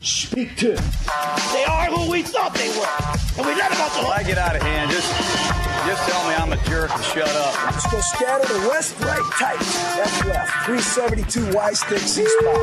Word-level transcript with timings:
Speak 0.00 0.56
to. 0.56 0.72
They 1.52 1.64
are 1.64 1.86
who 1.86 2.10
we 2.10 2.22
thought 2.22 2.54
they 2.54 2.68
were. 2.70 3.38
And 3.38 3.46
we 3.46 3.54
let 3.54 3.70
them 3.70 3.80
off 3.80 3.94
the 3.94 4.00
hook. 4.00 4.18
I 4.18 4.22
get 4.22 4.38
out 4.38 4.56
of 4.56 4.62
hand, 4.62 4.90
just 4.90 5.08
just 5.86 6.08
tell 6.08 6.28
me 6.28 6.34
I'm 6.34 6.52
a 6.52 6.56
jerk 6.64 6.90
and 6.90 7.04
shut 7.04 7.28
up. 7.28 7.64
Let's 7.64 7.90
go 7.92 8.00
scatter 8.00 8.52
the 8.52 8.68
west, 8.68 8.98
right, 9.00 9.20
tight. 9.38 9.58
That's 9.96 10.24
left. 10.24 10.50
372 10.64 11.54
Y 11.54 11.72
stick, 11.72 11.98
C 11.98 12.24
spot. 12.24 12.54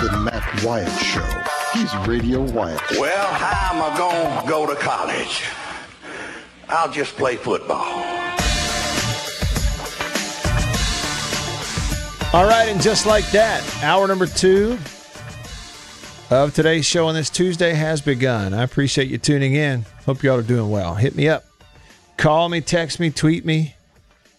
The 0.00 0.18
Matt 0.18 0.64
Wyatt 0.64 0.90
Show. 1.00 1.42
He's 1.72 1.94
Radio 2.08 2.42
Wyatt. 2.42 2.80
Well, 2.98 3.26
how 3.34 3.76
am 3.76 3.82
I 3.82 3.96
going 3.96 4.42
to 4.42 4.48
go 4.48 4.66
to 4.66 4.74
college? 4.80 5.44
I'll 6.68 6.90
just 6.90 7.16
play 7.16 7.36
football. 7.36 8.04
All 12.32 12.46
right, 12.46 12.68
and 12.68 12.80
just 12.80 13.06
like 13.06 13.28
that, 13.30 13.62
hour 13.82 14.08
number 14.08 14.26
two 14.26 14.78
of 16.30 16.54
today's 16.54 16.86
show 16.86 17.08
on 17.08 17.14
this 17.14 17.28
Tuesday 17.28 17.74
has 17.74 18.00
begun. 18.00 18.54
I 18.54 18.62
appreciate 18.62 19.08
you 19.08 19.18
tuning 19.18 19.54
in. 19.54 19.84
Hope 20.06 20.22
y'all 20.22 20.38
are 20.38 20.42
doing 20.42 20.70
well. 20.70 20.94
Hit 20.94 21.16
me 21.16 21.28
up. 21.28 21.44
Call 22.16 22.48
me, 22.48 22.60
text 22.60 23.00
me, 23.00 23.10
tweet 23.10 23.44
me, 23.44 23.74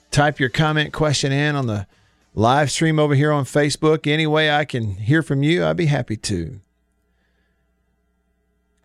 type 0.10 0.40
your 0.40 0.50
comment 0.50 0.94
question 0.94 1.32
in 1.34 1.56
on 1.56 1.68
the 1.68 1.88
live 2.34 2.72
stream 2.72 2.98
over 2.98 3.14
here 3.14 3.32
on 3.32 3.44
Facebook. 3.44 4.08
Any 4.08 4.26
way 4.26 4.50
I 4.50 4.64
can 4.64 4.96
hear 4.96 5.22
from 5.22 5.44
you, 5.44 5.66
I'd 5.66 5.76
be 5.76 5.88
happy 5.88 6.16
to. 6.16 6.62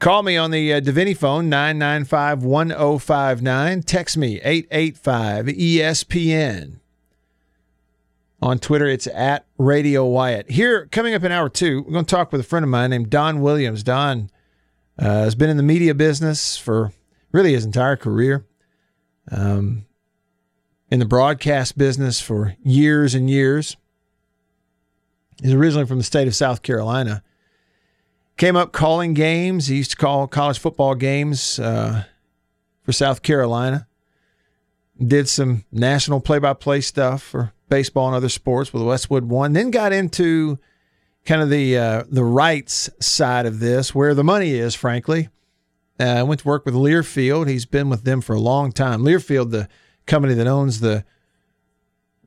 Call 0.01 0.23
me 0.23 0.37
on 0.37 0.51
the 0.51 0.75
uh, 0.75 0.81
Davini 0.81 1.17
phone, 1.17 1.49
995 1.49 2.43
1059. 2.43 3.83
Text 3.83 4.17
me, 4.17 4.41
885 4.43 5.47
ESPN. 5.47 6.81
On 8.43 8.59
Twitter, 8.59 8.87
it's 8.87 9.07
at 9.07 9.47
Radio 9.57 10.05
Wyatt. 10.05 10.51
Here, 10.51 10.87
coming 10.87 11.15
up 11.15 11.25
in 11.25 11.33
hour 11.33 11.49
two, 11.49 11.83
we're 11.83 11.93
going 11.93 12.05
to 12.05 12.15
talk 12.15 12.33
with 12.33 12.41
a 12.41 12.45
friend 12.45 12.65
of 12.65 12.69
mine 12.69 12.91
named 12.91 13.09
Don 13.09 13.41
Williams. 13.41 13.83
Don 13.83 14.31
uh, 14.99 15.05
has 15.05 15.35
been 15.35 15.49
in 15.49 15.57
the 15.57 15.63
media 15.63 15.95
business 15.95 16.59
for 16.59 16.93
really 17.33 17.55
his 17.55 17.65
entire 17.65 17.97
career, 17.97 18.45
um, 19.31 19.87
in 20.91 20.99
the 20.99 21.07
broadcast 21.07 21.79
business 21.79 22.21
for 22.21 22.57
years 22.63 23.15
and 23.15 23.31
years. 23.31 23.77
He's 25.43 25.53
originally 25.53 25.87
from 25.87 25.99
the 25.99 26.05
state 26.05 26.29
of 26.29 26.35
South 26.35 26.63
Carolina. 26.63 27.23
Came 28.37 28.55
up 28.55 28.73
calling 28.73 29.15
games. 29.15 29.69
He 29.69 29.77
used 29.77 29.93
to 29.93 29.97
call 29.97 30.27
college 30.27 30.59
football 30.59 30.95
games 30.95 31.59
uh, 31.59 32.05
for 32.83 32.93
South 32.93 33.23
Carolina. 33.23 33.87
Did 35.03 35.29
some 35.29 35.65
national 35.73 36.21
play 36.21 36.39
by 36.39 36.53
play 36.53 36.83
stuff 36.83 37.23
for 37.23 37.53
baseball 37.69 38.07
and 38.07 38.17
other 38.17 38.29
sports 38.29 38.73
with 38.73 38.83
Westwood 38.83 39.25
One. 39.25 39.53
Then 39.53 39.71
got 39.71 39.93
into 39.93 40.59
kind 41.25 41.43
of 41.43 41.51
the 41.51 41.77
uh, 41.77 42.05
the 42.09 42.25
rights 42.25 42.89
side 43.01 43.47
of 43.47 43.61
this, 43.61 43.95
where 43.95 44.15
the 44.15 44.25
money 44.25 44.53
is, 44.53 44.75
frankly. 44.75 45.29
Uh, 45.99 46.25
went 46.27 46.41
to 46.41 46.49
work 46.49 46.67
with 46.67 46.75
Learfield. 46.75 47.49
He's 47.49 47.65
been 47.65 47.89
with 47.89 48.05
them 48.05 48.21
for 48.21 48.35
a 48.35 48.41
long 48.41 48.71
time. 48.71 49.03
Learfield, 49.03 49.51
the 49.51 49.69
company 50.05 50.35
that 50.35 50.47
owns 50.47 50.81
the 50.81 51.05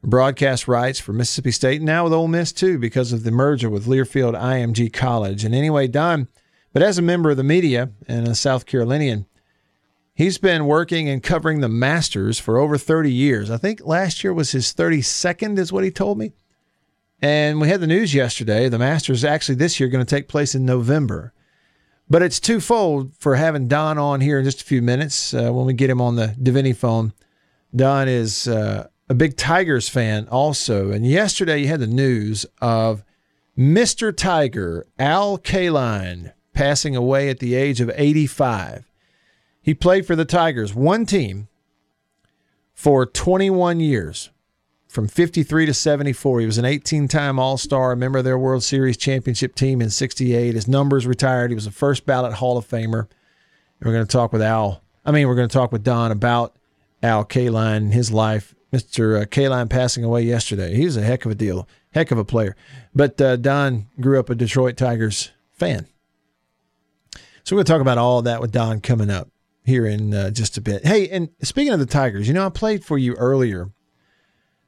broadcast 0.02 0.68
rights 0.68 1.00
for 1.00 1.14
Mississippi 1.14 1.52
State, 1.52 1.82
now 1.82 2.04
with 2.04 2.14
Ole 2.14 2.28
Miss 2.28 2.52
too, 2.52 2.80
because 2.80 3.14
of 3.14 3.24
the 3.24 3.32
merger 3.32 3.70
with 3.70 3.86
Learfield 3.86 4.34
IMG 4.34 4.92
College. 4.92 5.44
And 5.44 5.54
anyway, 5.54 5.88
Don, 5.88 6.28
but 6.74 6.82
as 6.82 6.98
a 6.98 7.04
member 7.04 7.30
of 7.30 7.38
the 7.38 7.44
media 7.44 7.92
and 8.08 8.28
a 8.28 8.36
South 8.36 8.66
Carolinian, 8.66 9.26
he's 10.20 10.38
been 10.38 10.66
working 10.66 11.08
and 11.08 11.24
covering 11.24 11.62
the 11.62 11.70
Masters 11.70 12.38
for 12.38 12.58
over 12.58 12.78
30 12.78 13.12
years. 13.12 13.50
I 13.50 13.56
think 13.56 13.86
last 13.86 14.22
year 14.22 14.34
was 14.34 14.52
his 14.52 14.74
32nd, 14.74 15.58
is 15.58 15.72
what 15.72 15.86
he 15.86 15.92
told 15.92 16.18
me. 16.18 16.34
And 17.22 17.62
we 17.62 17.70
had 17.70 17.80
the 17.80 17.88
news 17.88 18.14
yesterday. 18.14 18.68
The 18.68 18.78
Masters 18.78 19.24
actually 19.24 19.56
this 19.56 19.80
year 19.80 19.88
going 19.88 20.06
to 20.06 20.16
take 20.16 20.28
place 20.28 20.54
in 20.54 20.66
November. 20.66 21.34
But 22.10 22.22
it's 22.22 22.42
twofold 22.42 23.16
for 23.16 23.36
having 23.36 23.70
Don 23.70 23.98
on 23.98 24.20
here 24.20 24.40
in 24.40 24.46
just 24.46 24.62
a 24.62 24.66
few 24.66 24.82
minutes 24.82 25.34
uh, 25.34 25.52
when 25.52 25.66
we 25.66 25.74
get 25.74 25.90
him 25.90 26.02
on 26.02 26.18
the 26.18 26.36
Davini 26.42 26.76
phone. 26.76 27.14
Don 27.74 28.10
is 28.10 28.46
uh, 28.46 28.88
a 29.08 29.14
big 29.14 29.38
Tigers 29.38 29.88
fan 29.88 30.28
also. 30.30 30.92
And 30.92 31.08
yesterday 31.08 31.62
you 31.62 31.68
had 31.68 31.80
the 31.80 31.88
news 31.88 32.46
of 32.62 33.06
Mr. 33.58 34.16
Tiger, 34.16 34.86
Al 34.98 35.38
Kaline, 35.38 36.34
passing 36.54 36.96
away 36.96 37.30
at 37.30 37.40
the 37.40 37.56
age 37.56 37.80
of 37.80 37.90
85. 37.96 38.89
He 39.62 39.74
played 39.74 40.06
for 40.06 40.16
the 40.16 40.26
Tigers, 40.26 40.74
one 40.74 41.06
team, 41.06 41.48
for 42.74 43.06
21 43.06 43.80
years, 43.82 44.30
from 44.88 45.08
53 45.08 45.66
to 45.66 45.74
74. 45.74 46.40
He 46.40 46.46
was 46.46 46.58
an 46.58 46.66
18 46.66 47.08
time 47.08 47.38
All 47.38 47.58
Star, 47.58 47.92
a 47.92 47.98
member 47.98 48.20
of 48.20 48.26
their 48.26 48.38
World 48.38 48.64
Series 48.64 48.96
championship 48.96 49.56
team 49.56 49.82
in 49.82 49.90
68. 49.90 50.56
His 50.56 50.68
numbers 50.68 51.06
retired. 51.06 51.52
He 51.52 51.56
was 51.56 51.68
a 51.68 51.72
first 51.72 52.06
ballot 52.06 52.34
Hall 52.34 52.58
of 52.58 52.68
Famer. 52.68 53.02
And 53.02 53.86
we're 53.86 53.94
going 53.94 54.06
to 54.06 54.12
talk 54.12 54.32
with 54.32 54.42
Al. 54.42 54.82
I 55.06 55.12
mean, 55.12 55.28
we're 55.28 55.36
going 55.36 55.50
to 55.50 55.54
talk 55.54 55.72
with 55.72 55.84
Don 55.84 56.12
about 56.12 56.56
Al 57.04 57.26
Kaline 57.26 57.78
and 57.78 57.94
his 57.94 58.12
life. 58.12 58.56
Mr. 58.72 59.26
Kaline 59.26 59.70
passing 59.70 60.04
away 60.04 60.22
yesterday. 60.22 60.76
He 60.76 60.86
was 60.86 60.96
a 60.96 61.02
heck 61.02 61.26
of 61.26 61.32
a 61.32 61.36
deal, 61.36 61.68
heck 61.92 62.12
of 62.12 62.18
a 62.18 62.26
player. 62.26 62.56
But 62.94 63.20
uh, 63.20 63.36
Don 63.36 63.88
grew 64.00 64.20
up 64.20 64.30
a 64.30 64.36
Detroit 64.36 64.78
Tigers 64.78 65.32
fan. 65.52 65.88
So 67.44 67.56
we're 67.56 67.58
going 67.58 67.66
to 67.66 67.72
talk 67.74 67.82
about 67.82 67.98
all 67.98 68.22
that 68.22 68.42
with 68.42 68.52
Don 68.52 68.80
coming 68.80 69.10
up 69.10 69.28
here 69.70 69.86
in 69.86 70.14
uh, 70.14 70.32
just 70.32 70.58
a 70.58 70.62
bit. 70.62 70.86
Hey, 70.86 71.08
and 71.08 71.30
speaking 71.42 71.72
of 71.72 71.80
the 71.80 71.86
Tigers, 71.86 72.28
you 72.28 72.34
know, 72.34 72.46
I 72.46 72.50
played 72.50 72.84
for 72.84 72.98
you 72.98 73.14
earlier 73.14 73.72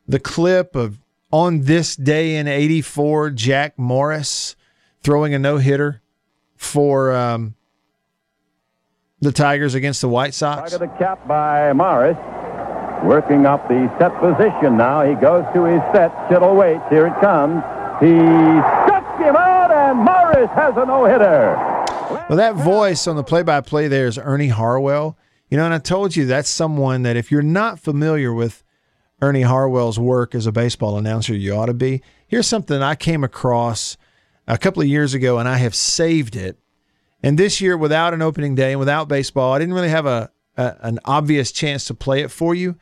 the 0.07 0.19
clip 0.19 0.75
of 0.75 0.99
on 1.31 1.61
this 1.61 1.95
day 1.95 2.35
in 2.35 2.47
84, 2.47 3.31
Jack 3.31 3.79
Morris 3.79 4.55
throwing 5.01 5.33
a 5.33 5.39
no 5.39 5.57
hitter 5.57 6.01
for 6.55 7.13
um, 7.15 7.55
the 9.21 9.31
Tigers 9.31 9.73
against 9.73 10.01
the 10.01 10.09
White 10.09 10.33
Sox. 10.33 10.77
The 10.77 10.87
cap 10.87 11.25
by 11.27 11.73
Morris. 11.73 12.17
Working 13.03 13.47
up 13.47 13.67
the 13.67 13.89
set 13.97 14.15
position 14.19 14.77
now. 14.77 15.03
He 15.03 15.15
goes 15.15 15.43
to 15.55 15.63
his 15.63 15.81
set. 15.91 16.11
Kittle 16.29 16.55
waits. 16.55 16.83
Here 16.89 17.07
it 17.07 17.19
comes. 17.19 17.63
He 17.99 18.13
struck 18.13 19.17
him 19.17 19.35
out, 19.35 19.71
and 19.71 19.97
Morris 19.97 20.51
has 20.51 20.77
a 20.77 20.85
no 20.85 21.05
hitter. 21.05 21.70
Well, 22.13 22.37
that 22.37 22.55
voice 22.55 23.07
on 23.07 23.15
the 23.15 23.23
play 23.23 23.43
by 23.43 23.61
play 23.61 23.87
there 23.87 24.07
is 24.07 24.17
Ernie 24.17 24.49
Harwell. 24.49 25.17
You 25.49 25.57
know, 25.57 25.65
and 25.65 25.73
I 25.73 25.79
told 25.79 26.15
you 26.15 26.25
that's 26.25 26.49
someone 26.49 27.03
that 27.03 27.17
if 27.17 27.31
you're 27.31 27.41
not 27.41 27.79
familiar 27.79 28.33
with 28.33 28.63
Ernie 29.21 29.41
Harwell's 29.41 29.99
work 29.99 30.33
as 30.33 30.47
a 30.47 30.51
baseball 30.51 30.97
announcer, 30.97 31.35
you 31.35 31.53
ought 31.53 31.65
to 31.65 31.73
be. 31.73 32.01
Here's 32.27 32.47
something 32.47 32.81
I 32.81 32.95
came 32.95 33.23
across 33.23 33.97
a 34.47 34.57
couple 34.57 34.81
of 34.81 34.87
years 34.87 35.13
ago, 35.13 35.37
and 35.39 35.47
I 35.47 35.57
have 35.57 35.75
saved 35.75 36.35
it. 36.35 36.57
And 37.21 37.37
this 37.37 37.61
year, 37.61 37.77
without 37.77 38.13
an 38.13 38.21
opening 38.21 38.55
day 38.55 38.71
and 38.71 38.79
without 38.79 39.07
baseball, 39.07 39.53
I 39.53 39.59
didn't 39.59 39.73
really 39.73 39.89
have 39.89 40.05
a, 40.05 40.31
a 40.57 40.75
an 40.81 40.99
obvious 41.05 41.51
chance 41.51 41.85
to 41.85 41.93
play 41.93 42.21
it 42.21 42.31
for 42.31 42.55
you. 42.55 42.77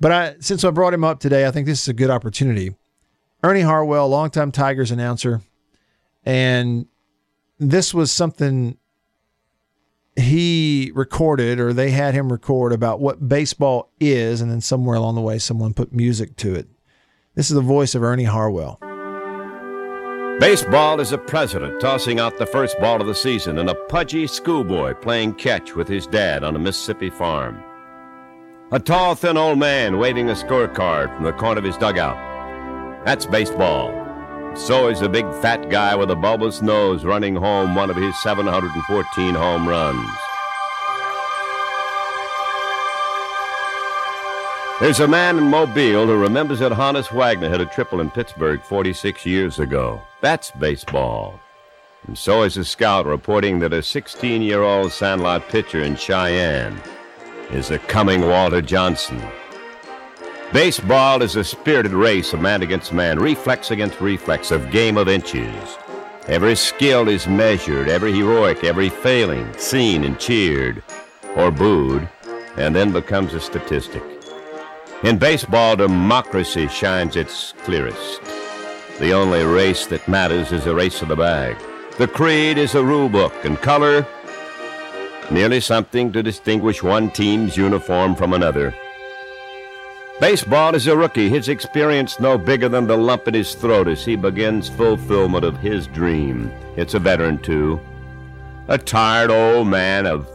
But 0.00 0.12
I, 0.12 0.34
since 0.40 0.64
I 0.64 0.70
brought 0.70 0.94
him 0.94 1.04
up 1.04 1.20
today, 1.20 1.46
I 1.46 1.50
think 1.50 1.66
this 1.66 1.82
is 1.82 1.88
a 1.88 1.94
good 1.94 2.10
opportunity. 2.10 2.74
Ernie 3.42 3.62
Harwell, 3.62 4.08
longtime 4.08 4.52
Tigers 4.52 4.90
announcer, 4.90 5.40
and 6.24 6.86
this 7.58 7.92
was 7.92 8.12
something 8.12 8.76
he 10.16 10.90
recorded 10.94 11.60
or 11.60 11.72
they 11.72 11.90
had 11.90 12.14
him 12.14 12.32
record 12.32 12.72
about 12.72 13.00
what 13.00 13.28
baseball 13.28 13.90
is, 14.00 14.40
and 14.40 14.50
then 14.50 14.60
somewhere 14.60 14.96
along 14.96 15.14
the 15.14 15.20
way, 15.20 15.38
someone 15.38 15.74
put 15.74 15.92
music 15.92 16.36
to 16.36 16.54
it. 16.54 16.68
This 17.34 17.50
is 17.50 17.54
the 17.54 17.60
voice 17.60 17.94
of 17.94 18.02
Ernie 18.02 18.24
Harwell. 18.24 18.78
Baseball 20.40 21.00
is 21.00 21.12
a 21.12 21.18
president 21.18 21.80
tossing 21.80 22.20
out 22.20 22.38
the 22.38 22.46
first 22.46 22.78
ball 22.78 23.00
of 23.00 23.08
the 23.08 23.14
season 23.14 23.58
and 23.58 23.70
a 23.70 23.74
pudgy 23.74 24.26
schoolboy 24.26 24.94
playing 24.94 25.34
catch 25.34 25.74
with 25.74 25.88
his 25.88 26.06
dad 26.06 26.44
on 26.44 26.54
a 26.54 26.60
Mississippi 26.60 27.10
farm. 27.10 27.62
A 28.70 28.78
tall, 28.78 29.14
thin 29.14 29.36
old 29.36 29.58
man 29.58 29.98
waving 29.98 30.30
a 30.30 30.34
scorecard 30.34 31.14
from 31.14 31.24
the 31.24 31.32
corner 31.32 31.58
of 31.58 31.64
his 31.64 31.76
dugout. 31.76 32.16
That's 33.04 33.26
baseball. 33.26 33.97
So 34.56 34.88
is 34.88 35.02
a 35.02 35.08
big 35.08 35.24
fat 35.40 35.70
guy 35.70 35.94
with 35.94 36.10
a 36.10 36.16
bulbous 36.16 36.62
nose 36.62 37.04
running 37.04 37.36
home 37.36 37.74
one 37.74 37.90
of 37.90 37.96
his 37.96 38.20
714 38.22 39.34
home 39.34 39.68
runs. 39.68 40.10
There's 44.80 45.00
a 45.00 45.08
man 45.08 45.38
in 45.38 45.44
Mobile 45.44 46.06
who 46.06 46.16
remembers 46.16 46.60
that 46.60 46.70
Honus 46.70 47.10
Wagner 47.10 47.48
hit 47.48 47.60
a 47.60 47.66
triple 47.66 48.00
in 48.00 48.10
Pittsburgh 48.10 48.62
46 48.62 49.26
years 49.26 49.58
ago. 49.58 50.00
That's 50.20 50.52
baseball. 50.52 51.40
And 52.06 52.16
so 52.16 52.42
is 52.44 52.56
a 52.56 52.64
scout 52.64 53.04
reporting 53.04 53.58
that 53.58 53.72
a 53.72 53.82
16 53.82 54.40
year 54.40 54.62
old 54.62 54.92
Sandlot 54.92 55.48
pitcher 55.48 55.82
in 55.82 55.96
Cheyenne 55.96 56.80
is 57.50 57.70
a 57.70 57.78
coming 57.80 58.20
Walter 58.20 58.62
Johnson. 58.62 59.20
Baseball 60.52 61.20
is 61.20 61.36
a 61.36 61.44
spirited 61.44 61.92
race 61.92 62.32
of 62.32 62.40
man 62.40 62.62
against 62.62 62.90
man, 62.90 63.18
reflex 63.18 63.70
against 63.70 64.00
reflex, 64.00 64.50
of 64.50 64.70
game 64.70 64.96
of 64.96 65.06
inches. 65.06 65.76
Every 66.26 66.54
skill 66.54 67.08
is 67.08 67.26
measured, 67.26 67.90
every 67.90 68.14
heroic, 68.14 68.64
every 68.64 68.88
failing, 68.88 69.52
seen 69.58 70.04
and 70.04 70.18
cheered, 70.18 70.82
or 71.36 71.50
booed, 71.50 72.08
and 72.56 72.74
then 72.74 72.92
becomes 72.92 73.34
a 73.34 73.40
statistic. 73.40 74.02
In 75.02 75.18
baseball, 75.18 75.76
democracy 75.76 76.66
shines 76.68 77.14
its 77.14 77.52
clearest. 77.64 78.22
The 79.00 79.12
only 79.12 79.44
race 79.44 79.86
that 79.88 80.08
matters 80.08 80.50
is 80.50 80.64
the 80.64 80.74
race 80.74 81.02
of 81.02 81.08
the 81.08 81.16
bag. 81.16 81.58
The 81.98 82.08
creed 82.08 82.56
is 82.56 82.74
a 82.74 82.82
rule 82.82 83.10
book, 83.10 83.34
and 83.44 83.60
color 83.60 84.06
merely 85.30 85.60
something 85.60 86.10
to 86.12 86.22
distinguish 86.22 86.82
one 86.82 87.10
team's 87.10 87.54
uniform 87.54 88.14
from 88.14 88.32
another. 88.32 88.74
Baseball 90.20 90.74
is 90.74 90.88
a 90.88 90.96
rookie, 90.96 91.28
his 91.28 91.48
experience 91.48 92.18
no 92.18 92.36
bigger 92.36 92.68
than 92.68 92.88
the 92.88 92.96
lump 92.96 93.28
in 93.28 93.34
his 93.34 93.54
throat 93.54 93.86
as 93.86 94.04
he 94.04 94.16
begins 94.16 94.68
fulfillment 94.68 95.44
of 95.44 95.56
his 95.58 95.86
dream. 95.86 96.50
It's 96.76 96.94
a 96.94 96.98
veteran, 96.98 97.38
too. 97.38 97.80
A 98.66 98.76
tired 98.76 99.30
old 99.30 99.68
man 99.68 100.06
of 100.06 100.28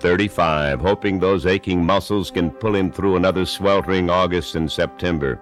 35, 0.00 0.80
hoping 0.80 1.20
those 1.20 1.46
aching 1.46 1.84
muscles 1.86 2.32
can 2.32 2.50
pull 2.50 2.74
him 2.74 2.90
through 2.90 3.14
another 3.14 3.46
sweltering 3.46 4.10
August 4.10 4.56
and 4.56 4.70
September. 4.70 5.40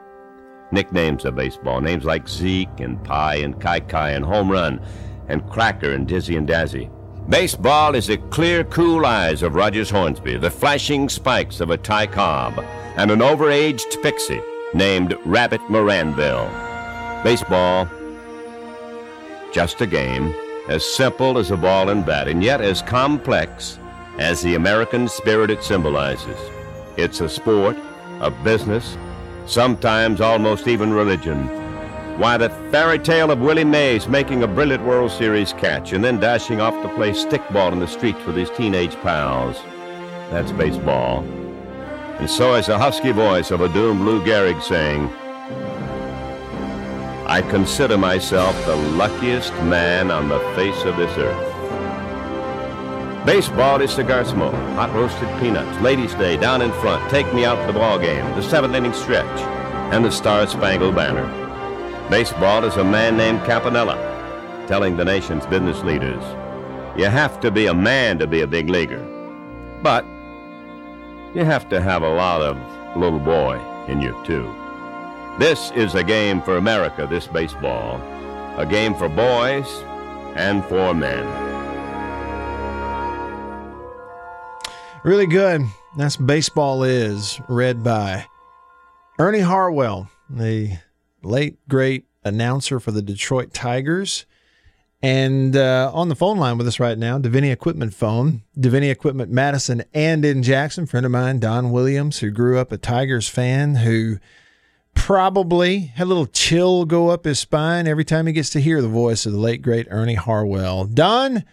Nicknames 0.71 1.25
of 1.25 1.37
baseball, 1.37 1.81
names 1.81 2.05
like 2.05 2.29
Zeke 2.29 2.81
and 2.81 3.03
Pie 3.03 3.37
and 3.37 3.59
Kiki 3.59 3.97
and 3.97 4.25
Home 4.25 4.51
Run 4.51 4.83
and 5.29 5.49
Cracker 5.49 5.95
and 5.95 6.07
Dizzy 6.07 6.37
and 6.37 6.47
Dazzy. 6.47 6.91
Baseball 7.31 7.95
is 7.95 8.09
the 8.09 8.19
clear, 8.19 8.65
cool 8.65 9.07
eyes 9.07 9.43
of 9.43 9.55
Rogers 9.55 9.89
Hornsby, 9.89 10.37
the 10.37 10.51
flashing 10.51 11.09
spikes 11.09 11.61
of 11.61 11.71
a 11.71 11.79
Ty 11.79 12.09
Cobb, 12.09 12.63
and 12.97 13.11
an 13.11 13.21
overaged 13.21 14.03
pixie 14.03 14.41
named 14.75 15.17
Rabbit 15.25 15.61
Maranville. 15.63 16.49
Baseball, 17.25 17.89
just 19.53 19.81
a 19.81 19.87
game, 19.87 20.35
as 20.69 20.85
simple 20.85 21.39
as 21.39 21.51
a 21.51 21.57
ball 21.57 21.89
and 21.89 22.05
bat, 22.05 22.29
and 22.29 22.43
yet 22.43 22.61
as 22.61 22.83
complex 22.83 23.79
as 24.19 24.43
the 24.43 24.55
American 24.55 25.09
spirit 25.09 25.51
it 25.51 25.63
symbolizes. 25.63 26.39
It's 26.97 27.21
a 27.21 27.29
sport, 27.29 27.77
a 28.21 28.31
business, 28.31 28.97
sometimes 29.47 30.21
almost 30.21 30.69
even 30.69 30.93
religion. 30.93 31.47
Why, 32.19 32.37
the 32.37 32.51
fairy 32.73 32.99
tale 32.99 33.31
of 33.31 33.41
Willie 33.41 33.63
Mays 33.63 34.09
making 34.09 34.43
a 34.43 34.49
brilliant 34.49 34.85
World 34.85 35.13
Series 35.13 35.53
catch 35.53 35.93
and 35.93 36.03
then 36.03 36.19
dashing 36.19 36.61
off 36.61 36.75
to 36.83 36.95
play 36.97 37.13
stickball 37.13 37.73
in 37.73 37.79
the 37.79 37.87
streets 37.87 38.25
with 38.27 38.37
his 38.37 38.51
teenage 38.51 38.97
pals. 38.97 39.57
That's 40.31 40.51
baseball. 40.53 41.25
And 42.19 42.29
so 42.29 42.55
is 42.55 42.67
the 42.67 42.79
husky 42.79 43.13
voice 43.13 43.51
of 43.51 43.61
a 43.61 43.69
doomed 43.69 44.01
Lou 44.01 44.23
Gehrig 44.25 44.61
saying, 44.63 45.09
I 47.27 47.43
consider 47.51 47.97
myself 47.97 48.57
the 48.67 48.75
luckiest 48.75 49.53
man 49.63 50.11
on 50.11 50.29
the 50.29 50.41
face 50.57 50.85
of 50.85 50.97
this 50.97 51.17
earth. 51.17 51.55
Baseball 53.25 53.81
is 53.83 53.93
cigar 53.93 54.25
smoke, 54.25 54.55
hot 54.75 54.93
roasted 54.95 55.29
peanuts, 55.41 55.81
ladies' 55.83 56.15
day 56.15 56.37
down 56.37 56.63
in 56.63 56.73
front, 56.81 57.09
take 57.11 57.33
me 57.35 57.45
out 57.45 57.61
to 57.61 57.73
the 57.73 57.79
ball 57.79 57.99
game, 57.99 58.25
the 58.35 58.43
seventh 58.43 58.75
inning 58.75 58.95
stretch, 58.95 59.41
and 59.93 60.05
the 60.05 60.11
Star 60.11 60.47
Spangled 60.47 60.95
Banner. 60.95 61.27
Baseball 62.09 62.65
is 62.65 62.77
a 62.77 62.85
man 62.85 63.17
named 63.17 63.45
Campanella 63.45 63.97
telling 64.67 64.97
the 64.97 65.05
nation's 65.05 65.47
business 65.47 65.83
leaders, 65.83 66.23
you 66.97 67.07
have 67.07 67.41
to 67.41 67.51
be 67.51 67.67
a 67.67 67.75
man 67.75 68.19
to 68.19 68.27
be 68.27 68.43
a 68.43 68.47
big 68.47 68.69
leaguer. 68.69 69.03
But 69.83 70.05
you 71.35 71.45
have 71.45 71.69
to 71.69 71.81
have 71.81 72.03
a 72.03 72.09
lot 72.09 72.43
of 72.43 72.57
little 72.97 73.19
boy 73.19 73.61
in 73.89 74.01
you, 74.01 74.19
too. 74.25 74.55
This 75.39 75.71
is 75.73 75.95
a 75.95 76.03
game 76.03 76.43
for 76.43 76.57
America, 76.57 77.07
this 77.09 77.27
baseball. 77.27 78.01
A 78.59 78.67
game 78.67 78.95
for 78.95 79.09
boys 79.09 79.67
and 80.35 80.65
for 80.65 80.93
men. 80.95 81.25
Really 85.05 85.27
good. 85.27 85.63
That's 85.97 86.17
Baseball 86.17 86.83
Is, 86.83 87.41
read 87.49 87.85
by 87.85 88.27
Ernie 89.19 89.41
Harwell, 89.41 90.11
the 90.29 90.79
late, 91.23 91.57
great 91.69 92.05
announcer 92.25 92.81
for 92.81 92.91
the 92.91 93.03
Detroit 93.03 93.55
Tigers. 93.55 94.27
And 95.01 95.57
uh, 95.57 95.93
on 95.95 96.09
the 96.09 96.17
phone 96.17 96.39
line 96.39 96.59
with 96.59 96.67
us 96.67 96.81
right 96.81 96.99
now, 96.99 97.19
Davini 97.19 97.53
Equipment 97.53 97.95
phone, 97.95 98.43
Davini 98.59 98.91
Equipment 98.91 99.31
Madison 99.31 99.85
and 99.95 100.25
in 100.25 100.43
Jackson, 100.43 100.87
friend 100.87 101.07
of 101.07 101.13
mine, 101.13 101.39
Don 101.39 101.71
Williams, 101.71 102.19
who 102.19 102.31
grew 102.31 102.59
up 102.59 102.73
a 102.73 102.79
Tigers 102.79 103.29
fan, 103.29 103.77
who 103.77 104.19
probably 104.95 105.79
had 105.79 106.05
a 106.05 106.07
little 106.07 106.27
chill 106.27 106.85
go 106.85 107.11
up 107.11 107.25
his 107.25 107.39
spine 107.39 107.87
every 107.87 108.05
time 108.05 108.27
he 108.27 108.33
gets 108.33 108.51
to 108.51 108.61
hear 108.61 108.83
the 108.83 108.89
voice 108.89 109.25
of 109.25 109.33
the 109.33 109.39
late, 109.39 109.63
great 109.63 109.87
Ernie 109.89 110.15
Harwell. 110.15 110.85
Don, 110.85 111.45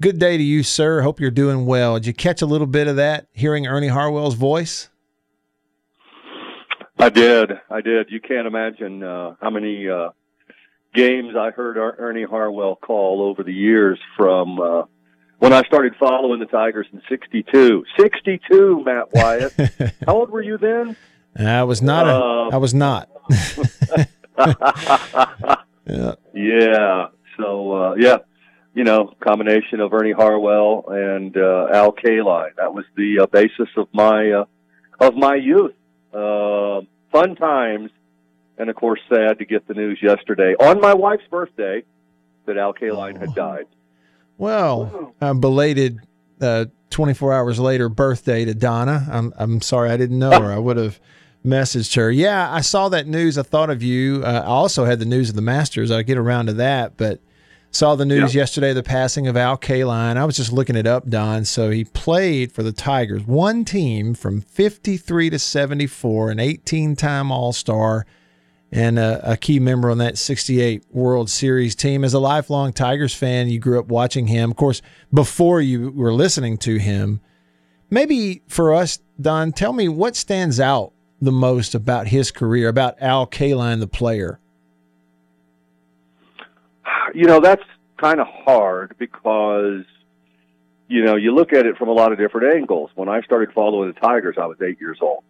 good 0.00 0.18
day 0.18 0.38
to 0.38 0.42
you, 0.42 0.62
sir. 0.62 1.02
Hope 1.02 1.20
you're 1.20 1.30
doing 1.30 1.66
well. 1.66 1.94
Did 1.96 2.06
you 2.06 2.14
catch 2.14 2.40
a 2.40 2.46
little 2.46 2.66
bit 2.66 2.88
of 2.88 2.96
that 2.96 3.26
hearing 3.32 3.66
Ernie 3.66 3.88
Harwell's 3.88 4.34
voice? 4.34 4.88
I 6.98 7.10
did. 7.10 7.52
I 7.70 7.82
did. 7.82 8.10
You 8.10 8.20
can't 8.20 8.46
imagine 8.46 9.02
uh, 9.02 9.36
how 9.40 9.50
many 9.50 9.88
uh, 9.88 10.08
games 10.98 11.36
I 11.36 11.50
heard 11.50 11.76
Ernie 11.76 12.24
Harwell 12.24 12.74
call 12.76 13.22
over 13.22 13.44
the 13.44 13.52
years 13.52 14.00
from 14.16 14.60
uh, 14.60 14.82
when 15.38 15.52
I 15.52 15.62
started 15.62 15.94
following 15.98 16.40
the 16.40 16.46
Tigers 16.46 16.88
in 16.92 17.00
62. 17.08 17.84
62, 17.96 18.82
Matt 18.84 19.12
Wyatt. 19.12 19.52
how 20.06 20.16
old 20.16 20.30
were 20.30 20.42
you 20.42 20.58
then? 20.58 20.96
I 21.38 21.62
was 21.62 21.80
not. 21.80 22.08
A, 22.08 22.14
uh, 22.14 22.48
I 22.52 22.56
was 22.56 22.74
not. 22.74 23.08
yeah. 25.86 26.14
yeah. 26.34 27.06
So, 27.36 27.72
uh, 27.72 27.94
yeah, 27.96 28.16
you 28.74 28.82
know, 28.82 29.14
combination 29.20 29.78
of 29.80 29.92
Ernie 29.92 30.10
Harwell 30.10 30.84
and 30.88 31.36
uh, 31.36 31.68
Al 31.72 31.92
Kaline. 31.92 32.56
That 32.56 32.74
was 32.74 32.84
the 32.96 33.20
uh, 33.20 33.26
basis 33.26 33.68
of 33.76 33.86
my 33.92 34.32
uh, 34.32 34.44
of 34.98 35.14
my 35.14 35.36
youth. 35.36 35.74
Uh, 36.12 36.80
fun 37.12 37.36
times, 37.36 37.92
and 38.58 38.68
of 38.68 38.76
course, 38.76 39.00
sad 39.08 39.38
to 39.38 39.44
get 39.44 39.66
the 39.68 39.74
news 39.74 39.98
yesterday 40.02 40.54
on 40.60 40.80
my 40.80 40.94
wife's 40.94 41.26
birthday 41.30 41.82
that 42.46 42.56
Al 42.56 42.74
Kaline 42.74 43.16
oh. 43.16 43.20
had 43.20 43.34
died. 43.34 43.66
Well, 44.36 45.14
belated 45.40 45.98
uh, 46.40 46.66
24 46.90 47.32
hours 47.32 47.58
later 47.58 47.88
birthday 47.88 48.44
to 48.44 48.54
Donna. 48.54 49.06
I'm 49.10 49.32
I'm 49.36 49.60
sorry 49.60 49.90
I 49.90 49.96
didn't 49.96 50.18
know 50.18 50.30
her. 50.30 50.52
I 50.52 50.58
would 50.58 50.76
have 50.76 51.00
messaged 51.44 51.96
her. 51.96 52.10
Yeah, 52.10 52.52
I 52.52 52.60
saw 52.60 52.88
that 52.90 53.06
news. 53.06 53.36
I 53.38 53.42
thought 53.42 53.70
of 53.70 53.82
you. 53.82 54.22
Uh, 54.24 54.42
I 54.44 54.46
also 54.46 54.84
had 54.84 54.98
the 54.98 55.04
news 55.04 55.28
of 55.28 55.36
the 55.36 55.42
Masters. 55.42 55.90
I'll 55.90 56.02
get 56.02 56.18
around 56.18 56.46
to 56.46 56.52
that, 56.54 56.96
but 56.96 57.20
Saw 57.70 57.94
the 57.96 58.06
news 58.06 58.34
yep. 58.34 58.42
yesterday, 58.42 58.72
the 58.72 58.82
passing 58.82 59.26
of 59.26 59.36
Al 59.36 59.58
Kaline. 59.58 60.16
I 60.16 60.24
was 60.24 60.36
just 60.36 60.52
looking 60.52 60.74
it 60.74 60.86
up, 60.86 61.08
Don. 61.08 61.44
So 61.44 61.68
he 61.68 61.84
played 61.84 62.50
for 62.50 62.62
the 62.62 62.72
Tigers, 62.72 63.24
one 63.24 63.64
team 63.64 64.14
from 64.14 64.40
53 64.40 65.30
to 65.30 65.38
74, 65.38 66.30
an 66.30 66.40
18 66.40 66.96
time 66.96 67.30
All 67.30 67.52
Star, 67.52 68.06
and 68.70 68.98
a, 68.98 69.32
a, 69.32 69.36
key 69.36 69.58
member 69.58 69.90
on 69.90 69.98
that 69.98 70.18
68 70.18 70.84
World 70.90 71.30
Series 71.30 71.74
team. 71.74 72.04
As 72.04 72.12
a 72.12 72.18
lifelong 72.18 72.72
Tigers 72.72 73.14
fan, 73.14 73.48
you 73.48 73.58
grew 73.58 73.78
up 73.78 73.86
watching 73.86 74.26
him. 74.26 74.50
Of 74.50 74.56
course, 74.56 74.82
before 75.12 75.60
you 75.60 75.90
were 75.90 76.12
listening 76.12 76.58
to 76.58 76.76
him. 76.76 77.20
Maybe 77.90 78.42
for 78.46 78.74
us, 78.74 78.98
Don, 79.18 79.52
tell 79.52 79.72
me 79.72 79.88
what 79.88 80.14
stands 80.14 80.60
out 80.60 80.92
the 81.22 81.32
most 81.32 81.74
about 81.74 82.08
his 82.08 82.30
career, 82.30 82.68
about 82.68 83.00
Al 83.00 83.26
Kaline, 83.26 83.80
the 83.80 83.86
player 83.86 84.38
you 87.14 87.24
know, 87.24 87.40
that's 87.40 87.62
kind 87.96 88.20
of 88.20 88.26
hard 88.26 88.94
because, 88.98 89.84
you 90.88 91.02
know, 91.04 91.16
you 91.16 91.34
look 91.34 91.52
at 91.52 91.66
it 91.66 91.76
from 91.76 91.88
a 91.88 91.92
lot 91.92 92.12
of 92.12 92.18
different 92.18 92.54
angles. 92.54 92.90
When 92.94 93.08
I 93.08 93.22
started 93.22 93.52
following 93.52 93.92
the 93.92 94.00
Tigers, 94.00 94.36
I 94.40 94.46
was 94.46 94.58
eight 94.62 94.80
years 94.80 94.98
old. 95.00 95.24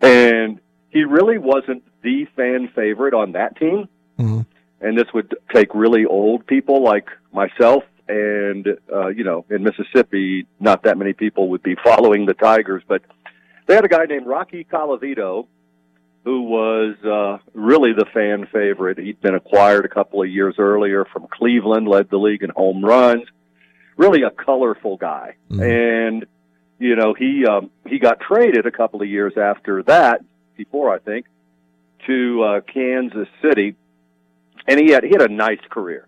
And 0.00 0.60
he 0.92 1.04
really 1.04 1.38
wasn't 1.38 1.82
the 2.02 2.26
fan 2.36 2.68
favorite 2.74 3.14
on 3.14 3.32
that 3.32 3.56
team. 3.56 3.88
Mm-hmm. 4.18 4.40
And 4.80 4.98
this 4.98 5.06
would 5.14 5.34
take 5.54 5.74
really 5.74 6.04
old 6.04 6.46
people 6.46 6.82
like 6.82 7.08
myself. 7.32 7.84
And, 8.08 8.66
uh, 8.92 9.08
you 9.08 9.24
know, 9.24 9.44
in 9.48 9.62
Mississippi, 9.62 10.46
not 10.60 10.82
that 10.82 10.98
many 10.98 11.12
people 11.12 11.48
would 11.50 11.62
be 11.62 11.76
following 11.82 12.26
the 12.26 12.34
Tigers, 12.34 12.82
but 12.86 13.02
they 13.66 13.74
had 13.74 13.84
a 13.84 13.88
guy 13.88 14.04
named 14.04 14.26
Rocky 14.26 14.66
Colavito 14.70 15.46
who 16.24 16.42
was 16.42 16.96
uh, 17.04 17.38
really 17.52 17.92
the 17.92 18.06
fan 18.12 18.46
favorite. 18.52 18.98
He'd 18.98 19.20
been 19.20 19.34
acquired 19.34 19.84
a 19.84 19.88
couple 19.88 20.22
of 20.22 20.28
years 20.28 20.54
earlier 20.58 21.04
from 21.04 21.26
Cleveland, 21.26 21.88
led 21.88 22.10
the 22.10 22.18
league 22.18 22.42
in 22.42 22.50
home 22.50 22.84
runs. 22.84 23.24
Really 23.96 24.22
a 24.22 24.30
colorful 24.30 24.96
guy, 24.96 25.34
mm-hmm. 25.50 25.62
and 25.62 26.26
you 26.78 26.96
know 26.96 27.12
he 27.12 27.44
um, 27.44 27.70
he 27.86 27.98
got 27.98 28.20
traded 28.20 28.66
a 28.66 28.70
couple 28.70 29.02
of 29.02 29.08
years 29.08 29.34
after 29.36 29.82
that, 29.84 30.22
before 30.56 30.94
I 30.94 30.98
think, 30.98 31.26
to 32.06 32.42
uh, 32.42 32.60
Kansas 32.62 33.28
City, 33.42 33.76
and 34.66 34.78
he 34.80 34.90
had 34.92 35.04
he 35.04 35.10
had 35.10 35.22
a 35.22 35.32
nice 35.32 35.60
career. 35.70 36.06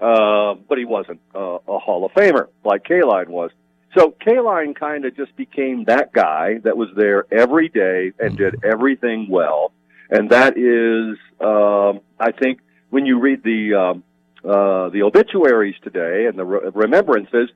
uh, 0.00 0.54
but 0.68 0.78
he 0.78 0.84
wasn't 0.84 1.20
uh, 1.34 1.58
a 1.68 1.78
Hall 1.78 2.04
of 2.04 2.12
Famer 2.12 2.48
like 2.64 2.84
Kaline 2.84 3.28
was. 3.28 3.50
So 3.96 4.14
Kaline 4.24 4.74
kind 4.74 5.04
of 5.06 5.16
just 5.16 5.34
became 5.36 5.84
that 5.84 6.12
guy 6.12 6.58
that 6.64 6.76
was 6.76 6.88
there 6.94 7.24
every 7.32 7.68
day 7.68 8.12
and 8.18 8.36
did 8.36 8.62
everything 8.62 9.28
well, 9.30 9.72
and 10.10 10.30
that 10.30 10.58
is, 10.58 11.16
um, 11.40 12.00
I 12.20 12.32
think, 12.32 12.60
when 12.90 13.06
you 13.06 13.18
read 13.20 13.42
the 13.42 13.74
um, 13.74 14.04
uh, 14.44 14.90
the 14.90 15.02
obituaries 15.02 15.76
today 15.82 16.26
and 16.26 16.38
the 16.38 16.44
re- 16.44 16.70
remembrances, 16.74 17.48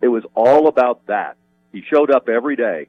it 0.00 0.08
was 0.08 0.24
all 0.34 0.66
about 0.66 1.06
that. 1.08 1.36
He 1.72 1.82
showed 1.92 2.10
up 2.10 2.28
every 2.28 2.56
day, 2.56 2.88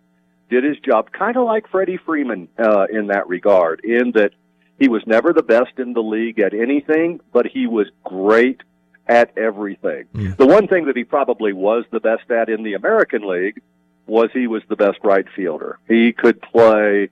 did 0.53 0.63
his 0.63 0.77
job, 0.79 1.11
kind 1.11 1.35
of 1.35 1.45
like 1.45 1.67
Freddie 1.67 1.97
Freeman 1.97 2.47
uh, 2.59 2.85
in 2.91 3.07
that 3.07 3.27
regard, 3.27 3.81
in 3.83 4.11
that 4.11 4.31
he 4.79 4.87
was 4.87 5.01
never 5.07 5.33
the 5.33 5.43
best 5.43 5.79
in 5.79 5.93
the 5.93 6.03
league 6.03 6.39
at 6.39 6.53
anything, 6.53 7.19
but 7.31 7.47
he 7.47 7.67
was 7.67 7.87
great 8.03 8.61
at 9.07 9.35
everything. 9.37 10.05
The 10.35 10.45
one 10.45 10.67
thing 10.67 10.85
that 10.85 10.95
he 10.95 11.03
probably 11.03 11.53
was 11.53 11.85
the 11.91 11.99
best 11.99 12.29
at 12.29 12.49
in 12.49 12.63
the 12.63 12.73
American 12.73 13.27
League 13.27 13.61
was 14.05 14.29
he 14.33 14.47
was 14.47 14.61
the 14.69 14.75
best 14.75 14.99
right 15.03 15.25
fielder. 15.35 15.79
He 15.87 16.13
could 16.13 16.41
play, 16.41 17.09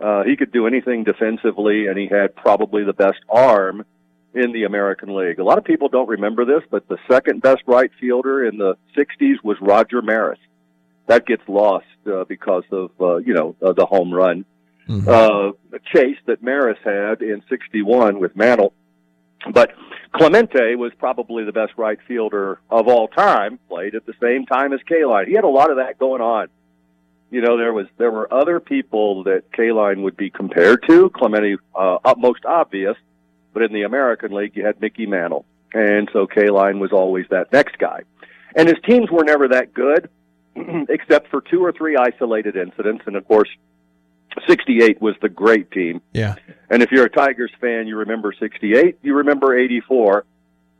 uh, 0.00 0.22
he 0.24 0.36
could 0.36 0.52
do 0.52 0.66
anything 0.66 1.04
defensively, 1.04 1.86
and 1.86 1.96
he 1.98 2.08
had 2.08 2.36
probably 2.36 2.84
the 2.84 2.92
best 2.92 3.20
arm 3.28 3.84
in 4.34 4.52
the 4.52 4.64
American 4.64 5.14
League. 5.14 5.38
A 5.38 5.44
lot 5.44 5.58
of 5.58 5.64
people 5.64 5.88
don't 5.88 6.08
remember 6.08 6.44
this, 6.44 6.62
but 6.70 6.88
the 6.88 6.98
second 7.10 7.42
best 7.42 7.62
right 7.66 7.90
fielder 8.00 8.44
in 8.44 8.58
the 8.58 8.76
60s 8.96 9.36
was 9.42 9.56
Roger 9.60 10.02
Maris. 10.02 10.38
That 11.12 11.26
gets 11.26 11.42
lost 11.46 11.84
uh, 12.06 12.24
because 12.24 12.64
of, 12.70 12.90
uh, 12.98 13.16
you 13.16 13.34
know, 13.34 13.54
uh, 13.60 13.74
the 13.74 13.84
home 13.84 14.14
run 14.14 14.46
uh, 15.06 15.52
chase 15.94 16.16
that 16.24 16.42
Maris 16.42 16.78
had 16.82 17.20
in 17.20 17.42
61 17.50 18.18
with 18.18 18.34
Mantle. 18.34 18.72
But 19.52 19.72
Clemente 20.12 20.74
was 20.76 20.90
probably 20.98 21.44
the 21.44 21.52
best 21.52 21.72
right 21.76 21.98
fielder 22.08 22.60
of 22.70 22.88
all 22.88 23.08
time, 23.08 23.58
played 23.68 23.94
at 23.94 24.06
the 24.06 24.14
same 24.22 24.46
time 24.46 24.72
as 24.72 24.80
Kaline. 24.90 25.26
He 25.26 25.34
had 25.34 25.44
a 25.44 25.48
lot 25.48 25.70
of 25.70 25.76
that 25.76 25.98
going 25.98 26.22
on. 26.22 26.48
You 27.30 27.42
know, 27.42 27.58
there 27.58 27.74
was 27.74 27.88
there 27.98 28.10
were 28.10 28.32
other 28.32 28.58
people 28.58 29.24
that 29.24 29.52
Kaline 29.52 30.02
would 30.04 30.16
be 30.16 30.30
compared 30.30 30.82
to. 30.88 31.10
Clemente, 31.10 31.56
uh, 31.74 31.98
most 32.16 32.46
obvious, 32.46 32.96
but 33.52 33.62
in 33.62 33.74
the 33.74 33.82
American 33.82 34.32
League, 34.32 34.56
you 34.56 34.64
had 34.64 34.80
Mickey 34.80 35.04
Mantle, 35.04 35.44
and 35.74 36.08
so 36.14 36.26
Kaline 36.26 36.78
was 36.78 36.92
always 36.92 37.26
that 37.28 37.52
next 37.52 37.76
guy. 37.76 38.00
And 38.54 38.66
his 38.66 38.78
teams 38.86 39.10
were 39.10 39.24
never 39.24 39.48
that 39.48 39.72
good, 39.74 40.10
except 40.88 41.28
for 41.28 41.40
two 41.40 41.64
or 41.64 41.72
three 41.72 41.96
isolated 41.96 42.56
incidents. 42.56 43.04
And 43.06 43.16
of 43.16 43.26
course, 43.26 43.48
68 44.48 45.00
was 45.02 45.14
the 45.20 45.28
great 45.28 45.70
team. 45.70 46.00
Yeah. 46.12 46.36
And 46.70 46.82
if 46.82 46.90
you're 46.90 47.04
a 47.06 47.10
Tigers 47.10 47.52
fan, 47.60 47.86
you 47.86 47.96
remember 47.96 48.32
68, 48.38 48.98
you 49.02 49.14
remember 49.16 49.56
84. 49.56 50.24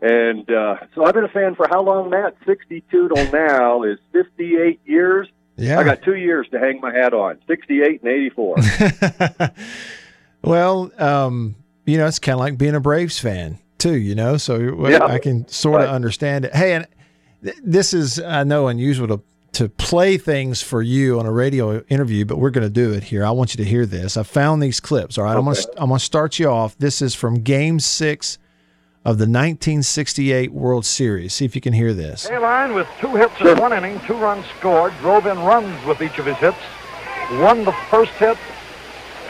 And 0.01 0.51
uh, 0.51 0.77
so 0.95 1.05
I've 1.05 1.15
been 1.15 1.25
a 1.25 1.29
fan 1.29 1.55
for 1.55 1.69
how 1.69 1.83
long, 1.83 2.11
Matt? 2.11 2.35
62 2.47 3.09
till 3.09 3.31
now 3.33 3.83
is 3.85 3.99
58 4.13 4.81
years. 4.85 5.29
Yeah. 5.57 5.79
I 5.79 5.85
got 5.85 6.03
two 6.03 6.17
years 6.17 6.49
to 6.53 6.59
hang 6.59 6.81
my 6.81 6.93
hat 6.93 7.13
on 7.15 7.39
68 7.47 8.03
and 8.03 8.11
84. 8.11 8.57
Well, 10.43 10.91
um, 10.99 11.55
you 11.87 11.99
know, 11.99 12.07
it's 12.07 12.19
kind 12.19 12.35
of 12.35 12.41
like 12.41 12.59
being 12.59 12.75
a 12.75 12.81
Braves 12.81 13.19
fan 13.19 13.59
too, 13.79 13.97
you 13.97 14.15
know. 14.15 14.37
So 14.37 14.75
well, 14.75 14.91
Yeah. 14.91 15.05
I 15.05 15.19
can 15.19 15.47
sort 15.49 15.83
of 15.83 15.87
Right. 15.89 15.95
understand 15.95 16.45
it. 16.47 16.55
Hey, 16.55 16.73
and 16.75 16.87
th- 17.45 17.57
this 17.63 17.95
is 17.95 18.21
I 18.21 18.43
know 18.45 18.67
unusual 18.69 19.07
to 19.09 19.21
to 19.53 19.69
play 19.69 20.17
things 20.17 20.63
for 20.63 20.81
you 20.81 21.19
on 21.19 21.27
a 21.27 21.33
radio 21.33 21.83
interview, 21.85 22.25
but 22.25 22.39
we're 22.39 22.51
going 22.51 22.67
to 22.67 22.73
do 22.73 22.93
it 22.93 23.05
here. 23.05 23.25
I 23.25 23.31
want 23.31 23.55
you 23.55 23.63
to 23.63 23.69
hear 23.69 23.85
this. 23.85 24.17
I 24.17 24.23
found 24.23 24.63
these 24.63 24.81
clips. 24.81 25.19
All 25.19 25.25
right, 25.25 25.37
I'm 25.37 25.45
going 25.45 25.57
to 25.57 25.71
I'm 25.77 25.89
going 25.89 25.99
to 25.99 26.05
start 26.05 26.39
you 26.39 26.49
off. 26.49 26.77
This 26.79 27.03
is 27.03 27.15
from 27.15 27.43
Game 27.43 27.79
Six 27.79 28.39
of 29.05 29.19
the 29.19 29.25
1968 29.25 30.53
World 30.53 30.87
Series. 30.87 31.35
See 31.35 31.45
if 31.45 31.55
you 31.55 31.61
can 31.61 31.73
hear 31.73 31.93
this. 31.93 32.29
Kaline 32.29 32.75
with 32.75 32.87
two 33.01 33.15
hits 33.15 33.39
in 33.41 33.59
one 33.59 33.73
inning, 33.73 34.01
two 34.07 34.15
runs 34.15 34.47
scored, 34.59 34.95
drove 35.01 35.27
in 35.27 35.39
runs 35.41 35.85
with 35.87 36.01
each 36.01 36.19
of 36.19 36.27
his 36.27 36.37
hits, 36.37 36.57
won 37.33 37.65
the 37.65 37.73
first 37.91 38.13
hit, 38.13 38.39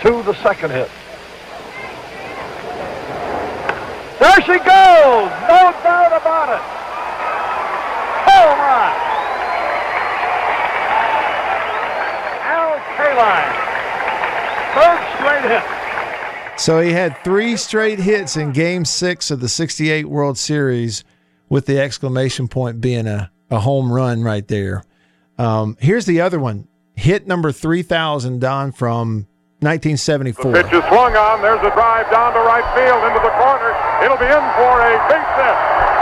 two 0.03 0.23
the 0.23 0.35
second 0.43 0.71
hit. 0.71 0.91
There 4.21 4.41
she 4.43 4.59
goes! 4.59 5.31
No 5.49 5.75
doubt 5.83 6.13
about 6.15 6.49
it! 6.55 6.63
Home 8.31 8.59
run! 8.61 9.02
Al 13.03 13.17
Kaline, 13.17 13.53
third 14.75 15.01
straight 15.17 15.51
hit. 15.51 16.59
So 16.61 16.81
he 16.81 16.93
had 16.93 17.17
three 17.25 17.57
straight 17.57 17.99
hits 17.99 18.37
in 18.37 18.53
game 18.53 18.85
six 18.85 19.31
of 19.31 19.41
the 19.41 19.49
68 19.49 20.09
World 20.09 20.39
Series, 20.39 21.05
with 21.49 21.67
the 21.67 21.79
exclamation 21.79 22.49
point 22.49 22.81
being 22.81 23.07
a, 23.07 23.31
a 23.51 23.61
home 23.61 23.93
run 23.93 24.23
right 24.23 24.47
there. 24.49 24.85
Um, 25.39 25.77
here's 25.81 26.07
the 26.07 26.21
other 26.21 26.39
one 26.39 26.69
hit 26.95 27.27
number 27.27 27.51
3,000, 27.51 28.39
Don, 28.41 28.71
from 28.73 29.27
1974. 29.61 30.53
Pitch 30.53 30.73
is 30.73 30.85
swung 30.89 31.17
on. 31.17 31.41
There's 31.43 31.61
a 31.61 31.73
drive 31.73 32.09
down 32.11 32.33
to 32.35 32.41
right 32.41 32.65
field 32.77 33.01
into 33.05 33.21
the 33.21 33.35
corner. 33.41 33.73
It'll 34.05 34.21
be 34.21 34.29
in 34.29 34.45
for 34.57 34.75
a 34.81 34.93
base 35.09 35.33
hit. 35.37 35.57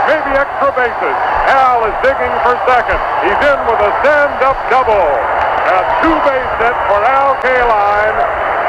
Maybe 0.07 0.31
extra 0.35 0.71
bases. 0.75 1.17
Al 1.51 1.83
is 1.87 1.95
digging 2.03 2.35
for 2.43 2.55
second. 2.67 2.99
He's 3.23 3.39
in 3.41 3.59
with 3.65 3.81
a 3.81 3.91
stand-up 4.03 4.57
double. 4.69 5.40
A 5.61 5.77
two-base 6.01 6.53
hit 6.57 6.77
for 6.89 6.99
Al 7.05 7.35
Kaline. 7.43 8.19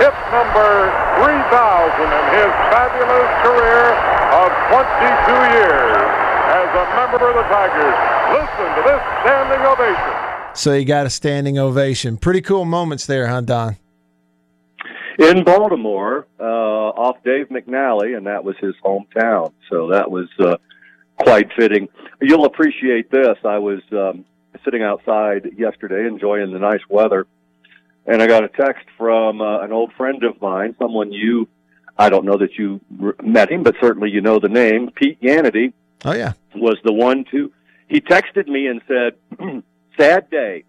Hit 0.00 0.16
number 0.32 0.92
3,000 1.22 2.04
in 2.04 2.26
his 2.36 2.52
fabulous 2.68 3.30
career 3.44 3.92
of 4.36 4.48
22 4.68 5.32
years 5.56 6.04
as 6.52 6.68
a 6.72 6.84
member 6.96 7.22
of 7.28 7.34
the 7.36 7.46
Tigers. 7.48 7.96
Listen 8.34 8.68
to 8.76 8.82
this 8.84 9.02
standing 9.22 9.62
ovation. 9.64 10.12
So 10.54 10.74
you 10.74 10.84
got 10.84 11.06
a 11.06 11.10
standing 11.10 11.58
ovation. 11.58 12.16
Pretty 12.18 12.40
cool 12.40 12.64
moments 12.64 13.06
there, 13.06 13.28
huh, 13.28 13.40
Don? 13.42 13.76
in 15.18 15.44
Baltimore 15.44 16.26
uh, 16.40 16.42
off 16.42 17.16
Dave 17.24 17.48
McNally, 17.48 18.16
and 18.16 18.26
that 18.26 18.44
was 18.44 18.56
his 18.60 18.74
hometown. 18.84 19.52
So 19.70 19.88
that 19.90 20.10
was 20.10 20.28
uh, 20.40 20.56
quite 21.20 21.48
fitting. 21.56 21.88
You'll 22.20 22.46
appreciate 22.46 23.10
this. 23.10 23.36
I 23.44 23.58
was 23.58 23.80
um, 23.92 24.24
sitting 24.64 24.82
outside 24.82 25.50
yesterday 25.56 26.06
enjoying 26.06 26.52
the 26.52 26.58
nice 26.58 26.80
weather, 26.88 27.26
and 28.06 28.22
I 28.22 28.26
got 28.26 28.44
a 28.44 28.48
text 28.48 28.86
from 28.98 29.40
uh, 29.40 29.60
an 29.60 29.72
old 29.72 29.92
friend 29.94 30.22
of 30.24 30.40
mine, 30.40 30.74
someone 30.78 31.12
you, 31.12 31.48
I 31.98 32.08
don't 32.08 32.24
know 32.24 32.36
that 32.38 32.54
you 32.58 32.80
met 33.22 33.50
him, 33.50 33.62
but 33.62 33.74
certainly 33.80 34.10
you 34.10 34.20
know 34.20 34.38
the 34.38 34.48
name, 34.48 34.90
Pete 34.94 35.20
Yanity 35.20 35.72
Oh, 36.04 36.14
yeah. 36.14 36.32
was 36.54 36.78
the 36.84 36.92
one 36.92 37.24
to 37.30 37.52
he 37.88 38.00
texted 38.00 38.48
me 38.48 38.66
and 38.66 38.80
said 38.88 39.14
sad 39.98 40.30
day. 40.30 40.64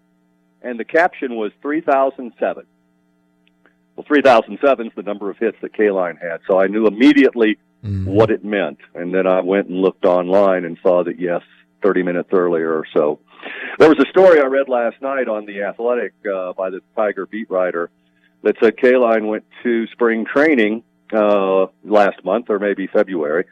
And 0.62 0.78
the 0.80 0.84
caption 0.84 1.34
was 1.36 1.52
3007 1.62 2.64
well 3.96 4.04
3007 4.06 4.86
is 4.86 4.92
the 4.96 5.02
number 5.02 5.30
of 5.30 5.36
hits 5.38 5.56
that 5.62 5.72
Kaline 5.74 6.20
had 6.20 6.40
so 6.48 6.58
i 6.58 6.66
knew 6.66 6.86
immediately 6.86 7.58
what 7.82 8.30
it 8.30 8.42
meant. 8.44 8.78
And 8.94 9.14
then 9.14 9.26
i 9.26 9.40
went 9.40 9.68
and 9.68 9.80
looked 9.82 10.04
online 10.06 10.64
and 10.64 10.78
saw 10.82 11.04
that 11.04 11.20
yes 11.20 11.42
30 11.82 12.02
minutes 12.02 12.30
earlier 12.32 12.72
or 12.72 12.84
so 12.94 13.18
there 13.78 13.88
was 13.88 13.98
a 13.98 14.08
story 14.10 14.40
i 14.40 14.44
read 14.44 14.68
last 14.68 15.00
night 15.00 15.28
on 15.28 15.46
the 15.46 15.62
athletic 15.62 16.12
uh, 16.32 16.52
by 16.52 16.70
the 16.70 16.80
tiger 16.96 17.26
beat 17.26 17.50
writer 17.50 17.90
that 18.42 18.56
said 18.62 18.76
Kaline 18.76 19.26
went 19.26 19.44
to 19.62 19.86
spring 19.88 20.26
training 20.26 20.82
uh, 21.12 21.66
last 21.82 22.24
month 22.24 22.50
or 22.50 22.58
maybe 22.58 22.86
february 22.86 23.46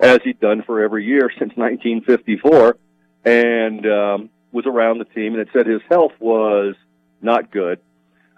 as 0.00 0.20
he'd 0.24 0.40
done 0.40 0.62
for 0.62 0.82
every 0.82 1.04
year 1.04 1.30
since 1.38 1.52
1954, 1.56 2.76
and 3.24 3.86
um, 3.86 4.30
was 4.52 4.66
around 4.66 4.98
the 4.98 5.04
team. 5.06 5.34
And 5.34 5.42
it 5.42 5.48
said 5.52 5.66
his 5.66 5.82
health 5.88 6.12
was 6.18 6.74
not 7.20 7.50
good, 7.50 7.80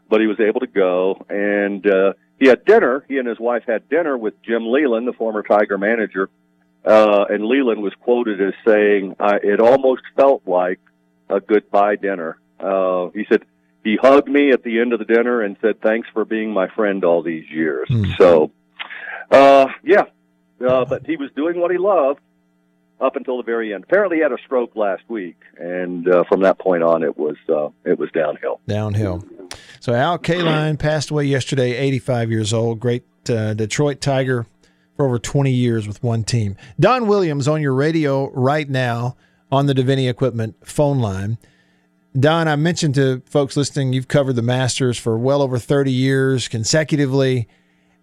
but 0.09 0.21
he 0.21 0.27
was 0.27 0.41
able 0.41 0.61
to 0.61 0.67
go. 0.67 1.25
And 1.29 1.87
uh, 1.87 2.13
he 2.39 2.49
had 2.49 2.65
dinner. 2.65 3.05
He 3.09 3.19
and 3.19 3.29
his 3.29 3.39
wife 3.39 3.65
had 3.67 3.89
dinner 3.89 4.17
with 4.17 4.41
Jim 4.43 4.67
Leyland, 4.67 5.07
the 5.07 5.13
former 5.13 5.43
Tiger 5.43 5.79
manager. 5.79 6.31
Uh, 6.85 7.25
and 7.29 7.45
Leyland 7.45 7.83
was 7.83 7.93
quoted 8.01 8.41
as 8.41 8.55
saying, 8.67 9.17
I, 9.21 9.37
"It 9.43 9.61
almost 9.61 10.03
felt 10.17 10.43
like 10.47 10.81
a 11.29 11.41
goodbye 11.41 11.97
dinner." 11.97 12.39
Uh, 12.59 13.09
he 13.09 13.27
said 13.29 13.43
he 13.85 13.97
hugged 14.01 14.29
me 14.29 14.51
at 14.53 14.63
the 14.63 14.81
end 14.81 14.93
of 14.93 14.99
the 14.99 15.05
dinner 15.05 15.43
and 15.43 15.57
said, 15.61 15.81
"Thanks 15.81 16.09
for 16.13 16.25
being 16.25 16.53
my 16.53 16.69
friend 16.69 17.05
all 17.05 17.23
these 17.23 17.49
years." 17.51 17.89
So, 18.17 18.51
uh, 19.31 19.67
yeah, 19.85 20.05
uh, 20.67 20.85
but 20.85 21.07
he 21.07 21.17
was 21.17 21.31
doing 21.37 21.61
what 21.61 21.71
he 21.71 21.79
loved 21.79 22.21
up 23.01 23.17
until 23.17 23.37
the 23.37 23.43
very 23.43 23.73
end. 23.73 23.85
Apparently, 23.85 24.19
he 24.19 24.23
had 24.23 24.33
a 24.33 24.39
stroke 24.45 24.75
last 24.75 25.03
week, 25.09 25.37
and 25.59 26.09
uh, 26.09 26.25
from 26.25 26.41
that 26.43 26.59
point 26.59 26.83
on, 26.83 27.03
it 27.03 27.17
was 27.17 27.37
uh, 27.49 27.69
it 27.85 27.99
was 27.99 28.11
downhill. 28.13 28.61
Downhill. 28.67 29.25
So 29.81 29.95
Al 29.95 30.19
Kaline 30.19 30.79
passed 30.79 31.11
away 31.11 31.25
yesterday, 31.25 31.77
85 31.77 32.31
years 32.31 32.53
old. 32.53 32.81
Great 32.81 33.05
uh, 33.31 33.55
Detroit 33.55 34.01
Tiger 34.01 34.47
for 34.99 35.07
over 35.07 35.19
20 35.21 35.53
years 35.53 35.87
with 35.87 36.03
one 36.03 36.25
team. 36.25 36.57
Don 36.79 37.07
Williams 37.07 37.47
on 37.47 37.63
your 37.63 37.73
radio 37.73 38.31
right 38.33 38.69
now 38.69 39.17
on 39.51 39.67
the 39.67 39.73
Davini 39.73 40.11
Equipment 40.11 40.57
phone 40.67 40.99
line. 40.99 41.39
Don, 42.19 42.49
I 42.49 42.57
mentioned 42.57 42.97
to 42.97 43.23
folks 43.27 43.57
listening, 43.57 43.93
you've 43.93 44.09
covered 44.09 44.35
the 44.35 44.43
Masters 44.43 44.99
for 44.99 45.17
well 45.17 45.41
over 45.41 45.57
30 45.57 45.93
years 45.93 46.49
consecutively. 46.49 47.47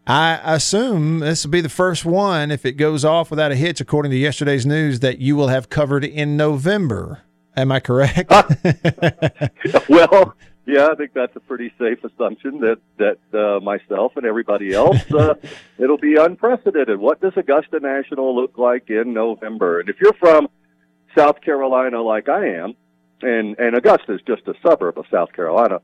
I 0.07 0.39
assume 0.55 1.19
this 1.19 1.43
will 1.43 1.51
be 1.51 1.59
the 1.59 1.67
first 1.67 2.05
one, 2.05 2.49
if 2.49 2.65
it 2.65 2.73
goes 2.73 3.03
off 3.03 3.29
without 3.29 3.51
a 3.51 3.55
hitch, 3.55 3.81
according 3.81 4.11
to 4.11 4.17
yesterday's 4.17 4.65
news, 4.65 5.01
that 5.01 5.19
you 5.19 5.35
will 5.35 5.49
have 5.49 5.69
covered 5.69 6.05
in 6.05 6.37
November. 6.37 7.23
Am 7.57 7.73
I 7.73 7.81
correct? 7.81 8.31
Ah. 8.31 8.47
well, 9.89 10.33
yeah, 10.65 10.87
I 10.91 10.95
think 10.95 11.13
that's 11.13 11.35
a 11.35 11.39
pretty 11.39 11.71
safe 11.77 12.03
assumption 12.03 12.59
that 12.61 12.79
that 12.97 13.19
uh, 13.33 13.59
myself 13.59 14.13
and 14.15 14.25
everybody 14.25 14.73
else, 14.73 14.99
uh, 15.11 15.35
it'll 15.77 15.97
be 15.97 16.15
unprecedented. 16.15 16.99
What 16.99 17.21
does 17.21 17.33
Augusta 17.35 17.79
National 17.79 18.35
look 18.35 18.57
like 18.57 18.89
in 18.89 19.13
November? 19.13 19.79
And 19.79 19.89
if 19.89 19.97
you're 20.01 20.13
from 20.13 20.47
South 21.15 21.41
Carolina, 21.41 22.01
like 22.01 22.29
I 22.29 22.47
am, 22.47 22.75
and 23.21 23.57
and 23.59 23.75
Augusta 23.75 24.13
is 24.13 24.21
just 24.25 24.47
a 24.47 24.55
suburb 24.65 24.97
of 24.97 25.05
South 25.11 25.33
Carolina, 25.33 25.81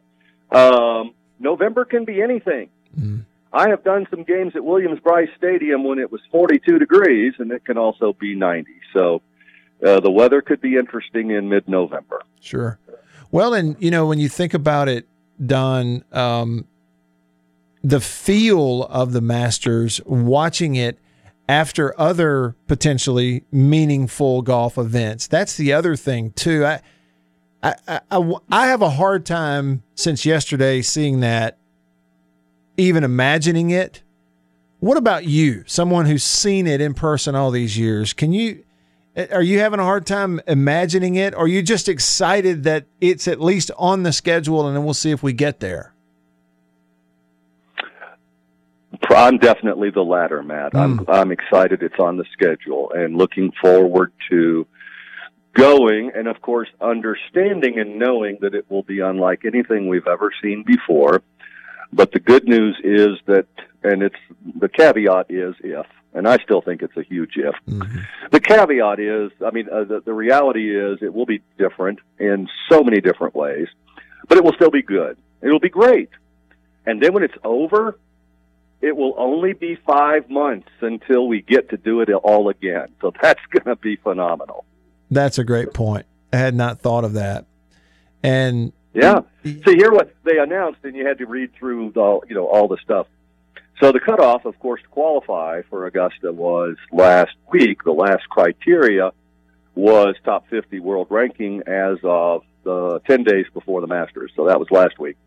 um, 0.52 1.14
November 1.40 1.86
can 1.86 2.06
be 2.06 2.22
anything. 2.22 2.70
Mm. 3.00 3.26
I 3.54 3.70
have 3.70 3.84
done 3.84 4.08
some 4.10 4.24
games 4.24 4.56
at 4.56 4.64
Williams 4.64 5.00
Brice 5.02 5.30
Stadium 5.38 5.84
when 5.84 6.00
it 6.00 6.12
was 6.12 6.22
42 6.32 6.80
degrees, 6.80 7.34
and 7.38 7.52
it 7.52 7.66
can 7.66 7.78
also 7.78 8.14
be 8.14 8.34
90. 8.34 8.72
So 8.94 9.22
uh, 9.86 10.00
the 10.00 10.12
weather 10.12 10.42
could 10.42 10.62
be 10.62 10.76
interesting 10.76 11.32
in 11.32 11.50
mid-November. 11.50 12.22
Sure. 12.40 12.80
Well, 13.32 13.54
and 13.54 13.76
you 13.80 13.92
know 13.92 14.06
when 14.06 14.20
you 14.20 14.30
think 14.30 14.54
about 14.54 14.90
it, 14.90 15.08
Don, 15.44 16.04
um, 16.12 16.68
the 17.82 18.02
feel 18.02 18.84
of 18.84 19.14
the 19.14 19.22
Masters, 19.22 20.02
watching 20.06 20.76
it 20.76 21.00
after 21.48 22.00
other 22.00 22.56
potentially 22.68 23.44
meaningful 23.52 24.42
golf 24.42 24.78
events. 24.78 25.28
That's 25.28 25.58
the 25.58 25.74
other 25.74 25.96
thing 25.96 26.32
too. 26.32 26.66
I, 26.66 26.82
I, 27.64 28.02
I, 28.12 28.34
I 28.52 28.68
have 28.68 28.82
a 28.82 28.92
hard 28.92 29.26
time 29.26 29.84
since 29.96 30.26
yesterday 30.26 30.82
seeing 30.82 31.22
that, 31.22 31.58
even 32.78 33.04
imagining 33.04 33.70
it. 33.70 34.04
What 34.80 34.98
about 34.98 35.26
you, 35.26 35.64
someone 35.68 36.06
who's 36.06 36.24
seen 36.24 36.68
it 36.68 36.82
in 36.82 36.94
person 36.94 37.36
all 37.36 37.52
these 37.52 37.78
years? 37.78 38.14
Can 38.14 38.34
you? 38.34 38.64
Are 39.32 39.42
you 39.42 39.60
having 39.60 39.80
a 39.80 39.84
hard 39.84 40.06
time 40.06 40.40
imagining 40.48 41.16
it? 41.16 41.34
Or 41.34 41.44
are 41.44 41.48
you 41.48 41.62
just 41.62 41.90
excited 41.90 42.64
that 42.64 42.86
it's 43.02 43.28
at 43.28 43.42
least 43.42 43.70
on 43.78 44.04
the 44.04 44.14
schedule 44.14 44.66
and 44.68 44.76
then 44.76 44.86
we'll 44.86 44.94
see 44.94 45.12
if 45.12 45.22
we 45.22 45.34
get 45.34 45.60
there? 45.60 45.94
I'm 49.10 49.38
definitely 49.38 49.90
the 49.90 50.04
latter, 50.04 50.42
Matt. 50.42 50.76
I'm 50.76 51.00
hmm. 51.00 51.10
I'm 51.10 51.32
excited 51.32 51.84
it's 51.84 52.00
on 52.00 52.18
the 52.18 52.26
schedule 52.34 52.92
and 52.94 53.18
looking 53.18 53.52
forward 53.62 54.14
to 54.30 54.66
going 55.54 56.12
and 56.16 56.28
of 56.28 56.42
course 56.42 56.70
understanding 56.80 57.78
and 57.78 58.00
knowing 58.00 58.38
that 58.40 58.56
it 58.56 58.70
will 58.70 58.84
be 58.84 59.02
unlike 59.02 59.44
anything 59.44 59.88
we've 59.88 60.08
ever 60.08 60.32
seen 60.42 60.64
before. 60.66 61.22
But 61.92 62.14
the 62.14 62.20
good 62.20 62.46
news 62.46 62.78
is 62.84 63.18
that 63.26 63.48
and 63.84 64.02
it's 64.02 64.16
the 64.60 64.70
caveat 64.70 65.26
is 65.30 65.56
if 65.60 65.86
and 66.14 66.28
I 66.28 66.38
still 66.38 66.62
think 66.62 66.82
it's 66.82 66.96
a 66.98 67.04
huge 67.04 67.38
if. 67.38 67.56
The 68.32 68.40
caveat 68.40 69.00
is, 69.00 69.32
I 69.46 69.52
mean, 69.52 69.68
uh, 69.70 69.84
the, 69.86 70.02
the 70.06 70.14
reality 70.14 70.76
is 70.76 71.00
it 71.02 71.14
will 71.14 71.26
be 71.26 71.42
different 71.58 72.00
in 72.20 72.50
so 72.70 72.84
many 72.84 73.02
different 73.02 73.36
ways, 73.36 73.68
but 74.28 74.38
it 74.38 74.44
will 74.44 74.54
still 74.54 74.72
be 74.72 74.82
good. 74.82 75.18
It'll 75.42 75.60
be 75.60 75.70
great. 75.70 76.10
And 76.86 77.02
then 77.02 77.14
when 77.14 77.24
it's 77.24 77.38
over, 77.44 77.98
it 78.82 78.96
will 78.96 79.14
only 79.18 79.54
be 79.54 79.76
five 79.86 80.30
months 80.30 80.70
until 80.82 81.28
we 81.28 81.42
get 81.42 81.70
to 81.70 81.78
do 81.78 82.02
it 82.02 82.10
all 82.10 82.50
again. 82.50 82.88
So 83.00 83.14
that's 83.22 83.42
going 83.52 83.66
to 83.66 83.76
be 83.76 83.96
phenomenal. 83.96 84.66
That's 85.10 85.38
a 85.38 85.44
great 85.44 85.74
point. 85.74 86.06
I 86.34 86.38
had 86.38 86.56
not 86.56 86.80
thought 86.80 87.04
of 87.04 87.14
that. 87.14 87.46
And 88.24 88.72
Yeah. 88.94 89.22
See, 89.44 89.76
here 89.76 89.92
what 89.92 90.14
they 90.24 90.38
announced, 90.38 90.80
and 90.84 90.96
you 90.96 91.06
had 91.06 91.18
to 91.20 91.26
read 91.26 91.54
through 91.54 91.92
the, 91.92 92.22
you 92.28 92.36
know, 92.36 92.48
all 92.48 92.68
the 92.68 92.78
stuff. 92.84 93.08
So 93.82 93.92
the 93.92 94.00
cutoff, 94.00 94.46
of 94.46 94.60
course, 94.60 94.80
to 94.84 94.88
qualify 94.90 95.64
for 95.64 95.88
Augusta 95.88 96.32
was 96.32 96.76
last 96.92 97.36
week. 97.52 97.84
The 97.84 97.92
last 97.92 98.30
criteria 98.30 99.12
was 99.74 100.16
top 100.24 100.48
50 100.50 100.80
world 100.80 101.08
ranking 101.10 101.64
as 101.66 101.98
of 102.04 102.44
the 102.64 103.02
10 103.08 103.24
days 103.24 103.48
before 103.56 103.82
the 103.82 103.88
Masters. 103.88 104.32
So 104.36 104.48
that 104.48 104.60
was 104.60 104.70
last 104.70 105.00
week. 105.00 105.18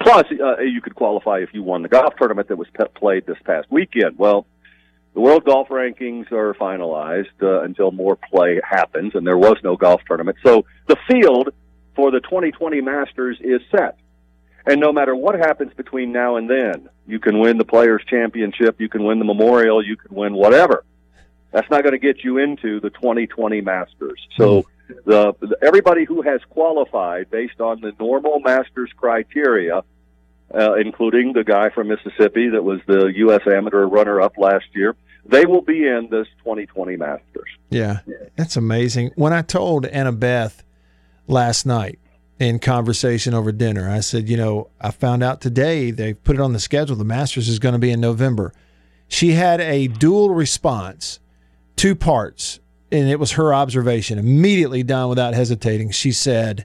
Plus, 0.00 0.24
uh, 0.30 0.62
you 0.62 0.80
could 0.80 0.94
qualify 0.94 1.40
if 1.40 1.50
you 1.52 1.62
won 1.62 1.82
the 1.82 1.88
golf 1.88 2.14
tournament 2.16 2.48
that 2.48 2.56
was 2.56 2.68
pe- 2.72 2.88
played 2.94 3.26
this 3.26 3.36
past 3.44 3.66
weekend. 3.70 4.16
Well, 4.16 4.46
the 5.12 5.20
world 5.20 5.44
golf 5.44 5.68
rankings 5.68 6.32
are 6.32 6.54
finalized 6.54 7.42
uh, 7.42 7.62
until 7.62 7.90
more 7.90 8.16
play 8.16 8.60
happens, 8.64 9.14
and 9.14 9.26
there 9.26 9.36
was 9.36 9.56
no 9.62 9.76
golf 9.76 10.00
tournament. 10.06 10.38
So 10.42 10.64
the 10.86 10.96
field 11.06 11.50
for 11.94 12.10
the 12.10 12.20
2020 12.20 12.80
Masters 12.80 13.38
is 13.40 13.60
set. 13.70 13.98
And 14.68 14.80
no 14.80 14.92
matter 14.92 15.16
what 15.16 15.34
happens 15.34 15.72
between 15.72 16.12
now 16.12 16.36
and 16.36 16.48
then, 16.48 16.90
you 17.06 17.18
can 17.18 17.38
win 17.38 17.56
the 17.56 17.64
Players' 17.64 18.02
Championship, 18.06 18.78
you 18.78 18.90
can 18.90 19.02
win 19.02 19.18
the 19.18 19.24
Memorial, 19.24 19.82
you 19.82 19.96
can 19.96 20.14
win 20.14 20.34
whatever. 20.34 20.84
That's 21.52 21.68
not 21.70 21.82
going 21.82 21.94
to 21.94 21.98
get 21.98 22.22
you 22.22 22.36
into 22.36 22.78
the 22.78 22.90
2020 22.90 23.62
Masters. 23.62 24.20
So 24.36 24.66
the, 25.06 25.34
the 25.40 25.56
everybody 25.62 26.04
who 26.04 26.20
has 26.20 26.42
qualified 26.50 27.30
based 27.30 27.62
on 27.62 27.80
the 27.80 27.94
normal 27.98 28.40
Masters 28.40 28.90
criteria, 28.94 29.82
uh, 30.54 30.74
including 30.74 31.32
the 31.32 31.44
guy 31.44 31.70
from 31.70 31.88
Mississippi 31.88 32.50
that 32.50 32.62
was 32.62 32.80
the 32.86 33.06
U.S. 33.06 33.40
Amateur 33.46 33.86
runner-up 33.86 34.36
last 34.36 34.66
year, 34.74 34.94
they 35.24 35.46
will 35.46 35.62
be 35.62 35.86
in 35.86 36.08
this 36.10 36.26
2020 36.40 36.96
Masters. 36.96 37.48
Yeah, 37.70 38.00
that's 38.36 38.56
amazing. 38.56 39.12
When 39.14 39.32
I 39.32 39.40
told 39.40 39.86
Annabeth 39.86 40.62
last 41.26 41.64
night 41.64 41.98
in 42.38 42.58
conversation 42.58 43.34
over 43.34 43.50
dinner, 43.52 43.90
I 43.90 44.00
said, 44.00 44.28
you 44.28 44.36
know, 44.36 44.68
I 44.80 44.90
found 44.90 45.22
out 45.22 45.40
today 45.40 45.90
they 45.90 46.14
put 46.14 46.36
it 46.36 46.40
on 46.40 46.52
the 46.52 46.60
schedule. 46.60 46.96
The 46.96 47.04
Masters 47.04 47.48
is 47.48 47.58
going 47.58 47.72
to 47.72 47.78
be 47.78 47.90
in 47.90 48.00
November. 48.00 48.52
She 49.08 49.32
had 49.32 49.60
a 49.60 49.88
dual 49.88 50.30
response, 50.30 51.18
two 51.76 51.94
parts, 51.94 52.60
and 52.92 53.08
it 53.08 53.18
was 53.18 53.32
her 53.32 53.52
observation. 53.52 54.18
Immediately 54.18 54.82
done 54.82 55.08
without 55.08 55.34
hesitating. 55.34 55.90
She 55.90 56.12
said, 56.12 56.64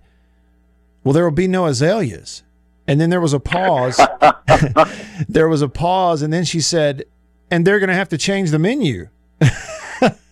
Well, 1.03 1.13
there 1.13 1.23
will 1.23 1.31
be 1.31 1.47
no 1.47 1.65
azaleas. 1.65 2.43
And 2.85 2.99
then 2.99 3.09
there 3.09 3.21
was 3.21 3.33
a 3.33 3.39
pause. 3.39 3.99
there 5.29 5.47
was 5.47 5.61
a 5.61 5.69
pause, 5.69 6.21
and 6.21 6.31
then 6.31 6.45
she 6.45 6.61
said, 6.61 7.05
And 7.49 7.65
they're 7.65 7.79
going 7.79 7.89
to 7.89 7.95
have 7.95 8.09
to 8.09 8.17
change 8.17 8.51
the 8.51 8.59
menu. 8.59 9.07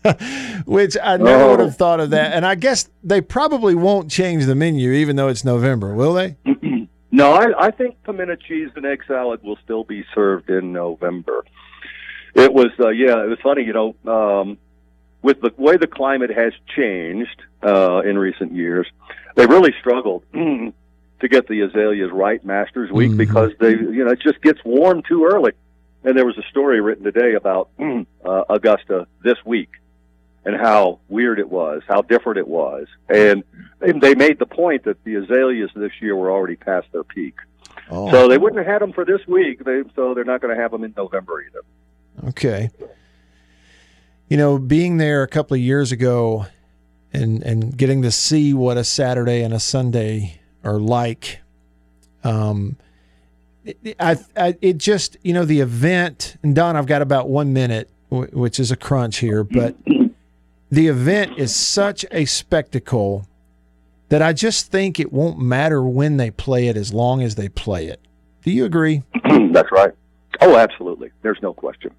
Which 0.65 0.97
I 1.01 1.17
never 1.17 1.49
would 1.49 1.59
have 1.59 1.77
thought 1.77 1.99
of 1.99 2.09
that. 2.11 2.33
And 2.33 2.45
I 2.45 2.55
guess 2.55 2.89
they 3.03 3.21
probably 3.21 3.75
won't 3.75 4.09
change 4.09 4.45
the 4.45 4.55
menu, 4.55 4.91
even 4.91 5.15
though 5.15 5.27
it's 5.27 5.45
November, 5.45 5.93
will 5.93 6.13
they? 6.13 6.37
No, 7.11 7.33
I, 7.33 7.67
I 7.67 7.71
think 7.71 8.01
pimento 8.03 8.35
cheese 8.35 8.69
and 8.75 8.85
egg 8.85 9.03
salad 9.05 9.43
will 9.43 9.57
still 9.63 9.83
be 9.83 10.05
served 10.15 10.49
in 10.49 10.71
November. 10.71 11.43
It 12.33 12.53
was, 12.53 12.71
uh, 12.79 12.87
yeah, 12.87 13.21
it 13.23 13.27
was 13.27 13.37
funny, 13.43 13.63
you 13.63 13.73
know, 13.73 13.95
um, 14.09 14.57
with 15.21 15.41
the 15.41 15.51
way 15.57 15.75
the 15.75 15.87
climate 15.87 16.31
has 16.31 16.53
changed 16.73 17.41
uh, 17.61 18.01
in 18.05 18.17
recent 18.17 18.53
years, 18.53 18.87
they 19.35 19.45
really 19.45 19.73
struggled 19.79 20.23
to 20.33 21.27
get 21.29 21.47
the 21.47 21.61
azaleas 21.61 22.11
right 22.11 22.43
Masters 22.45 22.89
Week 22.91 23.15
because 23.15 23.51
they, 23.59 23.71
you 23.71 24.05
know, 24.05 24.11
it 24.11 24.21
just 24.21 24.41
gets 24.41 24.59
warm 24.63 25.03
too 25.03 25.29
early. 25.31 25.51
And 26.03 26.17
there 26.17 26.25
was 26.25 26.37
a 26.37 26.49
story 26.49 26.79
written 26.81 27.03
today 27.03 27.33
about 27.35 27.69
uh, 27.79 28.43
Augusta 28.49 29.05
this 29.21 29.37
week 29.45 29.69
and 30.45 30.55
how 30.55 30.99
weird 31.09 31.39
it 31.39 31.49
was, 31.49 31.81
how 31.87 32.01
different 32.01 32.39
it 32.39 32.47
was. 32.47 32.87
And 33.09 33.43
they- 33.79 33.91
they 33.91 34.15
made 34.15 34.39
the 34.39 34.45
point 34.45 34.83
that 34.85 35.03
the 35.03 35.15
azaleas 35.15 35.69
this 35.75 35.91
year 36.01 36.15
were 36.15 36.31
already 36.31 36.55
past 36.55 36.87
their 36.91 37.03
peak. 37.03 37.35
So 37.89 38.27
they 38.29 38.37
wouldn't 38.37 38.57
have 38.57 38.67
had 38.67 38.81
them 38.81 38.93
for 38.93 39.03
this 39.03 39.19
week. 39.27 39.63
They, 39.65 39.83
so 39.97 40.13
they're 40.13 40.23
not 40.23 40.39
going 40.41 40.55
to 40.55 40.61
have 40.61 40.71
them 40.71 40.83
in 40.85 40.93
November 40.95 41.43
either. 41.43 42.29
Okay. 42.29 42.69
You 44.29 44.37
know, 44.37 44.57
being 44.57 44.95
there 44.97 45.23
a 45.23 45.27
couple 45.27 45.55
of 45.55 45.61
years 45.61 45.91
ago 45.91 46.45
and 47.11 47.43
and 47.43 47.75
getting 47.75 48.01
to 48.03 48.11
see 48.11 48.53
what 48.53 48.77
a 48.77 48.83
Saturday 48.85 49.41
and 49.43 49.53
a 49.53 49.59
Sunday 49.59 50.39
are 50.63 50.79
like, 50.79 51.41
um, 52.23 52.77
it, 53.65 53.95
I, 53.99 54.15
I 54.37 54.57
it 54.61 54.77
just 54.77 55.17
you 55.21 55.33
know 55.33 55.43
the 55.43 55.59
event 55.59 56.37
and 56.43 56.55
Don, 56.55 56.77
I've 56.77 56.85
got 56.87 57.01
about 57.01 57.27
one 57.27 57.51
minute, 57.51 57.89
which 58.09 58.57
is 58.59 58.71
a 58.71 58.77
crunch 58.77 59.17
here, 59.17 59.43
but 59.43 59.75
the 60.71 60.87
event 60.87 61.37
is 61.37 61.53
such 61.53 62.05
a 62.11 62.25
spectacle 62.25 63.27
that 64.09 64.21
I 64.21 64.33
just 64.33 64.71
think 64.71 64.99
it 64.99 65.11
won't 65.11 65.39
matter 65.39 65.83
when 65.83 66.17
they 66.17 66.31
play 66.31 66.67
it 66.67 66.77
as 66.77 66.93
long 66.93 67.21
as 67.21 67.35
they 67.35 67.49
play 67.49 67.87
it. 67.87 67.99
Do 68.43 68.51
you 68.51 68.65
agree? 68.65 69.03
That's 69.51 69.71
right. 69.71 69.91
Oh, 70.39 70.57
absolutely. 70.57 71.11
There's 71.21 71.39
no 71.41 71.53
question. 71.53 71.91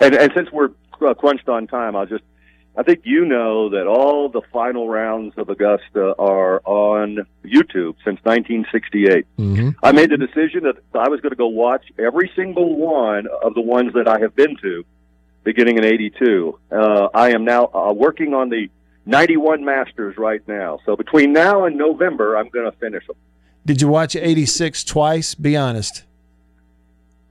And 0.00 0.14
and 0.14 0.32
since 0.34 0.50
we're 0.50 0.70
uh, 1.06 1.14
crunched 1.14 1.48
on 1.48 1.66
time, 1.66 1.94
I'll 1.94 2.06
just 2.06 2.24
I 2.76 2.82
think 2.82 3.02
you 3.04 3.24
know 3.24 3.70
that 3.70 3.86
all 3.86 4.28
the 4.28 4.42
final 4.52 4.88
rounds 4.88 5.34
of 5.38 5.48
Augusta 5.48 6.14
are 6.18 6.60
on 6.64 7.26
YouTube 7.44 7.96
since 8.04 8.20
1968. 8.24 9.26
Mm-hmm. 9.38 9.70
I 9.82 9.92
made 9.92 10.10
the 10.10 10.18
decision 10.18 10.64
that 10.64 10.76
I 10.94 11.08
was 11.08 11.20
going 11.20 11.30
to 11.30 11.36
go 11.36 11.46
watch 11.46 11.86
every 11.98 12.30
single 12.36 12.76
one 12.76 13.26
of 13.42 13.54
the 13.54 13.62
ones 13.62 13.94
that 13.94 14.06
I 14.08 14.18
have 14.20 14.36
been 14.36 14.56
to, 14.60 14.84
beginning 15.46 15.78
in 15.78 15.84
'82. 15.84 16.58
Uh, 16.70 17.08
I 17.14 17.30
am 17.30 17.44
now 17.44 17.70
uh, 17.72 17.92
working 17.94 18.34
on 18.34 18.50
the 18.50 18.68
91 19.06 19.64
Masters 19.64 20.18
right 20.18 20.46
now. 20.46 20.80
So 20.84 20.96
between 20.96 21.32
now 21.32 21.64
and 21.64 21.76
November, 21.76 22.36
I'm 22.36 22.48
going 22.50 22.70
to 22.70 22.76
finish 22.76 23.06
them. 23.06 23.16
Did 23.64 23.80
you 23.80 23.88
watch 23.88 24.14
86 24.14 24.84
twice? 24.84 25.34
Be 25.34 25.56
honest. 25.56 26.02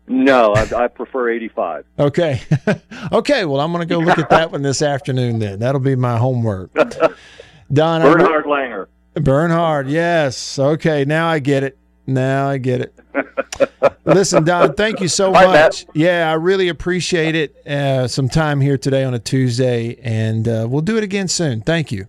No, 0.07 0.53
I, 0.53 0.85
I 0.85 0.87
prefer 0.87 1.29
85. 1.29 1.85
Okay. 1.99 2.41
okay. 3.11 3.45
Well, 3.45 3.59
I'm 3.59 3.71
going 3.71 3.87
to 3.87 3.93
go 3.93 3.99
look 3.99 4.17
at 4.17 4.29
that 4.29 4.51
one 4.51 4.61
this 4.61 4.81
afternoon 4.81 5.39
then. 5.39 5.59
That'll 5.59 5.81
be 5.81 5.95
my 5.95 6.17
homework. 6.17 6.73
Don 7.73 8.01
Bernhard 8.01 8.45
Langer. 8.45 8.87
Bernhard, 9.15 9.87
yes. 9.87 10.59
Okay, 10.59 11.05
now 11.05 11.27
I 11.27 11.39
get 11.39 11.63
it. 11.63 11.77
Now 12.05 12.49
I 12.49 12.57
get 12.57 12.81
it. 12.81 12.93
Listen, 14.05 14.43
Don, 14.43 14.73
thank 14.75 14.99
you 14.99 15.07
so 15.07 15.31
Bye, 15.31 15.45
much. 15.47 15.87
Matt. 15.87 15.95
Yeah, 15.95 16.29
I 16.29 16.33
really 16.33 16.69
appreciate 16.69 17.33
it. 17.35 17.55
Uh, 17.65 18.07
some 18.07 18.29
time 18.29 18.61
here 18.61 18.77
today 18.77 19.03
on 19.03 19.15
a 19.15 19.19
Tuesday, 19.19 19.97
and 20.01 20.47
uh, 20.47 20.67
we'll 20.69 20.81
do 20.81 20.97
it 20.97 21.03
again 21.03 21.27
soon. 21.27 21.61
Thank 21.61 21.91
you. 21.91 22.05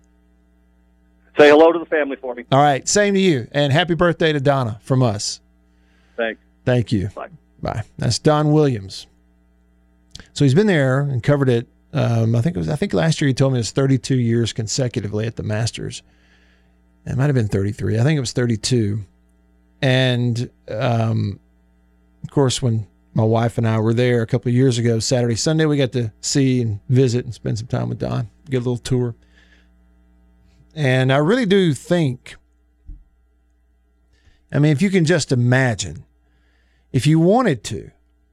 Say 1.39 1.49
hello 1.49 1.71
to 1.71 1.79
the 1.79 1.85
family 1.85 2.15
for 2.15 2.35
me. 2.35 2.45
All 2.51 2.61
right, 2.61 2.87
same 2.87 3.15
to 3.15 3.19
you, 3.19 3.47
and 3.51 3.73
happy 3.73 3.95
birthday 3.95 4.31
to 4.31 4.39
Donna 4.39 4.79
from 4.83 5.01
us. 5.01 5.41
Thanks. 6.15 6.39
Thank 6.65 6.91
you. 6.91 7.09
Bye. 7.15 7.29
Bye. 7.61 7.83
That's 7.97 8.19
Don 8.19 8.51
Williams. 8.51 9.07
So 10.33 10.45
he's 10.45 10.53
been 10.53 10.67
there 10.67 10.99
and 10.99 11.23
covered 11.23 11.49
it. 11.49 11.67
Um, 11.93 12.35
I 12.35 12.41
think 12.41 12.55
it 12.55 12.59
was. 12.59 12.69
I 12.69 12.75
think 12.75 12.93
last 12.93 13.21
year 13.21 13.27
he 13.27 13.33
told 13.33 13.53
me 13.53 13.57
it 13.57 13.61
was 13.61 13.71
32 13.71 14.15
years 14.15 14.53
consecutively 14.53 15.25
at 15.25 15.35
the 15.35 15.43
Masters. 15.43 16.03
It 17.05 17.15
might 17.15 17.25
have 17.25 17.35
been 17.35 17.47
33. 17.47 17.97
I 17.99 18.03
think 18.03 18.17
it 18.17 18.19
was 18.19 18.33
32. 18.33 19.03
And 19.81 20.49
um, 20.69 21.39
of 22.23 22.29
course, 22.29 22.61
when 22.61 22.87
my 23.13 23.23
wife 23.23 23.57
and 23.57 23.67
I 23.67 23.79
were 23.79 23.93
there 23.93 24.21
a 24.21 24.27
couple 24.27 24.49
of 24.49 24.55
years 24.55 24.77
ago, 24.77 24.99
Saturday, 24.99 25.35
Sunday, 25.35 25.65
we 25.65 25.77
got 25.77 25.91
to 25.93 26.11
see 26.21 26.61
and 26.61 26.79
visit 26.87 27.25
and 27.25 27.33
spend 27.33 27.57
some 27.57 27.67
time 27.67 27.89
with 27.89 27.99
Don, 27.99 28.29
get 28.49 28.57
a 28.57 28.59
little 28.59 28.77
tour. 28.77 29.15
And 30.75 31.11
I 31.11 31.17
really 31.17 31.47
do 31.47 31.73
think, 31.73 32.35
I 34.53 34.59
mean, 34.59 34.71
if 34.71 34.81
you 34.81 34.91
can 34.91 35.05
just 35.05 35.31
imagine, 35.31 36.05
if 36.91 37.07
you 37.07 37.19
wanted 37.19 37.63
to, 37.65 37.89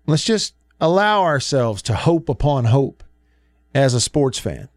let's 0.06 0.24
just 0.24 0.54
allow 0.80 1.22
ourselves 1.22 1.80
to 1.82 1.94
hope 1.94 2.28
upon 2.28 2.66
hope 2.66 3.02
as 3.74 3.94
a 3.94 4.00
sports 4.00 4.38
fan 4.38 4.68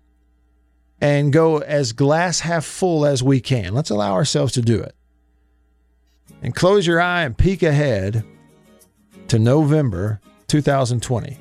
and 1.02 1.34
go 1.34 1.58
as 1.58 1.91
glass 1.91 2.39
half 2.39 2.63
full 2.63 3.06
as 3.06 3.22
we 3.22 3.41
can. 3.41 3.74
Let's 3.74 3.89
allow 3.89 4.13
ourselves 4.13 4.54
to 4.54 4.62
do 4.62 4.80
it. 4.80 4.96
And 6.41 6.56
close 6.56 6.88
your 6.88 7.02
eye 7.02 7.24
and 7.24 7.38
peek 7.38 7.62
ahead 7.63 8.24
to 9.30 9.40
November 9.40 10.22
2020. 10.48 11.38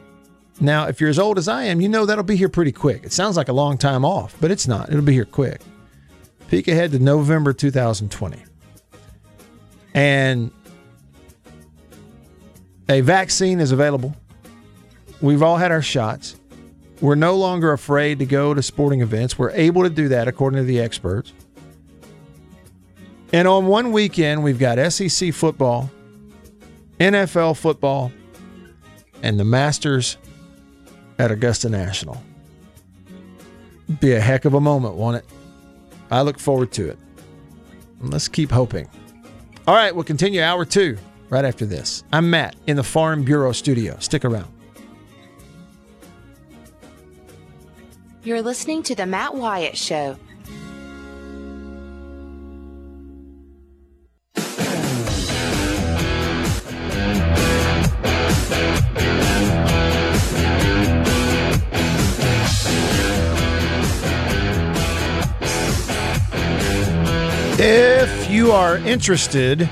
Now, 0.60 0.86
if 0.86 1.00
you're 1.00 1.10
as 1.10 1.18
old 1.18 1.38
as 1.38 1.48
I 1.48 1.64
am, 1.64 1.80
you 1.80 1.88
know 1.88 2.06
that'll 2.06 2.24
be 2.24 2.36
here 2.36 2.48
pretty 2.48 2.72
quick. 2.72 3.04
It 3.04 3.12
sounds 3.12 3.36
like 3.36 3.48
a 3.48 3.52
long 3.52 3.76
time 3.76 4.04
off, 4.04 4.34
but 4.40 4.50
it's 4.50 4.66
not. 4.66 4.88
It'll 4.88 5.02
be 5.02 5.12
here 5.12 5.24
quick. 5.26 5.60
Peek 6.48 6.68
ahead 6.68 6.92
to 6.92 6.98
November 6.98 7.52
2020. 7.52 8.42
And 9.94 10.50
a 12.88 13.00
vaccine 13.00 13.60
is 13.60 13.72
available. 13.72 14.14
We've 15.20 15.42
all 15.42 15.56
had 15.56 15.72
our 15.72 15.82
shots. 15.82 16.36
We're 17.00 17.14
no 17.14 17.36
longer 17.36 17.72
afraid 17.72 18.18
to 18.20 18.26
go 18.26 18.54
to 18.54 18.62
sporting 18.62 19.00
events. 19.00 19.38
We're 19.38 19.50
able 19.50 19.82
to 19.82 19.90
do 19.90 20.08
that 20.08 20.28
according 20.28 20.58
to 20.58 20.64
the 20.64 20.80
experts. 20.80 21.32
And 23.32 23.46
on 23.48 23.66
one 23.66 23.92
weekend, 23.92 24.42
we've 24.44 24.58
got 24.58 24.78
SEC 24.92 25.34
football, 25.34 25.90
NFL 26.98 27.56
football, 27.56 28.12
and 29.22 29.38
the 29.38 29.44
Masters 29.44 30.16
at 31.18 31.30
Augusta 31.30 31.68
National. 31.68 32.22
Be 34.00 34.12
a 34.12 34.20
heck 34.20 34.44
of 34.44 34.54
a 34.54 34.60
moment, 34.60 34.94
won't 34.94 35.16
it? 35.16 35.24
I 36.10 36.22
look 36.22 36.38
forward 36.38 36.72
to 36.72 36.88
it. 36.88 36.98
Let's 38.00 38.28
keep 38.28 38.50
hoping. 38.50 38.88
All 39.66 39.74
right, 39.74 39.94
we'll 39.94 40.04
continue 40.04 40.42
hour 40.42 40.64
two 40.64 40.96
right 41.28 41.44
after 41.44 41.66
this. 41.66 42.04
I'm 42.12 42.30
Matt 42.30 42.56
in 42.66 42.76
the 42.76 42.84
Farm 42.84 43.24
Bureau 43.24 43.52
studio. 43.52 43.96
Stick 43.98 44.24
around. 44.24 44.52
You're 48.22 48.42
listening 48.42 48.82
to 48.84 48.94
The 48.94 49.06
Matt 49.06 49.34
Wyatt 49.34 49.76
Show. 49.76 50.16
Are 68.76 68.86
interested 68.86 69.68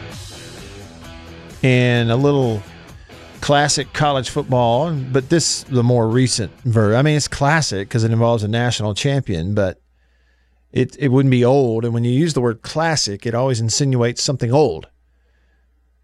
in 1.62 2.10
a 2.10 2.16
little 2.16 2.62
classic 3.42 3.92
college 3.92 4.30
football, 4.30 4.94
but 4.94 5.28
this 5.28 5.64
the 5.64 5.82
more 5.82 6.08
recent 6.08 6.50
version. 6.62 6.98
I 6.98 7.02
mean, 7.02 7.16
it's 7.16 7.28
classic 7.28 7.88
because 7.88 8.04
it 8.04 8.12
involves 8.12 8.44
a 8.44 8.48
national 8.48 8.94
champion, 8.94 9.54
but 9.54 9.80
it 10.72 10.96
it 10.98 11.08
wouldn't 11.08 11.30
be 11.30 11.44
old. 11.44 11.84
And 11.84 11.92
when 11.92 12.04
you 12.04 12.12
use 12.12 12.32
the 12.32 12.40
word 12.40 12.62
classic, 12.62 13.26
it 13.26 13.34
always 13.34 13.60
insinuates 13.60 14.22
something 14.22 14.52
old. 14.52 14.88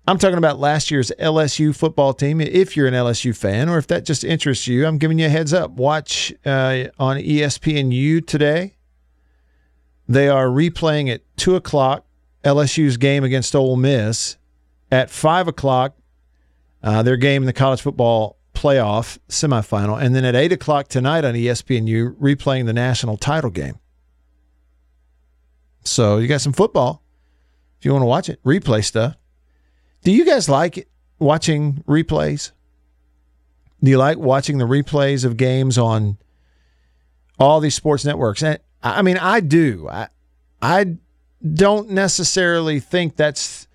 I'm 0.06 0.18
talking 0.18 0.38
about 0.38 0.58
last 0.58 0.90
year's 0.90 1.10
LSU 1.18 1.74
football 1.74 2.12
team. 2.12 2.40
If 2.40 2.76
you're 2.76 2.88
an 2.88 2.94
LSU 2.94 3.34
fan, 3.34 3.70
or 3.70 3.78
if 3.78 3.86
that 3.86 4.04
just 4.04 4.24
interests 4.24 4.66
you, 4.66 4.86
I'm 4.86 4.98
giving 4.98 5.18
you 5.18 5.26
a 5.26 5.30
heads 5.30 5.54
up. 5.54 5.70
Watch 5.70 6.34
uh, 6.44 6.84
on 6.98 7.16
ESPNU 7.16 8.26
today. 8.26 8.74
They 10.08 10.28
are 10.28 10.48
replaying 10.48 11.08
at 11.08 11.22
two 11.36 11.54
o'clock 11.54 12.04
LSU's 12.44 12.96
game 12.96 13.24
against 13.24 13.54
Ole 13.54 13.76
Miss. 13.76 14.36
At 14.92 15.08
five 15.08 15.46
o'clock, 15.46 15.96
uh, 16.82 17.02
their 17.02 17.16
game 17.16 17.42
in 17.42 17.46
the 17.46 17.52
college 17.52 17.80
football 17.80 18.36
playoff 18.54 19.18
semifinal, 19.28 20.02
and 20.02 20.14
then 20.14 20.24
at 20.24 20.34
eight 20.34 20.52
o'clock 20.52 20.88
tonight 20.88 21.24
on 21.24 21.34
ESPNU, 21.34 22.16
replaying 22.16 22.66
the 22.66 22.72
national 22.72 23.16
title 23.16 23.50
game. 23.50 23.78
So 25.84 26.18
you 26.18 26.26
got 26.26 26.40
some 26.40 26.52
football 26.52 27.02
if 27.78 27.84
you 27.84 27.92
want 27.92 28.02
to 28.02 28.06
watch 28.06 28.28
it. 28.28 28.42
Replay 28.44 28.84
stuff. 28.84 29.16
Do 30.02 30.12
you 30.12 30.24
guys 30.24 30.48
like 30.48 30.88
watching 31.18 31.84
replays? 31.86 32.52
Do 33.82 33.90
you 33.90 33.96
like 33.96 34.18
watching 34.18 34.58
the 34.58 34.66
replays 34.66 35.24
of 35.24 35.36
games 35.36 35.78
on 35.78 36.18
all 37.38 37.60
these 37.60 37.74
sports 37.74 38.04
networks? 38.04 38.42
And 38.42 38.58
I 38.82 39.02
mean, 39.02 39.16
I 39.16 39.40
do. 39.40 39.88
I 39.88 40.08
I 40.60 40.96
don't 41.42 41.90
necessarily 41.90 42.80
think 42.80 43.16
that's 43.16 43.66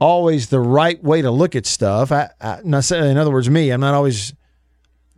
always 0.00 0.48
the 0.48 0.60
right 0.60 1.02
way 1.02 1.22
to 1.22 1.30
look 1.30 1.56
at 1.56 1.66
stuff. 1.66 2.12
I, 2.12 2.30
I 2.40 2.58
in 2.60 3.16
other 3.16 3.30
words, 3.30 3.48
me, 3.48 3.70
I'm 3.70 3.80
not 3.80 3.94
always 3.94 4.34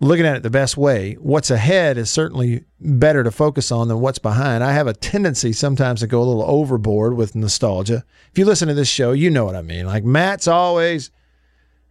looking 0.01 0.27
at 0.27 0.37
it 0.37 0.43
the 0.43 0.51
best 0.51 0.77
way. 0.77 1.15
What's 1.15 1.51
ahead 1.51 1.99
is 1.99 2.11
certainly 2.11 2.65
better 2.81 3.25
to 3.25 3.31
focus 3.31 3.73
on 3.73 3.89
than 3.89 4.01
what's 4.01 4.19
behind. 4.19 4.63
I 4.63 4.73
have 4.73 4.87
a 4.87 4.93
tendency 4.93 5.53
sometimes 5.53 6.01
to 6.01 6.07
go 6.07 6.23
a 6.23 6.25
little 6.25 6.45
overboard 6.45 7.15
with 7.15 7.35
nostalgia. 7.35 8.05
If 8.31 8.39
you 8.39 8.45
listen 8.45 8.69
to 8.69 8.75
this 8.75 8.89
show, 8.89 9.13
you 9.13 9.31
know 9.31 9.45
what 9.45 9.57
I 9.57 9.63
mean. 9.63 9.87
Like 9.87 10.05
Matt's 10.05 10.47
always 10.47 11.11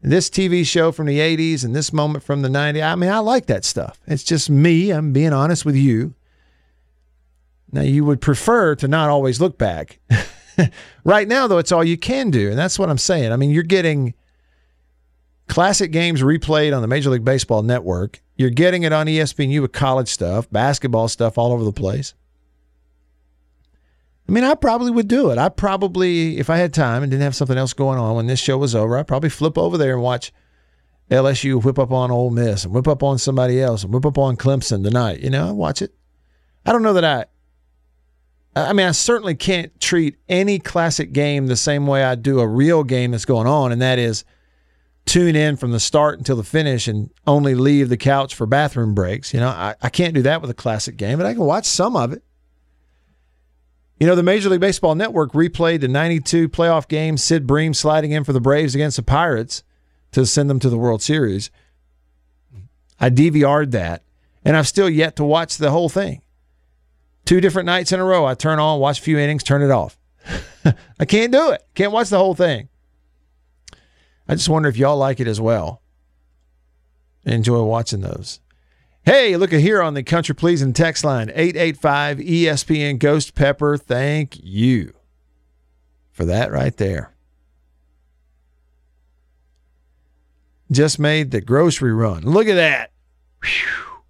this 0.02 0.30
TV 0.30 0.66
show 0.66 0.92
from 0.92 1.08
the 1.08 1.20
80s 1.20 1.66
and 1.66 1.76
this 1.76 1.92
moment 1.92 2.24
from 2.24 2.42
the 2.42 2.50
90s. 2.50 2.86
I 2.86 2.96
mean, 2.96 3.10
I 3.10 3.20
like 3.20 3.48
that 3.48 3.66
stuff. 3.66 4.00
It's 4.08 4.24
just 4.24 4.50
me. 4.50 4.92
I'm 4.92 5.12
being 5.12 5.34
honest 5.34 5.66
with 5.66 5.76
you. 5.76 6.14
Now, 7.72 7.82
you 7.82 8.06
would 8.06 8.22
prefer 8.22 8.76
to 8.76 8.88
not 8.88 9.10
always 9.10 9.42
look 9.42 9.58
back. 9.58 10.00
right 11.04 11.28
now, 11.28 11.48
though, 11.48 11.58
it's 11.58 11.72
all 11.72 11.84
you 11.84 11.98
can 11.98 12.32
do. 12.32 12.50
And 12.50 12.58
that's 12.58 12.80
what 12.80 12.90
I'm 12.90 12.98
saying. 12.98 13.32
I 13.32 13.36
mean, 13.36 13.52
you're 13.52 13.64
getting 13.64 14.14
classic 15.48 15.92
games 15.92 16.22
replayed 16.22 16.76
on 16.76 16.82
the 16.82 16.88
Major 16.88 17.10
League 17.10 17.26
Baseball 17.26 17.64
network. 17.64 18.22
You're 18.36 18.50
getting 18.50 18.84
it 18.84 18.94
on 18.94 19.08
ESPNU 19.08 19.62
with 19.62 19.72
college 19.72 20.10
stuff, 20.10 20.50
basketball 20.52 21.08
stuff 21.08 21.38
all 21.38 21.52
over 21.52 21.64
the 21.64 21.74
place. 21.74 22.14
I 24.28 24.32
mean, 24.32 24.44
I 24.44 24.56
probably 24.56 24.92
would 24.92 25.08
do 25.08 25.32
it. 25.32 25.38
I 25.38 25.50
probably, 25.50 26.38
if 26.38 26.50
I 26.50 26.58
had 26.58 26.74
time 26.74 27.02
and 27.02 27.10
didn't 27.10 27.24
have 27.24 27.36
something 27.36 27.58
else 27.58 27.74
going 27.74 27.98
on 27.98 28.16
when 28.16 28.28
this 28.28 28.40
show 28.40 28.58
was 28.58 28.76
over, 28.76 28.98
I'd 28.98 29.08
probably 29.08 29.30
flip 29.30 29.58
over 29.58 29.78
there 29.78 29.94
and 29.94 30.04
watch 30.04 30.34
LSU 31.10 31.64
whip 31.64 31.80
up 31.80 31.92
on 31.92 32.12
Ole 32.12 32.30
Miss 32.30 32.66
and 32.66 32.74
whip 32.74 32.88
up 32.88 33.04
on 33.04 33.18
somebody 33.18 33.62
else 33.62 33.84
and 33.84 33.94
whip 33.94 34.06
up 34.06 34.18
on 34.18 34.36
Clemson 34.36 34.84
tonight. 34.84 35.22
You 35.22 35.30
know, 35.30 35.48
I 35.48 35.52
watch 35.52 35.82
it. 35.82 35.94
I 36.66 36.74
don't 36.74 36.84
know 36.84 36.94
that 36.94 37.06
I. 37.06 37.26
I 38.66 38.74
mean, 38.74 38.88
I 38.88 38.92
certainly 38.92 39.36
can't 39.36 39.78
treat 39.80 40.18
any 40.30 40.60
classic 40.60 41.12
game 41.12 41.48
the 41.48 41.56
same 41.56 41.86
way 41.86 42.04
I 42.04 42.16
do 42.16 42.40
a 42.40 42.48
real 42.48 42.84
game 42.84 43.12
that's 43.12 43.26
going 43.26 43.48
on, 43.48 43.72
and 43.72 43.82
that 43.82 44.00
is 44.00 44.24
tune 45.06 45.36
in 45.36 45.56
from 45.56 45.72
the 45.72 45.80
start 45.80 46.18
until 46.18 46.36
the 46.36 46.44
finish 46.44 46.88
and 46.88 47.10
only 47.26 47.56
leave 47.56 47.90
the 47.90 47.98
couch 47.98 48.36
for 48.36 48.46
bathroom 48.46 48.94
breaks. 48.94 49.34
You 49.34 49.40
know, 49.40 49.50
I, 49.50 49.76
I 49.82 49.90
can't 49.90 50.14
do 50.14 50.22
that 50.24 50.42
with 50.42 50.50
a 50.50 50.56
classic 50.56 50.98
game, 50.98 51.18
but 51.18 51.26
I 51.26 51.34
can 51.34 51.44
watch 51.44 51.66
some 51.66 51.96
of 51.96 52.14
it. 52.14 52.24
You 54.00 54.06
know, 54.06 54.16
the 54.16 54.24
Major 54.24 54.50
League 54.50 54.62
Baseball 54.62 54.96
Network 54.96 55.32
replayed 55.32 55.82
the 55.82 55.88
92 55.88 56.50
playoff 56.50 56.88
game, 56.88 57.18
Sid 57.18 57.48
Bream 57.48 57.74
sliding 57.74 58.12
in 58.12 58.24
for 58.24 58.34
the 58.34 58.42
Braves 58.42 58.76
against 58.76 58.98
the 58.98 59.04
Pirates 59.04 59.64
to 60.12 60.26
send 60.26 60.50
them 60.50 60.60
to 60.60 60.70
the 60.70 60.78
World 60.78 61.02
Series. 61.02 61.50
I 63.00 63.10
DVR'd 63.10 63.72
that, 63.72 64.04
and 64.46 64.56
I've 64.56 64.68
still 64.68 64.90
yet 64.90 65.16
to 65.16 65.24
watch 65.24 65.58
the 65.58 65.72
whole 65.72 65.90
thing. 65.90 66.22
Two 67.28 67.42
different 67.42 67.66
nights 67.66 67.92
in 67.92 68.00
a 68.00 68.06
row, 68.06 68.26
I 68.26 68.36
turn 68.36 68.58
on, 68.58 68.80
watch 68.80 69.00
a 69.00 69.02
few 69.02 69.20
innings, 69.20 69.44
turn 69.44 69.62
it 69.62 69.70
off. 69.70 70.00
I 70.98 71.04
can't 71.04 71.30
do 71.30 71.52
it. 71.52 71.62
Can't 71.76 71.92
watch 71.92 72.08
the 72.08 72.18
whole 72.18 72.36
thing. 72.36 72.70
I 74.30 74.36
just 74.36 74.48
wonder 74.48 74.70
if 74.70 74.78
y'all 74.78 74.96
like 74.96 75.20
it 75.20 75.28
as 75.28 75.42
well. 75.42 75.82
Enjoy 77.26 77.62
watching 77.64 78.00
those. 78.00 78.40
Hey, 79.04 79.36
look 79.36 79.52
at 79.52 79.60
here 79.60 79.82
on 79.82 79.94
the 79.94 80.04
Country 80.04 80.36
Pleasin' 80.36 80.72
text 80.72 81.04
line 81.04 81.30
885 81.36 82.20
ESPN 82.20 82.98
Ghost 82.98 83.36
Pepper. 83.36 83.76
Thank 83.76 84.38
you 84.42 84.94
for 86.14 86.24
that 86.24 86.50
right 86.50 86.78
there. 86.78 87.14
Just 90.72 90.98
made 90.98 91.32
the 91.32 91.42
grocery 91.42 91.92
run. 91.92 92.22
Look 92.22 92.48
at 92.48 92.56
that. 92.56 92.92
Whew. 93.44 94.04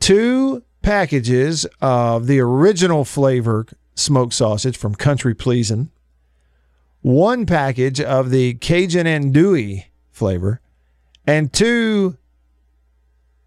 Two 0.00 0.62
packages 0.86 1.66
of 1.80 2.28
the 2.28 2.38
original 2.38 3.04
flavor 3.04 3.66
smoked 3.96 4.32
sausage 4.32 4.76
from 4.76 4.94
Country 4.94 5.34
Pleasin'. 5.34 5.90
One 7.02 7.44
package 7.44 8.00
of 8.00 8.30
the 8.30 8.54
Cajun 8.54 9.04
andouille 9.04 9.86
flavor. 10.12 10.60
And 11.26 11.52
two 11.52 12.16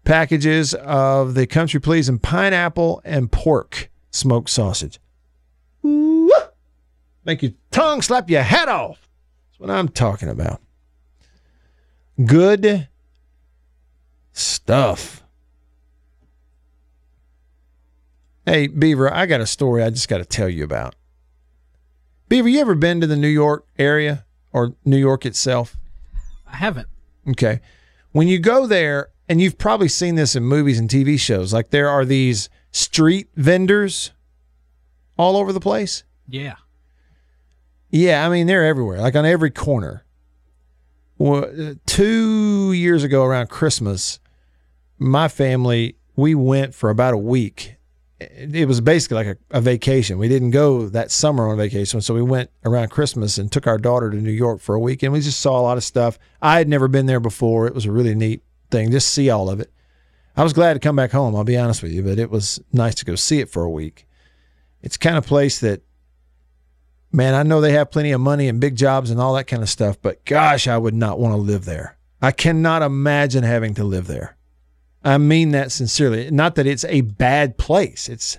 packages 0.04 0.74
of 0.74 1.32
the 1.32 1.46
Country 1.46 1.80
Pleasin' 1.80 2.18
pineapple 2.18 3.00
and 3.06 3.32
pork 3.32 3.90
smoked 4.10 4.50
sausage. 4.50 5.00
Woo! 5.80 6.28
Make 7.24 7.40
your 7.40 7.52
tongue 7.70 8.02
slap 8.02 8.28
your 8.28 8.42
head 8.42 8.68
off. 8.68 9.08
That's 9.48 9.60
what 9.60 9.70
I'm 9.70 9.88
talking 9.88 10.28
about. 10.28 10.60
Good 12.22 12.88
stuff. 14.34 15.19
Hey, 18.46 18.66
Beaver, 18.66 19.12
I 19.12 19.26
got 19.26 19.40
a 19.40 19.46
story 19.46 19.82
I 19.82 19.90
just 19.90 20.08
got 20.08 20.18
to 20.18 20.24
tell 20.24 20.48
you 20.48 20.64
about. 20.64 20.94
Beaver, 22.28 22.48
you 22.48 22.60
ever 22.60 22.74
been 22.74 23.00
to 23.00 23.06
the 23.06 23.16
New 23.16 23.28
York 23.28 23.66
area 23.78 24.24
or 24.52 24.74
New 24.84 24.96
York 24.96 25.26
itself? 25.26 25.76
I 26.46 26.56
haven't. 26.56 26.88
Okay. 27.28 27.60
When 28.12 28.28
you 28.28 28.38
go 28.38 28.66
there, 28.66 29.08
and 29.28 29.40
you've 29.40 29.58
probably 29.58 29.86
seen 29.86 30.16
this 30.16 30.34
in 30.34 30.42
movies 30.42 30.80
and 30.80 30.90
TV 30.90 31.18
shows, 31.18 31.52
like 31.52 31.70
there 31.70 31.88
are 31.88 32.04
these 32.04 32.48
street 32.72 33.28
vendors 33.36 34.10
all 35.16 35.36
over 35.36 35.52
the 35.52 35.60
place. 35.60 36.02
Yeah. 36.28 36.56
Yeah, 37.90 38.26
I 38.26 38.28
mean, 38.28 38.48
they're 38.48 38.66
everywhere, 38.66 39.00
like 39.00 39.14
on 39.14 39.24
every 39.24 39.50
corner. 39.50 40.04
Well, 41.18 41.76
two 41.86 42.72
years 42.72 43.04
ago 43.04 43.24
around 43.24 43.50
Christmas, 43.50 44.18
my 44.98 45.28
family, 45.28 45.96
we 46.16 46.34
went 46.34 46.74
for 46.74 46.90
about 46.90 47.14
a 47.14 47.18
week. 47.18 47.76
It 48.20 48.68
was 48.68 48.80
basically 48.80 49.16
like 49.16 49.26
a, 49.26 49.58
a 49.58 49.60
vacation. 49.60 50.18
We 50.18 50.28
didn't 50.28 50.50
go 50.50 50.88
that 50.88 51.10
summer 51.10 51.48
on 51.48 51.56
vacation. 51.56 52.00
So 52.00 52.14
we 52.14 52.22
went 52.22 52.50
around 52.64 52.90
Christmas 52.90 53.38
and 53.38 53.50
took 53.50 53.66
our 53.66 53.78
daughter 53.78 54.10
to 54.10 54.16
New 54.16 54.30
York 54.30 54.60
for 54.60 54.74
a 54.74 54.80
week. 54.80 55.02
And 55.02 55.12
we 55.12 55.20
just 55.20 55.40
saw 55.40 55.58
a 55.58 55.62
lot 55.62 55.78
of 55.78 55.84
stuff. 55.84 56.18
I 56.42 56.58
had 56.58 56.68
never 56.68 56.86
been 56.86 57.06
there 57.06 57.20
before. 57.20 57.66
It 57.66 57.74
was 57.74 57.86
a 57.86 57.92
really 57.92 58.14
neat 58.14 58.42
thing, 58.70 58.90
just 58.90 59.12
see 59.12 59.30
all 59.30 59.48
of 59.48 59.60
it. 59.60 59.72
I 60.36 60.42
was 60.42 60.52
glad 60.52 60.74
to 60.74 60.80
come 60.80 60.96
back 60.96 61.10
home, 61.10 61.34
I'll 61.34 61.44
be 61.44 61.56
honest 61.56 61.82
with 61.82 61.92
you, 61.92 62.02
but 62.02 62.18
it 62.18 62.30
was 62.30 62.60
nice 62.72 62.94
to 62.96 63.04
go 63.04 63.14
see 63.14 63.40
it 63.40 63.50
for 63.50 63.62
a 63.62 63.70
week. 63.70 64.06
It's 64.82 64.96
kind 64.96 65.18
of 65.18 65.26
place 65.26 65.60
that 65.60 65.82
man, 67.12 67.34
I 67.34 67.42
know 67.42 67.60
they 67.60 67.72
have 67.72 67.90
plenty 67.90 68.12
of 68.12 68.20
money 68.20 68.48
and 68.48 68.60
big 68.60 68.76
jobs 68.76 69.10
and 69.10 69.20
all 69.20 69.34
that 69.34 69.46
kind 69.46 69.62
of 69.62 69.68
stuff, 69.68 70.00
but 70.00 70.24
gosh, 70.24 70.68
I 70.68 70.78
would 70.78 70.94
not 70.94 71.18
want 71.18 71.32
to 71.32 71.40
live 71.40 71.64
there. 71.64 71.96
I 72.22 72.32
cannot 72.32 72.82
imagine 72.82 73.42
having 73.42 73.74
to 73.74 73.84
live 73.84 74.06
there. 74.06 74.36
I 75.02 75.18
mean 75.18 75.50
that 75.52 75.72
sincerely. 75.72 76.30
Not 76.30 76.54
that 76.56 76.66
it's 76.66 76.84
a 76.84 77.00
bad 77.00 77.56
place. 77.56 78.08
It's 78.08 78.38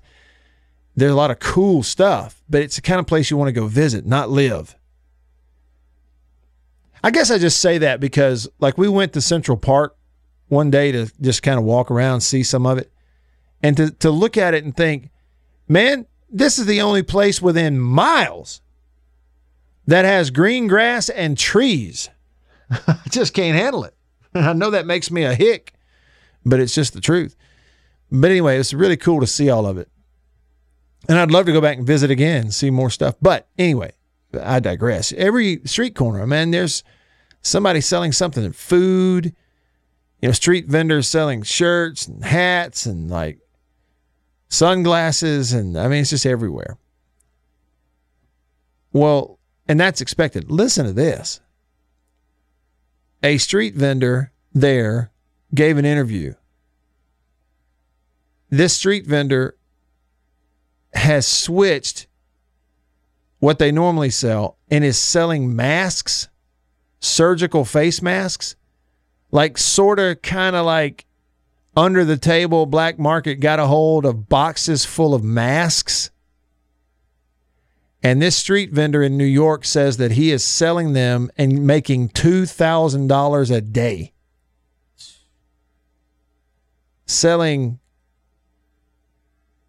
there's 0.96 1.12
a 1.12 1.16
lot 1.16 1.32
of 1.32 1.40
cool 1.40 1.84
stuff, 1.84 2.44
but 2.50 2.62
it's 2.62 2.76
the 2.76 2.82
kind 2.82 3.00
of 3.00 3.08
place 3.08 3.32
you 3.32 3.38
want 3.38 3.48
to 3.48 3.54
go 3.54 3.68
visit, 3.68 4.06
not 4.06 4.30
live. 4.30 4.76
I 7.04 7.12
guess 7.12 7.32
I 7.32 7.38
just 7.38 7.60
say 7.60 7.78
that 7.80 8.00
because 8.00 8.48
like 8.60 8.78
we 8.78 8.88
went 8.88 9.14
to 9.14 9.22
Central 9.22 9.58
Park 9.58 9.96
one 10.50 10.70
day 10.70 10.92
to 10.92 11.10
just 11.22 11.42
kind 11.44 11.58
of 11.58 11.64
walk 11.64 11.90
around, 11.90 12.22
see 12.22 12.44
some 12.44 12.66
of 12.66 12.78
it, 12.78 12.92
and 13.64 13.78
to, 13.78 13.92
to 13.92 14.12
look 14.12 14.38
at 14.38 14.54
it 14.54 14.64
and 14.64 14.76
think, 14.76 15.10
man, 15.68 16.06
this 16.30 16.60
is 16.60 16.66
the 16.66 16.82
only 16.82 17.04
place 17.04 17.42
within 17.42 17.80
miles 17.80 18.62
that 19.88 20.06
has 20.06 20.30
green 20.30 20.68
grass 20.68 21.10
and 21.10 21.38
trees. 21.38 22.10
I 22.70 23.00
just 23.10 23.34
can't 23.34 23.58
handle 23.58 23.84
it. 23.84 23.96
I 24.36 24.54
know 24.54 24.70
that 24.70 24.86
makes 24.86 25.10
me 25.10 25.24
a 25.24 25.34
hick, 25.34 25.74
but 26.46 26.60
it's 26.60 26.76
just 26.76 26.94
the 26.94 27.02
truth. 27.02 27.36
But 28.12 28.32
anyway, 28.32 28.58
it's 28.58 28.74
really 28.74 28.98
cool 28.98 29.22
to 29.22 29.28
see 29.28 29.50
all 29.50 29.66
of 29.66 29.78
it. 29.78 29.90
And 31.08 31.18
I'd 31.18 31.32
love 31.32 31.46
to 31.46 31.54
go 31.54 31.62
back 31.62 31.78
and 31.78 31.88
visit 31.88 32.12
again 32.12 32.44
and 32.44 32.54
see 32.54 32.70
more 32.70 32.90
stuff. 32.90 33.16
But 33.22 33.48
anyway, 33.58 33.94
I 34.40 34.60
digress. 34.60 35.14
Every 35.14 35.62
street 35.66 35.96
corner, 35.96 36.26
man, 36.28 36.52
there's 36.52 36.84
somebody 37.42 37.82
selling 37.82 38.12
something, 38.12 38.52
food, 38.52 39.36
you 40.22 40.30
know, 40.30 40.34
street 40.34 40.68
vendors 40.68 41.08
selling 41.08 41.42
shirts 41.42 42.08
and 42.08 42.24
hats 42.24 42.86
and 42.86 43.10
like 43.10 43.40
sunglasses. 44.50 45.54
And 45.54 45.78
I 45.78 45.88
mean, 45.88 46.02
it's 46.02 46.12
just 46.12 46.26
everywhere. 46.26 46.78
Well, 48.94 49.40
and 49.68 49.80
that's 49.80 50.02
expected. 50.02 50.52
Listen 50.52 50.86
to 50.86 50.94
this. 50.94 51.40
A 53.24 53.38
street 53.38 53.76
vendor 53.76 54.32
there 54.54 55.11
gave 55.54 55.78
an 55.78 55.86
interview. 55.86 56.34
This 58.50 58.76
street 58.76 59.06
vendor 59.06 59.56
has 60.94 61.26
switched 61.26 62.08
what 63.40 63.60
they 63.60 63.72
normally 63.72 64.10
sell 64.10 64.58
and 64.70 64.84
is 64.84 64.98
selling 64.98 65.56
masks, 65.56 66.30
surgical 67.00 67.66
face 67.66 68.02
masks, 68.02 68.56
like 69.32 69.58
sort 69.58 70.00
of 70.00 70.22
kind 70.22 70.56
of 70.56 70.66
like 70.66 71.06
under 71.76 72.04
the 72.04 72.18
table 72.18 72.66
black 72.66 73.00
market 73.00 73.36
got 73.36 73.60
a 73.60 73.68
hold 73.68 74.06
of 74.06 74.28
boxes 74.28 74.86
full 74.86 75.14
of 75.14 75.24
masks. 75.24 76.12
And 78.04 78.22
this 78.22 78.36
street 78.36 78.72
vendor 78.72 79.04
in 79.04 79.18
New 79.18 79.24
York 79.24 79.64
says 79.64 79.98
that 79.98 80.12
he 80.12 80.32
is 80.32 80.44
selling 80.44 80.94
them 80.94 81.32
and 81.38 81.66
making 81.66 82.10
$2,000 82.10 83.56
a 83.56 83.62
day. 83.62 84.14
Selling 87.06 87.80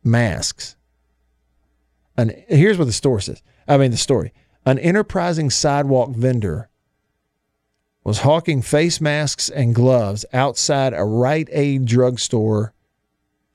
masks. 0.04 0.76
And 2.16 2.44
here's 2.48 2.78
what 2.78 2.84
the 2.84 2.92
store 2.92 3.20
says. 3.20 3.42
I 3.66 3.76
mean, 3.76 3.90
the 3.90 3.96
story. 3.96 4.32
An 4.64 4.78
enterprising 4.78 5.50
sidewalk 5.50 6.10
vendor 6.10 6.68
was 8.04 8.20
hawking 8.20 8.62
face 8.62 9.00
masks 9.00 9.48
and 9.48 9.74
gloves 9.74 10.24
outside 10.32 10.92
a 10.92 11.04
Rite 11.04 11.48
Aid 11.52 11.86
drugstore 11.86 12.74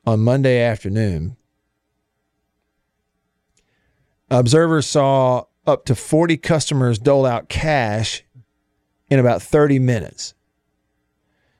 on 0.05 0.21
Monday 0.21 0.61
afternoon. 0.61 1.35
Observers 4.29 4.87
saw 4.87 5.43
up 5.65 5.85
to 5.85 5.95
40 5.95 6.37
customers 6.37 6.97
dole 6.97 7.25
out 7.25 7.49
cash 7.49 8.23
in 9.09 9.19
about 9.19 9.41
30 9.41 9.79
minutes. 9.79 10.33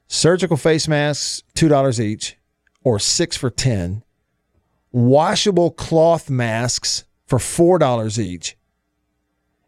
Surgical 0.07 0.57
face 0.57 0.87
masks, 0.87 1.43
$2 1.55 1.99
each, 1.99 2.37
or 2.83 2.99
6 2.99 3.37
for 3.37 3.49
10. 3.49 4.03
Washable 4.91 5.71
cloth 5.71 6.29
masks 6.29 7.03
for 7.25 7.39
$4 7.39 8.17
each. 8.17 8.55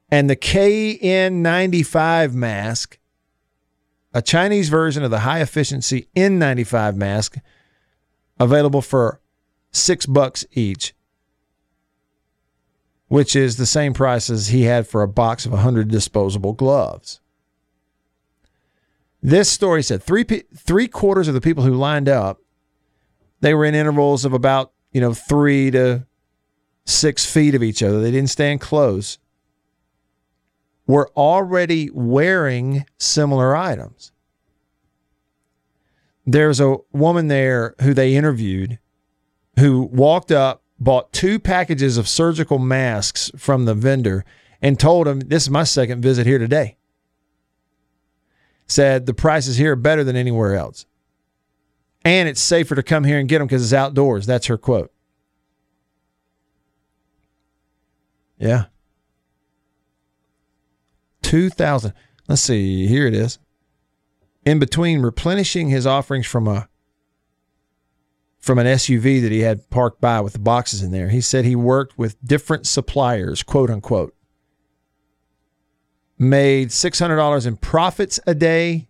And 0.09 0.29
the 0.29 0.35
KN95 0.35 2.33
mask 2.33 2.99
a 4.13 4.21
Chinese 4.21 4.69
version 4.69 5.03
of 5.03 5.11
the 5.11 5.19
high 5.19 5.41
efficiency 5.41 6.07
N95 6.15 6.95
mask 6.95 7.37
available 8.39 8.81
for 8.81 9.19
six 9.71 10.05
bucks 10.05 10.45
each, 10.53 10.95
which 13.07 13.35
is 13.35 13.57
the 13.57 13.65
same 13.65 13.93
price 13.93 14.29
as 14.29 14.47
he 14.47 14.63
had 14.63 14.87
for 14.87 15.03
a 15.03 15.07
box 15.07 15.45
of 15.45 15.51
100 15.51 15.89
disposable 15.89 16.53
gloves. 16.53 17.21
This 19.21 19.49
story 19.49 19.83
said 19.83 20.01
three 20.01 20.23
three 20.23 20.87
quarters 20.87 21.27
of 21.27 21.33
the 21.33 21.41
people 21.41 21.63
who 21.63 21.73
lined 21.73 22.07
up, 22.07 22.39
they 23.41 23.53
were 23.53 23.65
in 23.65 23.75
intervals 23.75 24.25
of 24.25 24.33
about 24.33 24.71
you 24.91 25.01
know 25.01 25.13
three 25.13 25.71
to 25.71 26.05
six 26.85 27.25
feet 27.25 27.55
of 27.55 27.63
each 27.63 27.83
other. 27.83 28.01
They 28.01 28.11
didn't 28.11 28.29
stand 28.29 28.61
close 28.61 29.17
were 30.89 31.11
already 31.15 31.87
wearing 31.93 32.83
similar 32.97 33.55
items. 33.55 34.11
There's 36.25 36.59
a 36.59 36.77
woman 36.91 37.27
there 37.27 37.75
who 37.81 37.93
they 37.93 38.15
interviewed 38.15 38.79
who 39.59 39.83
walked 39.83 40.31
up, 40.31 40.63
bought 40.79 41.13
two 41.13 41.37
packages 41.37 41.97
of 41.97 42.07
surgical 42.07 42.57
masks 42.57 43.29
from 43.37 43.65
the 43.65 43.75
vendor, 43.75 44.25
and 44.63 44.79
told 44.79 45.07
him, 45.07 45.19
This 45.19 45.43
is 45.43 45.51
my 45.51 45.63
second 45.63 46.01
visit 46.01 46.25
here 46.25 46.39
today. 46.39 46.78
Said 48.69 49.05
the 49.07 49.13
prices 49.13 49.57
here 49.57 49.73
are 49.73 49.75
better 49.75 50.03
than 50.05 50.15
anywhere 50.15 50.55
else. 50.55 50.85
And 52.05 52.29
it's 52.29 52.39
safer 52.41 52.75
to 52.75 52.83
come 52.83 53.03
here 53.03 53.19
and 53.19 53.27
get 53.27 53.39
them 53.39 53.47
because 53.47 53.63
it's 53.63 53.73
outdoors. 53.73 54.25
That's 54.25 54.45
her 54.47 54.57
quote. 54.57 54.91
Yeah. 58.37 58.65
2000. 61.23 61.93
Let's 62.27 62.41
see. 62.41 62.87
Here 62.87 63.05
it 63.07 63.13
is. 63.13 63.39
in 64.45 64.59
between 64.59 65.01
replenishing 65.01 65.69
his 65.69 65.85
offerings 65.85 66.25
from 66.25 66.47
a 66.47 66.67
from 68.39 68.57
an 68.57 68.65
SUV 68.65 69.21
that 69.21 69.31
he 69.31 69.41
had 69.41 69.69
parked 69.69 69.99
by 69.99 70.21
with 70.21 70.33
the 70.33 70.39
boxes 70.39 70.81
in 70.81 70.91
there. 70.91 71.09
He 71.09 71.21
said 71.21 71.43
he 71.45 71.55
worked 71.55 71.97
with 71.97 72.23
different 72.25 72.65
suppliers, 72.65 73.43
quote 73.43 73.69
unquote. 73.69 74.15
Made 76.21 76.69
$600 76.69 77.47
in 77.47 77.55
profits 77.57 78.19
a 78.27 78.35
day 78.35 78.89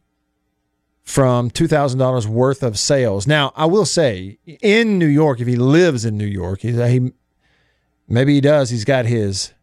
from 1.03 1.51
$2,000 1.51 2.25
worth 2.25 2.63
of 2.63 2.77
sales. 2.77 3.27
Now, 3.27 3.53
I 3.55 3.65
will 3.65 3.85
say 3.85 4.39
in 4.45 4.97
New 4.97 5.07
York, 5.07 5.39
if 5.39 5.47
he 5.47 5.55
lives 5.55 6.05
in 6.05 6.17
New 6.17 6.25
York, 6.25 6.61
he, 6.61 7.11
maybe 8.07 8.33
he 8.33 8.41
does, 8.41 8.71
he's 8.71 8.85
got 8.85 9.05
his 9.05 9.53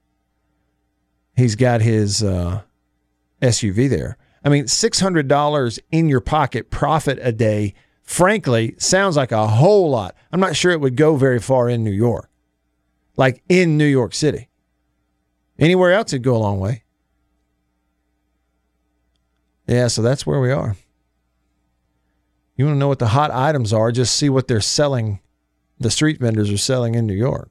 he's 1.36 1.54
got 1.54 1.82
his 1.82 2.22
uh, 2.22 2.62
SUV 3.42 3.90
there. 3.90 4.16
I 4.42 4.48
mean, 4.48 4.64
$600 4.64 5.78
in 5.90 6.08
your 6.08 6.20
pocket 6.20 6.70
profit 6.70 7.18
a 7.20 7.32
day 7.32 7.74
frankly, 8.06 8.74
sounds 8.78 9.16
like 9.16 9.32
a 9.32 9.46
whole 9.46 9.90
lot. 9.90 10.16
I'm 10.32 10.40
not 10.40 10.56
sure 10.56 10.72
it 10.72 10.80
would 10.80 10.96
go 10.96 11.16
very 11.16 11.40
far 11.40 11.68
in 11.68 11.84
New 11.84 11.90
York, 11.90 12.30
like 13.16 13.42
in 13.48 13.76
New 13.76 13.86
York 13.86 14.14
City. 14.14 14.48
Anywhere 15.58 15.92
else, 15.92 16.12
it'd 16.12 16.22
go 16.22 16.36
a 16.36 16.38
long 16.38 16.60
way. 16.60 16.84
Yeah, 19.66 19.88
so 19.88 20.02
that's 20.02 20.26
where 20.26 20.40
we 20.40 20.52
are. 20.52 20.76
You 22.56 22.64
want 22.64 22.76
to 22.76 22.78
know 22.78 22.88
what 22.88 22.98
the 22.98 23.08
hot 23.08 23.30
items 23.30 23.72
are, 23.72 23.92
just 23.92 24.16
see 24.16 24.28
what 24.28 24.48
they're 24.48 24.60
selling, 24.60 25.20
the 25.78 25.90
street 25.90 26.20
vendors 26.20 26.50
are 26.50 26.56
selling 26.56 26.94
in 26.94 27.06
New 27.06 27.14
York. 27.14 27.50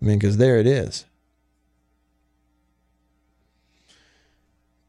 I 0.00 0.06
mean, 0.06 0.18
because 0.18 0.38
there 0.38 0.58
it 0.58 0.66
is. 0.66 1.04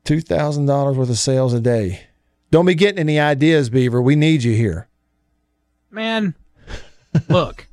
$2,000 0.06 0.96
worth 0.96 1.10
of 1.10 1.18
sales 1.18 1.54
a 1.54 1.60
day. 1.60 2.02
Don't 2.52 2.66
be 2.66 2.76
getting 2.76 3.00
any 3.00 3.20
ideas, 3.20 3.70
Beaver. 3.70 4.02
We 4.02 4.16
need 4.16 4.44
you 4.44 4.54
here. 4.54 4.88
Man, 5.90 6.36
look, 7.30 7.68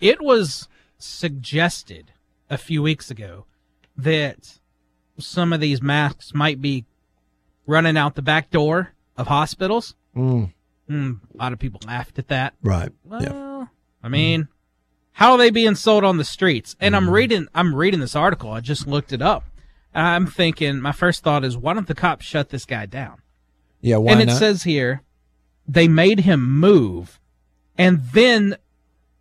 it 0.00 0.20
was 0.22 0.66
suggested 0.98 2.12
a 2.48 2.56
few 2.56 2.82
weeks 2.82 3.10
ago 3.10 3.44
that 3.96 4.58
some 5.18 5.52
of 5.52 5.60
these 5.60 5.82
masks 5.82 6.32
might 6.34 6.60
be 6.60 6.86
running 7.66 7.96
out 7.96 8.14
the 8.14 8.22
back 8.22 8.50
door 8.50 8.90
of 9.16 9.26
hospitals. 9.28 9.94
Mm. 10.16 10.52
Mm, 10.90 11.20
a 11.34 11.36
lot 11.36 11.52
of 11.52 11.58
people 11.58 11.80
laughed 11.86 12.18
at 12.18 12.28
that. 12.28 12.54
Right. 12.62 12.90
Well, 13.04 13.22
yeah. 13.22 13.66
I 14.02 14.08
mean, 14.08 14.48
how 15.12 15.32
are 15.32 15.38
they 15.38 15.50
being 15.50 15.74
sold 15.74 16.04
on 16.04 16.16
the 16.16 16.24
streets? 16.24 16.74
And 16.80 16.94
Mm. 16.94 16.98
I'm 16.98 17.10
reading 17.10 17.48
I'm 17.54 17.74
reading 17.74 18.00
this 18.00 18.16
article. 18.16 18.50
I 18.50 18.60
just 18.60 18.86
looked 18.86 19.12
it 19.12 19.22
up. 19.22 19.44
And 19.94 20.06
I'm 20.06 20.26
thinking 20.26 20.80
my 20.80 20.92
first 20.92 21.22
thought 21.22 21.44
is 21.44 21.56
why 21.56 21.74
don't 21.74 21.86
the 21.86 21.94
cops 21.94 22.24
shut 22.26 22.48
this 22.48 22.64
guy 22.64 22.86
down? 22.86 23.20
Yeah, 23.80 23.98
why 23.98 24.12
and 24.12 24.20
it 24.22 24.26
not? 24.26 24.38
says 24.38 24.62
here 24.64 25.02
they 25.68 25.86
made 25.88 26.20
him 26.20 26.58
move 26.58 27.20
and 27.78 28.02
then 28.12 28.56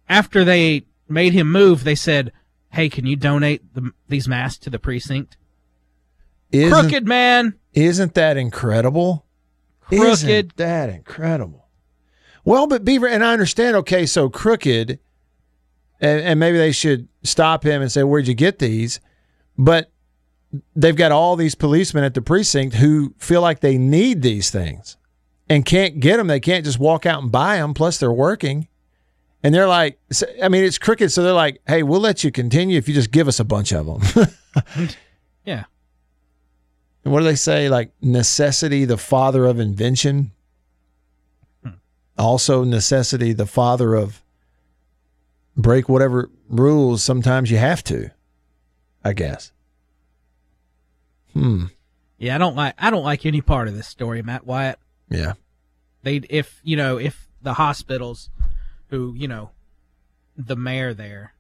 after 0.10 0.44
they 0.44 0.84
made 1.08 1.34
him 1.34 1.52
move 1.52 1.84
they 1.84 1.94
said 1.96 2.32
hey 2.72 2.90
can 2.90 3.06
you 3.06 3.16
donate 3.16 3.74
the, 3.76 3.92
these 4.08 4.28
masks 4.28 4.58
to 4.60 4.70
the 4.70 4.80
precinct 4.80 5.38
Isn't- 6.52 6.72
crooked 6.72 7.08
man 7.08 7.56
Isn't 7.74 8.14
that 8.16 8.38
incredible? 8.38 9.26
Crooked. 9.82 10.08
Isn't 10.08 10.58
that 10.58 10.90
incredible? 10.90 11.68
Well, 12.44 12.68
but 12.68 12.84
Beaver, 12.84 13.08
and 13.08 13.24
I 13.24 13.34
understand, 13.34 13.76
okay, 13.78 14.06
so 14.06 14.30
crooked, 14.30 15.00
and, 16.00 16.22
and 16.22 16.40
maybe 16.40 16.58
they 16.58 16.72
should 16.72 17.08
stop 17.24 17.64
him 17.64 17.82
and 17.82 17.92
say, 17.92 18.04
Where'd 18.04 18.28
you 18.28 18.34
get 18.34 18.60
these? 18.60 19.00
But 19.58 19.92
they've 20.76 20.96
got 20.96 21.12
all 21.12 21.36
these 21.36 21.56
policemen 21.56 22.04
at 22.04 22.14
the 22.14 22.22
precinct 22.22 22.76
who 22.76 23.14
feel 23.18 23.42
like 23.42 23.60
they 23.60 23.78
need 23.78 24.22
these 24.22 24.50
things 24.50 24.98
and 25.48 25.66
can't 25.66 26.00
get 26.00 26.18
them. 26.18 26.28
They 26.28 26.40
can't 26.40 26.66
just 26.66 26.80
walk 26.80 27.06
out 27.06 27.22
and 27.22 27.32
buy 27.32 27.58
them. 27.58 27.74
Plus, 27.74 28.00
they're 28.00 28.12
working. 28.12 28.68
And 29.44 29.54
they're 29.54 29.68
like, 29.68 30.00
I 30.42 30.50
mean, 30.50 30.64
it's 30.64 30.78
crooked. 30.78 31.12
So 31.12 31.24
they're 31.24 31.34
like, 31.34 31.62
hey, 31.68 31.84
we'll 31.84 32.00
let 32.00 32.24
you 32.24 32.32
continue 32.32 32.78
if 32.78 32.88
you 32.88 32.94
just 32.94 33.12
give 33.12 33.28
us 33.28 33.40
a 33.40 33.44
bunch 33.44 33.72
of 33.72 33.86
them. 33.86 34.28
yeah 35.46 35.66
And 37.04 37.12
what 37.14 37.20
do 37.20 37.26
they 37.26 37.36
say? 37.36 37.68
Like 37.70 37.92
necessity, 38.02 38.86
the 38.86 38.98
father 38.98 39.46
of 39.46 39.60
invention. 39.60 40.32
Also, 42.18 42.64
necessity, 42.64 43.34
the 43.34 43.48
father 43.48 43.96
of 43.96 44.22
break 45.58 45.90
whatever 45.90 46.30
rules 46.50 47.04
sometimes 47.04 47.50
you 47.50 47.58
have 47.58 47.84
to, 47.86 48.12
I 49.04 49.14
guess. 49.14 49.52
Hmm. 51.34 51.66
yeah 52.18 52.36
i 52.36 52.38
don't 52.38 52.56
like 52.58 52.76
i 52.78 52.90
don't 52.90 53.04
like 53.06 53.26
any 53.26 53.40
part 53.40 53.70
of 53.70 53.74
this 53.76 53.88
story 53.88 54.22
matt 54.22 54.46
wyatt 54.46 54.78
Yeah. 55.10 55.34
they 56.04 56.18
if 56.30 56.60
you 56.62 56.76
know 56.76 56.98
if 56.98 57.30
the 57.42 57.54
hospitals 57.54 58.30
who 58.90 59.14
you 59.16 59.30
know 59.30 59.52
the 60.38 60.58
mayor 60.58 60.94
there 60.94 61.34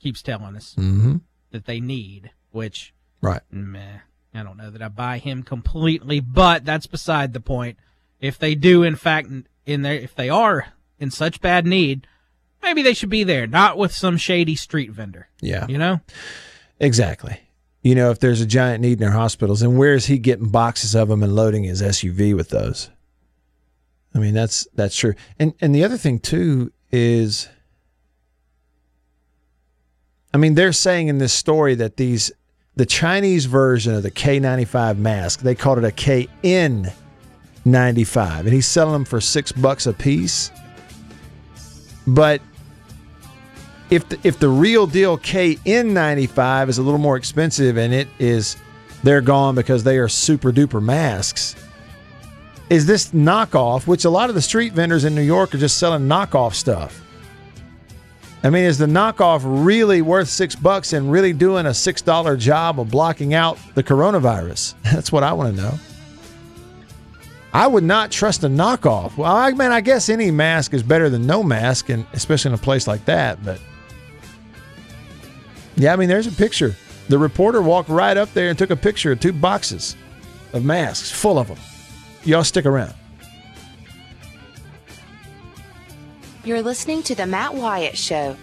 keeps 0.00 0.22
telling 0.22 0.56
us 0.56 0.74
Mm-hmm. 0.78 1.16
that 1.50 1.66
they 1.66 1.78
need 1.78 2.30
which 2.52 2.94
Right. 3.20 3.42
meh, 3.50 3.98
i 4.34 4.42
don't 4.42 4.56
know 4.56 4.70
that 4.70 4.82
i 4.82 4.88
buy 4.88 5.18
him 5.18 5.42
completely 5.42 6.20
but 6.20 6.64
that's 6.64 6.86
beside 6.86 7.32
the 7.32 7.40
point 7.40 7.76
if 8.20 8.38
they 8.38 8.54
do 8.54 8.82
in 8.82 8.96
fact 8.96 9.28
in 9.66 9.82
there 9.82 9.94
if 9.94 10.14
they 10.14 10.28
are 10.28 10.68
in 10.98 11.10
such 11.10 11.40
bad 11.40 11.66
need 11.66 12.06
maybe 12.62 12.82
they 12.82 12.94
should 12.94 13.08
be 13.10 13.24
there 13.24 13.46
not 13.46 13.76
with 13.78 13.92
some 13.92 14.16
shady 14.16 14.54
street 14.56 14.90
vendor 14.90 15.28
Yeah. 15.40 15.66
you 15.68 15.78
know 15.78 16.00
Exactly. 16.80 17.40
You 17.82 17.96
know, 17.96 18.10
if 18.12 18.20
there's 18.20 18.40
a 18.40 18.46
giant 18.46 18.82
need 18.82 19.00
in 19.00 19.06
our 19.08 19.12
hospitals, 19.12 19.62
and 19.62 19.76
where 19.76 19.94
is 19.94 20.06
he 20.06 20.16
getting 20.18 20.48
boxes 20.50 20.94
of 20.94 21.08
them 21.08 21.24
and 21.24 21.34
loading 21.34 21.64
his 21.64 21.82
SUV 21.82 22.36
with 22.36 22.50
those? 22.50 22.88
I 24.14 24.18
mean, 24.20 24.32
that's 24.32 24.68
that's 24.74 24.96
true. 24.96 25.14
And 25.40 25.54
and 25.60 25.74
the 25.74 25.82
other 25.82 25.96
thing 25.96 26.20
too 26.20 26.70
is, 26.92 27.48
I 30.32 30.36
mean, 30.38 30.54
they're 30.54 30.72
saying 30.72 31.08
in 31.08 31.18
this 31.18 31.32
story 31.32 31.74
that 31.76 31.96
these 31.96 32.30
the 32.78 32.86
Chinese 32.86 33.44
version 33.46 33.92
of 33.92 34.04
the 34.04 34.10
K95 34.10 34.98
mask, 34.98 35.40
they 35.40 35.56
called 35.56 35.78
it 35.78 35.84
a 35.84 35.88
KN95, 35.88 38.38
and 38.38 38.48
he's 38.48 38.68
selling 38.68 38.92
them 38.92 39.04
for 39.04 39.20
six 39.20 39.50
bucks 39.50 39.86
a 39.86 39.92
piece. 39.92 40.52
But 42.06 42.40
if 43.90 44.08
the, 44.08 44.20
if 44.22 44.38
the 44.38 44.48
real 44.48 44.86
deal 44.86 45.18
KN95 45.18 46.68
is 46.68 46.78
a 46.78 46.82
little 46.82 47.00
more 47.00 47.16
expensive 47.16 47.76
and 47.76 47.92
it 47.92 48.06
is 48.20 48.56
they're 49.02 49.22
gone 49.22 49.56
because 49.56 49.82
they 49.82 49.98
are 49.98 50.06
super 50.06 50.52
duper 50.52 50.80
masks, 50.80 51.56
is 52.70 52.86
this 52.86 53.10
knockoff, 53.10 53.88
which 53.88 54.04
a 54.04 54.10
lot 54.10 54.28
of 54.28 54.36
the 54.36 54.42
street 54.42 54.72
vendors 54.72 55.04
in 55.04 55.16
New 55.16 55.22
York 55.22 55.52
are 55.52 55.58
just 55.58 55.78
selling 55.78 56.06
knockoff 56.06 56.54
stuff? 56.54 57.02
I 58.42 58.50
mean, 58.50 58.64
is 58.64 58.78
the 58.78 58.86
knockoff 58.86 59.42
really 59.44 60.00
worth 60.00 60.28
six 60.28 60.54
bucks 60.54 60.92
and 60.92 61.10
really 61.10 61.32
doing 61.32 61.66
a 61.66 61.74
six 61.74 62.00
dollar 62.02 62.36
job 62.36 62.78
of 62.78 62.90
blocking 62.90 63.34
out 63.34 63.58
the 63.74 63.82
coronavirus? 63.82 64.74
That's 64.84 65.10
what 65.10 65.22
I 65.22 65.32
want 65.32 65.56
to 65.56 65.62
know. 65.62 65.74
I 67.52 67.66
would 67.66 67.82
not 67.82 68.10
trust 68.10 68.44
a 68.44 68.48
knockoff. 68.48 69.16
Well, 69.16 69.34
I 69.34 69.50
mean, 69.50 69.72
I 69.72 69.80
guess 69.80 70.08
any 70.08 70.30
mask 70.30 70.74
is 70.74 70.82
better 70.82 71.08
than 71.08 71.26
no 71.26 71.42
mask, 71.42 71.88
and 71.88 72.06
especially 72.12 72.50
in 72.50 72.54
a 72.54 72.58
place 72.58 72.86
like 72.86 73.04
that. 73.06 73.42
But 73.44 73.60
yeah, 75.76 75.92
I 75.92 75.96
mean, 75.96 76.08
there's 76.08 76.26
a 76.26 76.32
picture. 76.32 76.76
The 77.08 77.18
reporter 77.18 77.62
walked 77.62 77.88
right 77.88 78.16
up 78.16 78.32
there 78.34 78.50
and 78.50 78.58
took 78.58 78.70
a 78.70 78.76
picture 78.76 79.12
of 79.12 79.20
two 79.20 79.32
boxes 79.32 79.96
of 80.52 80.64
masks 80.64 81.10
full 81.10 81.38
of 81.38 81.48
them. 81.48 81.58
Y'all 82.22 82.44
stick 82.44 82.66
around. 82.66 82.94
You're 86.48 86.62
listening 86.62 87.02
to 87.02 87.14
The 87.14 87.26
Matt 87.26 87.52
Wyatt 87.52 87.98
Show. 87.98 88.34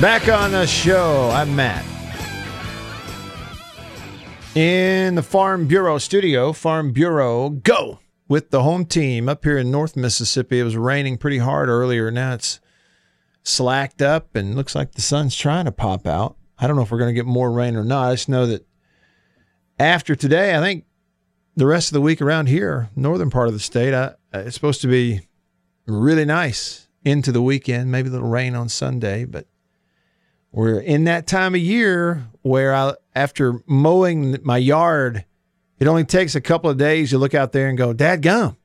Back 0.00 0.28
on 0.28 0.52
the 0.52 0.68
show, 0.68 1.30
I'm 1.34 1.56
Matt. 1.56 1.99
In 4.56 5.14
the 5.14 5.22
Farm 5.22 5.68
Bureau 5.68 5.98
studio, 5.98 6.52
Farm 6.52 6.90
Bureau, 6.90 7.50
go 7.50 8.00
with 8.26 8.50
the 8.50 8.64
home 8.64 8.84
team 8.84 9.28
up 9.28 9.44
here 9.44 9.56
in 9.56 9.70
North 9.70 9.96
Mississippi. 9.96 10.58
It 10.58 10.64
was 10.64 10.76
raining 10.76 11.18
pretty 11.18 11.38
hard 11.38 11.68
earlier. 11.68 12.10
Now 12.10 12.34
it's 12.34 12.58
slacked 13.44 14.02
up 14.02 14.34
and 14.34 14.56
looks 14.56 14.74
like 14.74 14.92
the 14.92 15.02
sun's 15.02 15.36
trying 15.36 15.66
to 15.66 15.72
pop 15.72 16.04
out. 16.04 16.36
I 16.58 16.66
don't 16.66 16.74
know 16.74 16.82
if 16.82 16.90
we're 16.90 16.98
going 16.98 17.14
to 17.14 17.18
get 17.18 17.26
more 17.26 17.52
rain 17.52 17.76
or 17.76 17.84
not. 17.84 18.08
I 18.08 18.14
just 18.14 18.28
know 18.28 18.44
that 18.46 18.66
after 19.78 20.16
today, 20.16 20.56
I 20.56 20.60
think 20.60 20.84
the 21.54 21.66
rest 21.66 21.90
of 21.90 21.94
the 21.94 22.00
week 22.00 22.20
around 22.20 22.48
here, 22.48 22.90
northern 22.96 23.30
part 23.30 23.46
of 23.46 23.54
the 23.54 23.60
state, 23.60 23.94
I, 23.94 24.14
uh, 24.34 24.40
it's 24.40 24.56
supposed 24.56 24.80
to 24.80 24.88
be 24.88 25.20
really 25.86 26.24
nice 26.24 26.88
into 27.04 27.30
the 27.30 27.40
weekend. 27.40 27.92
Maybe 27.92 28.08
a 28.08 28.12
little 28.12 28.28
rain 28.28 28.56
on 28.56 28.68
Sunday, 28.68 29.26
but 29.26 29.46
We're 30.52 30.80
in 30.80 31.04
that 31.04 31.26
time 31.26 31.54
of 31.54 31.60
year 31.60 32.26
where 32.42 32.74
I, 32.74 32.94
after 33.14 33.62
mowing 33.66 34.38
my 34.42 34.58
yard, 34.58 35.24
it 35.78 35.86
only 35.86 36.04
takes 36.04 36.34
a 36.34 36.40
couple 36.40 36.70
of 36.70 36.76
days. 36.76 37.12
You 37.12 37.18
look 37.18 37.34
out 37.34 37.52
there 37.52 37.68
and 37.68 37.78
go, 37.78 37.92
Dad 37.92 38.22
gum. 38.22 38.56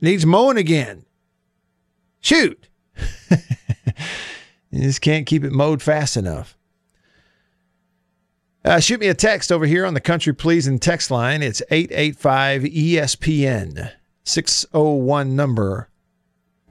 Needs 0.00 0.24
mowing 0.26 0.56
again. 0.56 1.04
Shoot. 2.20 2.68
you 4.70 4.82
just 4.82 5.00
can't 5.00 5.26
keep 5.26 5.44
it 5.44 5.52
mowed 5.52 5.82
fast 5.82 6.16
enough. 6.16 6.56
Uh, 8.62 8.78
shoot 8.78 9.00
me 9.00 9.08
a 9.08 9.14
text 9.14 9.50
over 9.50 9.64
here 9.64 9.86
on 9.86 9.94
the 9.94 10.00
Country 10.00 10.34
Pleasin' 10.34 10.78
text 10.78 11.10
line. 11.10 11.42
It's 11.42 11.62
885 11.70 12.62
ESPN, 12.62 13.92
601 14.24 15.34
number 15.34 15.88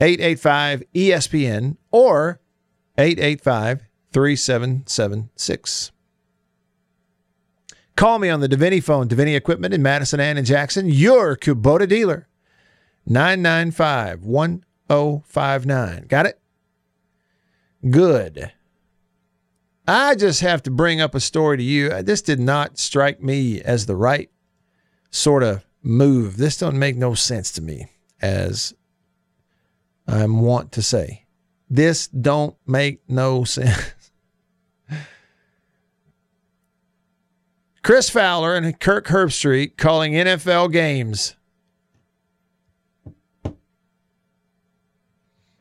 885 0.00 0.82
ESPN 0.94 1.76
or 1.90 2.39
885 3.00 3.86
3776. 4.12 5.92
Call 7.96 8.18
me 8.18 8.28
on 8.28 8.40
the 8.40 8.48
Deviney 8.48 8.82
phone, 8.82 9.08
Deviney 9.08 9.34
Equipment 9.36 9.72
in 9.72 9.82
Madison 9.82 10.20
Ann 10.20 10.36
and 10.36 10.46
Jackson, 10.46 10.86
your 10.88 11.36
Kubota 11.36 11.88
dealer. 11.88 12.28
995 13.06 14.24
1059. 14.24 16.06
Got 16.08 16.26
it? 16.26 16.40
Good. 17.88 18.52
I 19.88 20.14
just 20.14 20.42
have 20.42 20.62
to 20.64 20.70
bring 20.70 21.00
up 21.00 21.14
a 21.14 21.20
story 21.20 21.56
to 21.56 21.62
you. 21.62 22.02
This 22.02 22.20
did 22.20 22.38
not 22.38 22.78
strike 22.78 23.22
me 23.22 23.62
as 23.62 23.86
the 23.86 23.96
right 23.96 24.30
sort 25.10 25.42
of 25.42 25.64
move. 25.82 26.36
This 26.36 26.58
don't 26.58 26.78
make 26.78 26.96
no 26.96 27.14
sense 27.14 27.50
to 27.52 27.62
me, 27.62 27.86
as 28.20 28.74
I 30.06 30.26
want 30.26 30.72
to 30.72 30.82
say. 30.82 31.24
This 31.70 32.08
don't 32.08 32.56
make 32.66 33.00
no 33.08 33.44
sense. 33.44 33.94
Chris 37.82 38.10
Fowler 38.10 38.56
and 38.56 38.78
Kirk 38.78 39.06
Herbstreit 39.06 39.76
calling 39.76 40.12
NFL 40.12 40.72
games. 40.72 41.36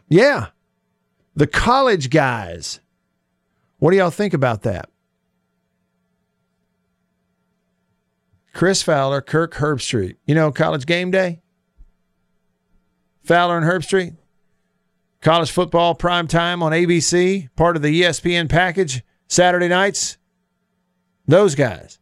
Yeah. 0.10 0.48
The 1.36 1.48
college 1.48 2.10
guys. 2.10 2.80
What 3.78 3.92
do 3.92 3.98
y'all 3.98 4.10
think 4.10 4.34
about 4.34 4.64
that? 4.64 4.90
Chris 8.54 8.82
Fowler, 8.82 9.22
Kirk 9.22 9.54
Herbstreit. 9.54 10.18
You 10.26 10.36
know, 10.36 10.52
college 10.52 10.86
game 10.86 11.12
day? 11.12 11.42
Fowler 13.24 13.58
and 13.58 13.66
Herbstreit. 13.66 14.18
College 15.22 15.52
football 15.52 15.96
prime 15.96 16.28
time 16.28 16.64
on 16.64 16.72
ABC, 16.72 17.50
part 17.56 17.76
of 17.76 17.82
the 17.82 18.02
ESPN 18.02 18.48
package, 18.48 19.04
Saturday 19.28 19.68
nights. 19.68 20.18
Those 21.28 21.56
guys. 21.56 22.00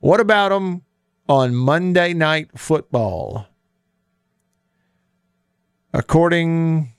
What 0.00 0.20
about 0.20 0.50
them 0.50 0.82
on 1.28 1.54
Monday 1.54 2.12
night 2.12 2.50
football? 2.58 3.46
According 5.94 6.92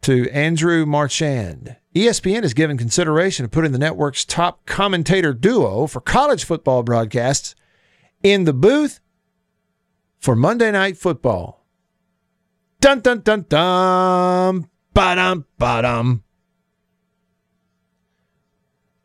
to 0.00 0.30
Andrew 0.30 0.86
Marchand, 0.86 1.76
ESPN 1.94 2.44
is 2.44 2.54
given 2.54 2.78
consideration 2.78 3.44
to 3.44 3.50
putting 3.50 3.72
the 3.72 3.78
network's 3.78 4.24
top 4.24 4.64
commentator 4.64 5.34
duo 5.34 5.86
for 5.86 6.00
college 6.00 6.44
football 6.44 6.82
broadcasts 6.82 7.54
in 8.22 8.44
the 8.44 8.54
booth 8.54 9.00
for 10.18 10.34
Monday 10.34 10.70
Night 10.70 10.96
Football. 10.96 11.57
Dun 12.80 13.00
dun 13.00 13.20
dun 13.20 13.44
dun. 13.48 14.68
Ba 14.94 15.14
dum 15.14 15.46
ba 15.58 15.82
dum. 15.82 16.22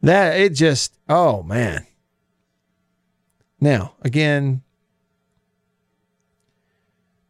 That 0.01 0.39
it 0.39 0.53
just 0.53 0.97
oh 1.09 1.43
man. 1.43 1.85
Now, 3.59 3.93
again, 4.01 4.61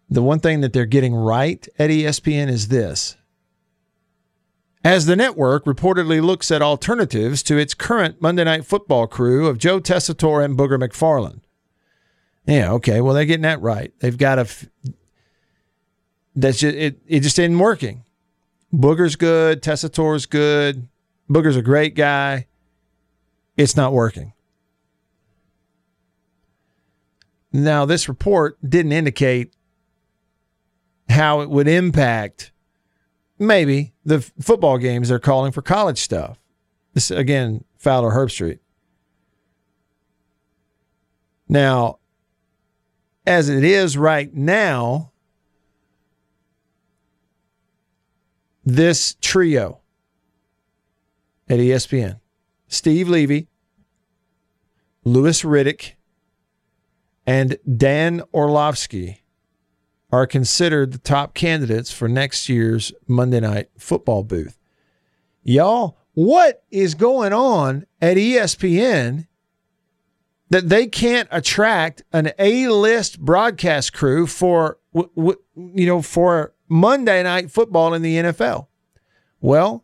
the 0.09 0.23
one 0.23 0.39
thing 0.39 0.61
that 0.61 0.73
they're 0.73 0.85
getting 0.85 1.13
right 1.13 1.67
at 1.77 1.91
ESPN 1.91 2.49
is 2.49 2.69
this. 2.69 3.15
As 4.83 5.05
the 5.05 5.15
network 5.15 5.63
reportedly 5.65 6.21
looks 6.21 6.51
at 6.51 6.61
alternatives 6.61 7.41
to 7.43 7.57
its 7.57 7.73
current 7.73 8.21
Monday 8.21 8.43
Night 8.43 8.65
Football 8.65 9.07
crew 9.07 9.47
of 9.47 9.57
Joe 9.57 9.79
Tessitore 9.79 10.43
and 10.43 10.57
Booger 10.57 10.77
McFarland. 10.77 11.41
Yeah, 12.45 12.73
okay. 12.73 12.99
Well, 12.99 13.13
they're 13.13 13.25
getting 13.25 13.43
that 13.43 13.61
right. 13.61 13.93
They've 13.99 14.17
got 14.17 14.39
a. 14.39 14.47
that's 16.36 16.59
just, 16.59 16.75
it. 16.75 16.99
It 17.07 17.19
just 17.21 17.38
isn't 17.39 17.59
working. 17.59 18.03
Booger's 18.73 19.15
good. 19.15 19.61
Tessitore's 19.61 20.25
good. 20.25 20.88
Booger's 21.29 21.55
a 21.55 21.61
great 21.61 21.95
guy. 21.95 22.47
It's 23.55 23.77
not 23.77 23.93
working. 23.93 24.34
Now, 27.51 27.86
this 27.86 28.09
report 28.09 28.57
didn't 28.67 28.93
indicate 28.93 29.53
how 31.07 31.41
it 31.41 31.49
would 31.49 31.67
impact 31.67 32.51
maybe 33.38 33.93
the 34.03 34.15
f- 34.15 34.31
football 34.41 34.79
games 34.79 35.09
they're 35.09 35.19
calling 35.19 35.51
for 35.51 35.61
college 35.61 35.99
stuff. 35.99 36.39
This 36.93 37.11
again, 37.11 37.63
Fowler 37.77 38.11
Herbstreit. 38.11 38.59
Now, 41.47 41.99
as 43.27 43.49
it 43.49 43.63
is 43.63 43.97
right 43.97 44.34
now, 44.34 45.11
this 48.66 49.16
trio 49.22 49.82
at 51.49 51.59
ESPN 51.59 52.20
Steve 52.68 53.09
Levy, 53.09 53.47
Louis 55.03 55.43
Riddick, 55.43 55.93
and 57.26 57.57
Dan 57.78 58.22
Orlovsky 58.34 59.24
are 60.11 60.28
considered 60.28 60.93
the 60.93 60.99
top 60.99 61.34
candidates 61.34 61.91
for 61.91 62.07
next 62.07 62.47
year's 62.47 62.91
Monday 63.07 63.39
Night 63.39 63.70
Football 63.78 64.24
booth. 64.24 64.57
Y'all, 65.43 65.97
what 66.14 66.64
is 66.72 66.93
going 66.93 67.34
on 67.34 67.86
at 68.01 68.18
ESPN 68.18 69.28
that 70.49 70.70
they 70.70 70.86
can't 70.86 71.28
attract 71.32 72.03
an 72.14 72.32
A-list 72.38 73.20
broadcast 73.20 73.93
crew 73.93 74.28
for 74.28 74.78
you 74.93 75.88
know 75.88 76.01
for 76.03 76.53
Monday 76.74 77.24
Night 77.24 77.51
Football 77.51 77.93
in 77.93 78.01
the 78.01 78.15
NFL? 78.15 78.67
Well, 79.39 79.84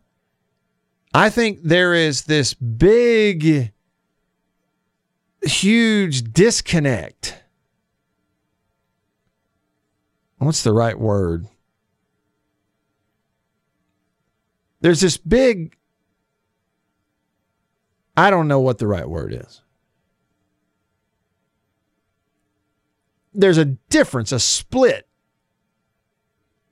I 1.14 1.30
think 1.30 1.60
there 1.62 1.94
is 1.94 2.22
this 2.22 2.54
big 2.54 3.72
huge 5.42 6.32
disconnect 6.32 7.40
what's 10.40 10.62
the 10.62 10.72
right 10.72 10.98
word? 10.98 11.46
There's 14.80 15.00
this 15.00 15.18
big, 15.18 15.76
I 18.16 18.30
don't 18.30 18.48
know 18.48 18.60
what 18.60 18.78
the 18.78 18.86
right 18.86 19.08
word 19.08 19.34
is. 19.34 19.60
There's 23.34 23.58
a 23.58 23.66
difference, 23.66 24.32
a 24.32 24.40
split 24.40 25.06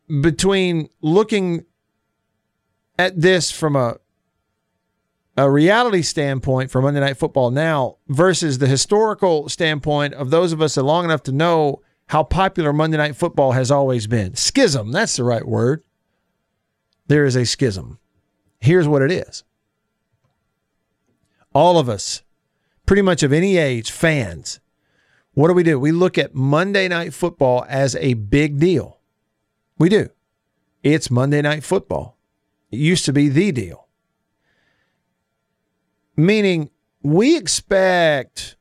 between 0.08 0.88
looking 1.00 1.64
at 2.98 3.20
this 3.20 3.50
from 3.50 3.76
a 3.76 3.98
a 5.36 5.48
reality 5.48 6.02
standpoint 6.02 6.68
for 6.68 6.82
Monday 6.82 6.98
Night 6.98 7.16
Football 7.16 7.52
now 7.52 7.98
versus 8.08 8.58
the 8.58 8.66
historical 8.66 9.48
standpoint 9.48 10.12
of 10.14 10.30
those 10.30 10.52
of 10.52 10.60
us 10.60 10.74
that 10.74 10.82
long 10.82 11.04
enough 11.04 11.22
to 11.22 11.32
know 11.32 11.80
how 12.08 12.24
popular 12.24 12.72
Monday 12.72 12.96
Night 12.96 13.14
Football 13.14 13.52
has 13.52 13.70
always 13.70 14.08
been. 14.08 14.34
Schism, 14.34 14.90
that's 14.90 15.16
the 15.16 15.22
right 15.22 15.46
word. 15.46 15.84
There 17.06 17.24
is 17.24 17.36
a 17.36 17.46
schism. 17.46 18.00
Here's 18.58 18.88
what 18.88 19.00
it 19.00 19.12
is 19.12 19.44
all 21.54 21.78
of 21.78 21.88
us, 21.88 22.22
pretty 22.84 23.02
much 23.02 23.22
of 23.22 23.32
any 23.32 23.58
age, 23.58 23.92
fans, 23.92 24.58
what 25.34 25.48
do 25.48 25.54
we 25.54 25.62
do? 25.62 25.78
We 25.78 25.92
look 25.92 26.18
at 26.18 26.34
Monday 26.34 26.88
Night 26.88 27.14
Football 27.14 27.64
as 27.68 27.94
a 27.96 28.14
big 28.14 28.58
deal. 28.58 28.97
We 29.78 29.88
do. 29.88 30.08
It's 30.82 31.10
Monday 31.10 31.40
Night 31.40 31.62
Football. 31.62 32.18
It 32.70 32.78
used 32.78 33.04
to 33.04 33.12
be 33.12 33.28
the 33.28 33.52
deal. 33.52 33.86
Meaning, 36.16 36.70
we 37.02 37.36
expect 37.36 38.56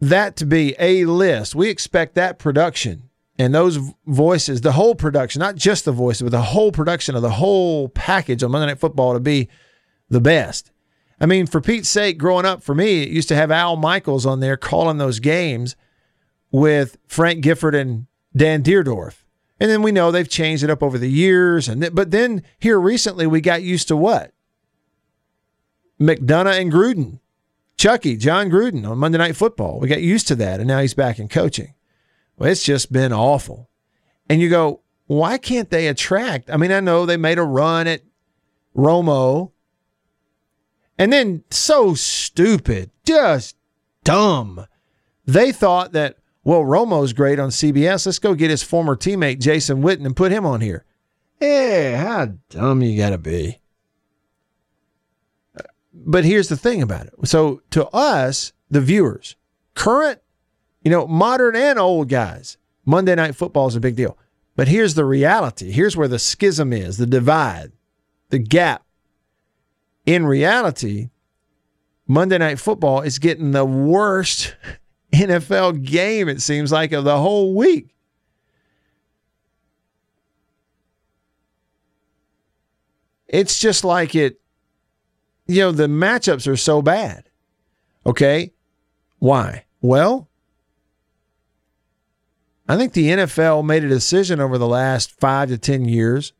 that 0.00 0.36
to 0.36 0.46
be 0.46 0.74
a 0.78 1.04
list. 1.04 1.54
We 1.54 1.70
expect 1.70 2.16
that 2.16 2.38
production 2.38 3.08
and 3.38 3.54
those 3.54 3.78
voices, 4.06 4.60
the 4.60 4.72
whole 4.72 4.94
production, 4.94 5.40
not 5.40 5.54
just 5.54 5.84
the 5.84 5.92
voices, 5.92 6.22
but 6.22 6.32
the 6.32 6.42
whole 6.42 6.72
production 6.72 7.14
of 7.14 7.22
the 7.22 7.30
whole 7.30 7.88
package 7.88 8.42
on 8.42 8.50
Monday 8.50 8.66
Night 8.66 8.80
Football 8.80 9.14
to 9.14 9.20
be 9.20 9.48
the 10.08 10.20
best. 10.20 10.70
I 11.20 11.26
mean, 11.26 11.46
for 11.46 11.60
Pete's 11.60 11.88
sake, 11.88 12.18
growing 12.18 12.44
up 12.44 12.62
for 12.62 12.74
me, 12.74 13.02
it 13.02 13.08
used 13.08 13.28
to 13.28 13.36
have 13.36 13.50
Al 13.50 13.76
Michaels 13.76 14.26
on 14.26 14.40
there 14.40 14.56
calling 14.56 14.98
those 14.98 15.20
games 15.20 15.76
with 16.50 16.98
Frank 17.06 17.40
Gifford 17.42 17.74
and 17.74 18.06
Dan 18.36 18.62
Dierdorf. 18.62 19.23
And 19.60 19.70
then 19.70 19.82
we 19.82 19.92
know 19.92 20.10
they've 20.10 20.28
changed 20.28 20.64
it 20.64 20.70
up 20.70 20.82
over 20.82 20.98
the 20.98 21.10
years. 21.10 21.68
And 21.68 21.80
th- 21.80 21.94
but 21.94 22.10
then 22.10 22.42
here 22.58 22.78
recently 22.80 23.26
we 23.26 23.40
got 23.40 23.62
used 23.62 23.88
to 23.88 23.96
what? 23.96 24.32
McDonough 26.00 26.60
and 26.60 26.72
Gruden, 26.72 27.20
Chucky, 27.76 28.16
Jon 28.16 28.50
Gruden 28.50 28.88
on 28.88 28.98
Monday 28.98 29.18
Night 29.18 29.36
Football. 29.36 29.78
We 29.78 29.88
got 29.88 30.02
used 30.02 30.26
to 30.28 30.34
that, 30.36 30.58
and 30.58 30.66
now 30.66 30.80
he's 30.80 30.94
back 30.94 31.18
in 31.18 31.28
coaching. 31.28 31.74
Well, 32.36 32.50
it's 32.50 32.64
just 32.64 32.92
been 32.92 33.12
awful. 33.12 33.70
And 34.28 34.40
you 34.40 34.50
go, 34.50 34.80
why 35.06 35.38
can't 35.38 35.70
they 35.70 35.86
attract? 35.86 36.50
I 36.50 36.56
mean, 36.56 36.72
I 36.72 36.80
know 36.80 37.06
they 37.06 37.16
made 37.16 37.38
a 37.38 37.42
run 37.42 37.86
at 37.86 38.02
Romo, 38.76 39.52
and 40.98 41.12
then 41.12 41.44
so 41.50 41.94
stupid, 41.94 42.90
just 43.04 43.56
dumb. 44.02 44.66
They 45.26 45.52
thought 45.52 45.92
that, 45.92 46.16
well, 46.44 46.62
Romo's 46.62 47.14
great 47.14 47.38
on 47.38 47.48
CBS. 47.48 48.04
Let's 48.04 48.18
go 48.18 48.34
get 48.34 48.50
his 48.50 48.62
former 48.62 48.96
teammate, 48.96 49.40
Jason 49.40 49.82
Witten, 49.82 50.04
and 50.04 50.14
put 50.14 50.30
him 50.30 50.44
on 50.44 50.60
here. 50.60 50.84
Hey, 51.40 51.94
how 51.94 52.34
dumb 52.50 52.82
you 52.82 52.96
got 52.96 53.10
to 53.10 53.18
be. 53.18 53.60
But 55.92 56.24
here's 56.24 56.48
the 56.48 56.56
thing 56.56 56.82
about 56.82 57.06
it. 57.06 57.14
So 57.24 57.62
to 57.70 57.88
us, 57.88 58.52
the 58.70 58.82
viewers, 58.82 59.36
current, 59.74 60.20
you 60.82 60.90
know, 60.90 61.06
modern 61.06 61.56
and 61.56 61.78
old 61.78 62.10
guys, 62.10 62.58
Monday 62.84 63.14
Night 63.14 63.34
Football 63.34 63.68
is 63.68 63.76
a 63.76 63.80
big 63.80 63.96
deal. 63.96 64.18
But 64.54 64.68
here's 64.68 64.94
the 64.94 65.04
reality. 65.04 65.70
Here's 65.70 65.96
where 65.96 66.08
the 66.08 66.18
schism 66.18 66.72
is, 66.72 66.98
the 66.98 67.06
divide, 67.06 67.72
the 68.28 68.38
gap. 68.38 68.84
In 70.04 70.26
reality, 70.26 71.08
Monday 72.06 72.36
Night 72.36 72.58
Football 72.58 73.00
is 73.00 73.18
getting 73.18 73.52
the 73.52 73.64
worst 73.64 74.56
NFL 75.14 75.84
game, 75.84 76.28
it 76.28 76.42
seems 76.42 76.72
like, 76.72 76.92
of 76.92 77.04
the 77.04 77.18
whole 77.18 77.54
week. 77.54 77.94
It's 83.28 83.58
just 83.58 83.84
like 83.84 84.14
it, 84.14 84.40
you 85.46 85.60
know, 85.60 85.72
the 85.72 85.88
matchups 85.88 86.46
are 86.46 86.56
so 86.56 86.80
bad. 86.82 87.28
Okay. 88.06 88.52
Why? 89.18 89.64
Well, 89.80 90.28
I 92.68 92.76
think 92.76 92.92
the 92.92 93.08
NFL 93.08 93.64
made 93.64 93.84
a 93.84 93.88
decision 93.88 94.40
over 94.40 94.56
the 94.56 94.68
last 94.68 95.18
five 95.20 95.48
to 95.48 95.58
10 95.58 95.86
years, 95.86 96.32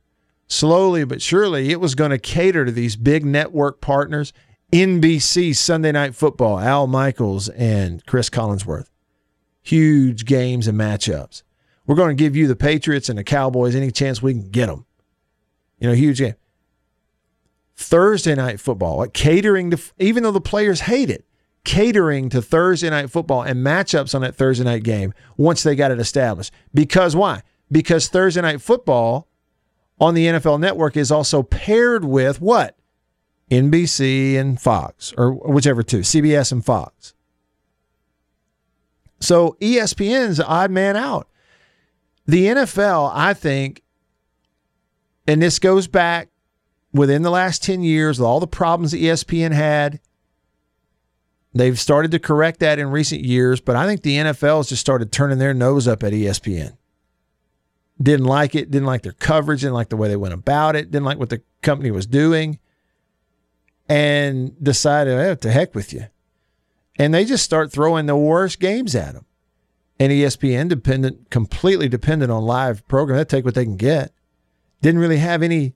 slowly 0.47 1.05
but 1.05 1.21
surely, 1.21 1.71
it 1.71 1.81
was 1.81 1.95
going 1.95 2.13
to 2.13 2.19
cater 2.19 2.65
to 2.65 2.73
these 2.73 2.97
big 2.97 3.25
network 3.25 3.81
partners. 3.81 4.33
NBC 4.75 5.55
Sunday 5.55 5.93
Night 5.93 6.17
Football, 6.17 6.59
Al 6.59 6.89
Michaels 6.89 7.49
and 7.51 8.05
Chris 8.07 8.29
Collinsworth. 8.29 8.89
Huge 9.63 10.25
games 10.25 10.67
and 10.67 10.77
matchups. 10.77 11.45
We're 11.87 11.95
going 11.95 12.17
to 12.17 12.21
give 12.21 12.35
you 12.35 12.49
the 12.49 12.57
Patriots 12.57 13.09
and 13.09 13.17
the 13.17 13.23
Cowboys 13.23 13.77
any 13.77 13.93
chance 13.93 14.21
we 14.21 14.33
can 14.33 14.51
get 14.51 14.67
them. 14.67 14.85
You 15.79 15.87
know, 15.87 15.95
huge 15.95 16.19
game. 16.19 16.35
Thursday 17.77 18.35
night 18.35 18.59
football, 18.59 18.97
like 18.97 19.13
catering 19.13 19.71
to, 19.71 19.81
even 20.01 20.25
though 20.25 20.33
the 20.33 20.41
players 20.41 20.81
hate 20.81 21.09
it, 21.09 21.25
catering 21.63 22.29
to 22.31 22.43
Thursday 22.43 22.91
night 22.91 23.11
football 23.11 23.43
and 23.43 23.65
matchups 23.65 24.13
on 24.13 24.23
that 24.23 24.35
Thursday 24.35 24.65
night 24.65 24.83
game 24.83 25.15
once 25.37 25.63
they 25.63 25.77
got 25.77 25.93
it 25.93 26.01
established. 26.01 26.53
Because 26.75 27.15
why? 27.15 27.43
Because 27.71 28.09
Thursday 28.09 28.41
night 28.41 28.61
football 28.61 29.29
on 30.01 30.15
the 30.15 30.27
NFL 30.27 30.59
network 30.59 30.97
is 30.97 31.13
also 31.13 31.45
paired 31.45 32.05
with 32.05 32.41
what? 32.41 32.77
NBC 33.51 34.37
and 34.37 34.61
Fox, 34.61 35.13
or 35.17 35.33
whichever 35.33 35.83
two, 35.83 36.01
CBS 36.01 36.53
and 36.53 36.65
Fox. 36.65 37.15
So 39.21 39.57
ESPN's 39.61 40.41
odd 40.41 40.71
man 40.71 40.97
out. 40.97 41.29
The 42.27 42.47
NFL, 42.47 43.11
I 43.15 43.35
think, 43.35 43.83
and 45.27 45.43
this 45.43 45.59
goes 45.59 45.87
back 45.87 46.29
within 46.93 47.23
the 47.23 47.31
last 47.31 47.63
10 47.63 47.83
years 47.83 48.21
all 48.21 48.41
the 48.41 48.47
problems 48.47 48.93
that 48.93 49.01
ESPN 49.01 49.53
had. 49.53 50.01
They've 51.53 51.79
started 51.79 52.11
to 52.13 52.19
correct 52.19 52.61
that 52.61 52.79
in 52.79 52.91
recent 52.91 53.23
years, 53.23 53.61
but 53.61 53.77
I 53.77 53.87
think 53.87 54.03
the 54.03 54.17
NFL 54.17 54.59
has 54.59 54.69
just 54.69 54.81
started 54.81 55.13
turning 55.13 55.39
their 55.39 55.55
nose 55.55 55.87
up 55.87 56.03
at 56.03 56.13
ESPN. 56.13 56.77
Didn't 58.03 58.27
like 58.27 58.55
it, 58.55 58.71
didn't 58.71 58.87
like 58.87 59.03
their 59.03 59.13
coverage, 59.13 59.61
didn't 59.61 59.75
like 59.75 59.89
the 59.89 59.97
way 59.97 60.09
they 60.09 60.17
went 60.17 60.35
about 60.35 60.75
it, 60.75 60.91
didn't 60.91 61.05
like 61.05 61.19
what 61.19 61.29
the 61.29 61.43
company 61.63 61.93
was 61.93 62.07
doing, 62.07 62.59
and 63.89 64.63
decided, 64.63 65.41
to 65.41 65.51
heck 65.51 65.75
with 65.75 65.93
you. 65.93 66.07
And 66.99 67.13
they 67.13 67.25
just 67.25 67.45
start 67.45 67.73
throwing 67.73 68.07
the 68.07 68.17
worst 68.17 68.61
games 68.61 68.95
at 68.95 69.15
them. 69.15 69.27
And 69.99 70.13
ESPN, 70.13 70.69
dependent, 70.69 71.31
completely 71.31 71.89
dependent 71.89 72.33
on 72.33 72.45
live 72.45 72.87
program, 72.89 73.19
they 73.19 73.25
take 73.25 73.45
what 73.45 73.55
they 73.55 73.65
can 73.65 73.77
get. 73.77 74.13
Didn't 74.83 75.01
really 75.01 75.19
have 75.19 75.43
any 75.43 75.75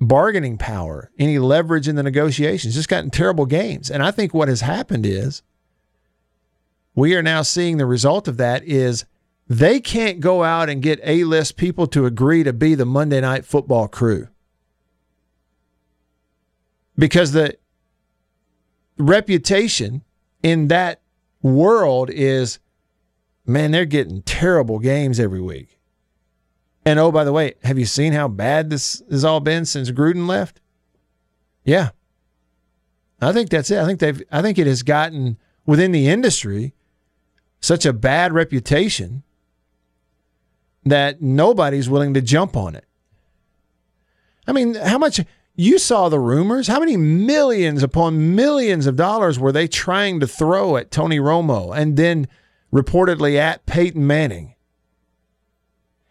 bargaining 0.00 0.58
power, 0.58 1.10
any 1.18 1.38
leverage 1.38 1.88
in 1.88 1.96
the 1.96 2.02
negotiations, 2.02 2.74
just 2.74 2.88
gotten 2.88 3.10
terrible 3.10 3.46
games. 3.46 3.90
And 3.90 4.02
I 4.02 4.10
think 4.10 4.34
what 4.34 4.48
has 4.48 4.60
happened 4.60 5.06
is 5.06 5.42
we 6.94 7.14
are 7.14 7.22
now 7.22 7.42
seeing 7.42 7.76
the 7.78 7.86
result 7.86 8.28
of 8.28 8.36
that 8.36 8.64
is 8.64 9.04
they 9.48 9.80
can't 9.80 10.20
go 10.20 10.42
out 10.42 10.68
and 10.68 10.82
get 10.82 11.00
A-list 11.04 11.56
people 11.56 11.86
to 11.88 12.06
agree 12.06 12.42
to 12.44 12.52
be 12.52 12.74
the 12.74 12.86
Monday 12.86 13.20
night 13.20 13.44
football 13.44 13.88
crew. 13.88 14.28
Because 16.96 17.32
the 17.32 17.56
reputation 18.96 20.02
in 20.42 20.68
that 20.68 21.00
world 21.42 22.10
is 22.10 22.58
man, 23.46 23.72
they're 23.72 23.84
getting 23.84 24.22
terrible 24.22 24.78
games 24.78 25.20
every 25.20 25.40
week. 25.40 25.78
And 26.86 26.98
oh, 26.98 27.10
by 27.10 27.24
the 27.24 27.32
way, 27.32 27.54
have 27.62 27.78
you 27.78 27.86
seen 27.86 28.12
how 28.12 28.28
bad 28.28 28.70
this 28.70 29.02
has 29.10 29.24
all 29.24 29.40
been 29.40 29.64
since 29.64 29.90
Gruden 29.90 30.26
left? 30.26 30.60
Yeah. 31.64 31.90
I 33.20 33.32
think 33.32 33.48
that's 33.50 33.70
it. 33.70 33.78
I 33.78 33.86
think 33.86 34.00
they've 34.00 34.22
I 34.30 34.42
think 34.42 34.58
it 34.58 34.66
has 34.66 34.82
gotten 34.82 35.38
within 35.64 35.92
the 35.92 36.08
industry 36.08 36.74
such 37.60 37.86
a 37.86 37.92
bad 37.92 38.34
reputation 38.34 39.22
that 40.84 41.22
nobody's 41.22 41.88
willing 41.88 42.12
to 42.12 42.20
jump 42.20 42.56
on 42.56 42.74
it. 42.74 42.84
I 44.46 44.52
mean, 44.52 44.74
how 44.74 44.98
much 44.98 45.20
you 45.56 45.78
saw 45.78 46.08
the 46.08 46.18
rumors? 46.18 46.66
How 46.66 46.80
many 46.80 46.96
millions 46.96 47.82
upon 47.82 48.34
millions 48.34 48.86
of 48.86 48.96
dollars 48.96 49.38
were 49.38 49.52
they 49.52 49.68
trying 49.68 50.20
to 50.20 50.26
throw 50.26 50.76
at 50.76 50.90
Tony 50.90 51.18
Romo 51.18 51.76
and 51.76 51.96
then 51.96 52.26
reportedly 52.72 53.36
at 53.36 53.64
Peyton 53.66 54.06
Manning? 54.06 54.54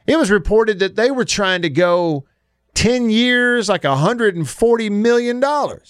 It 0.08 0.18
was 0.18 0.32
reported 0.32 0.80
that 0.80 0.96
they 0.96 1.12
were 1.12 1.26
trying 1.26 1.62
to 1.62 1.70
go 1.70 2.26
10 2.74 3.10
years, 3.10 3.70
like 3.70 3.84
$140 3.84 4.92
million 4.92 5.42
to 5.42 5.90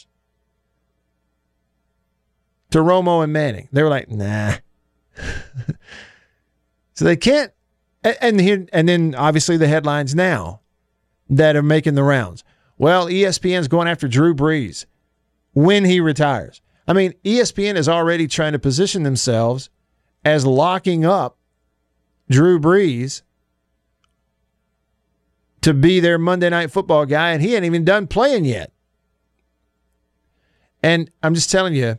Romo 2.74 3.24
and 3.24 3.32
Manning. 3.32 3.70
They 3.72 3.84
were 3.84 3.90
like, 3.90 4.10
nah. 4.10 4.56
so 6.94 7.06
they 7.06 7.18
can't. 7.18 7.52
And, 8.04 8.42
here, 8.42 8.66
and 8.74 8.90
then 8.90 9.16
obviously 9.16 9.58
the 9.58 9.68
headlines 9.68 10.14
now 10.14 10.62
that 11.30 11.56
are 11.56 11.64
making 11.64 11.96
the 11.96 12.04
rounds. 12.04 12.44
Well, 12.78 13.08
ESPN's 13.08 13.68
going 13.68 13.88
after 13.88 14.08
Drew 14.08 14.34
Brees 14.34 14.86
when 15.54 15.86
he 15.86 16.00
retires. 16.00 16.62
I 16.88 16.94
mean, 16.94 17.14
ESPN 17.24 17.76
is 17.76 17.88
already 17.88 18.28
trying 18.28 18.54
to 18.54 18.60
position 18.60 19.04
themselves 19.04 19.70
as 20.26 20.46
locking 20.46 21.06
up 21.06 21.38
Drew 22.30 22.60
Brees 22.60 23.22
to 25.62 25.74
be 25.74 26.00
their 26.00 26.18
Monday 26.18 26.50
night 26.50 26.72
football 26.72 27.06
guy, 27.06 27.32
and 27.32 27.42
he 27.42 27.56
ain't 27.56 27.66
even 27.66 27.86
done 27.86 28.08
playing 28.08 28.46
yet. 28.46 28.72
And 30.82 31.10
I'm 31.22 31.34
just 31.34 31.50
telling 31.50 31.74
you, 31.74 31.98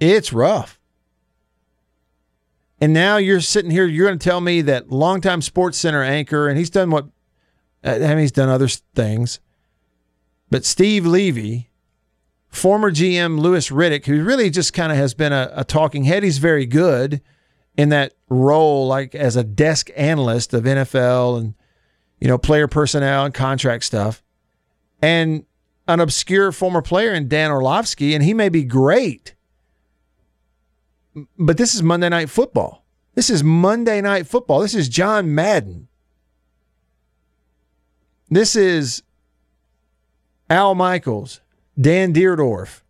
it's 0.00 0.32
rough. 0.32 0.80
And 2.80 2.92
now 2.92 3.18
you're 3.18 3.40
sitting 3.40 3.70
here, 3.70 3.86
you're 3.86 4.06
going 4.06 4.18
to 4.18 4.24
tell 4.24 4.40
me 4.40 4.62
that 4.62 4.90
longtime 4.90 5.40
SportsCenter 5.40 6.06
anchor, 6.06 6.48
and 6.48 6.58
he's 6.58 6.70
done 6.70 6.90
what, 6.90 7.06
Uh, 7.84 7.90
I 7.90 8.08
mean, 8.08 8.18
he's 8.18 8.32
done 8.32 8.48
other 8.48 8.68
things, 8.68 9.40
but 10.50 10.64
Steve 10.64 11.04
Levy, 11.04 11.70
former 12.48 12.90
GM 12.90 13.38
Louis 13.38 13.68
Riddick, 13.68 14.06
who 14.06 14.24
really 14.24 14.50
just 14.50 14.72
kind 14.72 14.90
of 14.90 14.98
has 14.98 15.14
been 15.14 15.32
a, 15.32 15.52
a 15.54 15.64
talking 15.64 16.04
head, 16.04 16.22
he's 16.22 16.38
very 16.38 16.66
good 16.66 17.20
in 17.76 17.88
that 17.90 18.14
role, 18.28 18.86
like 18.86 19.14
as 19.14 19.36
a 19.36 19.44
desk 19.44 19.90
analyst 19.96 20.54
of 20.54 20.64
NFL 20.64 21.38
and 21.38 21.54
you 22.20 22.28
know 22.28 22.38
player 22.38 22.68
personnel 22.68 23.24
and 23.24 23.34
contract 23.34 23.84
stuff, 23.84 24.22
and 25.02 25.44
an 25.86 26.00
obscure 26.00 26.52
former 26.52 26.82
player 26.82 27.12
in 27.12 27.28
Dan 27.28 27.50
Orlovsky, 27.50 28.14
and 28.14 28.24
he 28.24 28.32
may 28.32 28.48
be 28.48 28.64
great, 28.64 29.34
but 31.38 31.58
this 31.58 31.74
is 31.74 31.82
Monday 31.82 32.08
Night 32.08 32.30
Football. 32.30 32.84
This 33.14 33.30
is 33.30 33.44
Monday 33.44 34.00
Night 34.00 34.26
Football. 34.26 34.60
This 34.60 34.74
is 34.74 34.88
John 34.88 35.34
Madden. 35.34 35.88
This 38.30 38.56
is 38.56 39.02
Al 40.48 40.74
Michaels, 40.74 41.40
Dan 41.78 42.12
Dierdorf, 42.14 42.80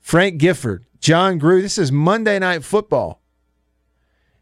Frank 0.00 0.38
Gifford, 0.38 0.84
Jon 1.00 1.38
Gruden. 1.38 1.62
This 1.62 1.78
is 1.78 1.92
Monday 1.92 2.38
Night 2.38 2.64
Football. 2.64 3.20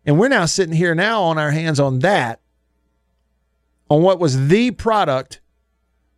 And 0.07 0.19
we're 0.19 0.29
now 0.29 0.47
sitting 0.47 0.75
here 0.75 0.95
now 0.95 1.23
on 1.23 1.37
our 1.37 1.51
hands 1.51 1.79
on 1.79 1.99
that, 1.99 2.41
on 3.91 4.03
what 4.03 4.19
was 4.19 4.49
the 4.49 4.71
product 4.71 5.41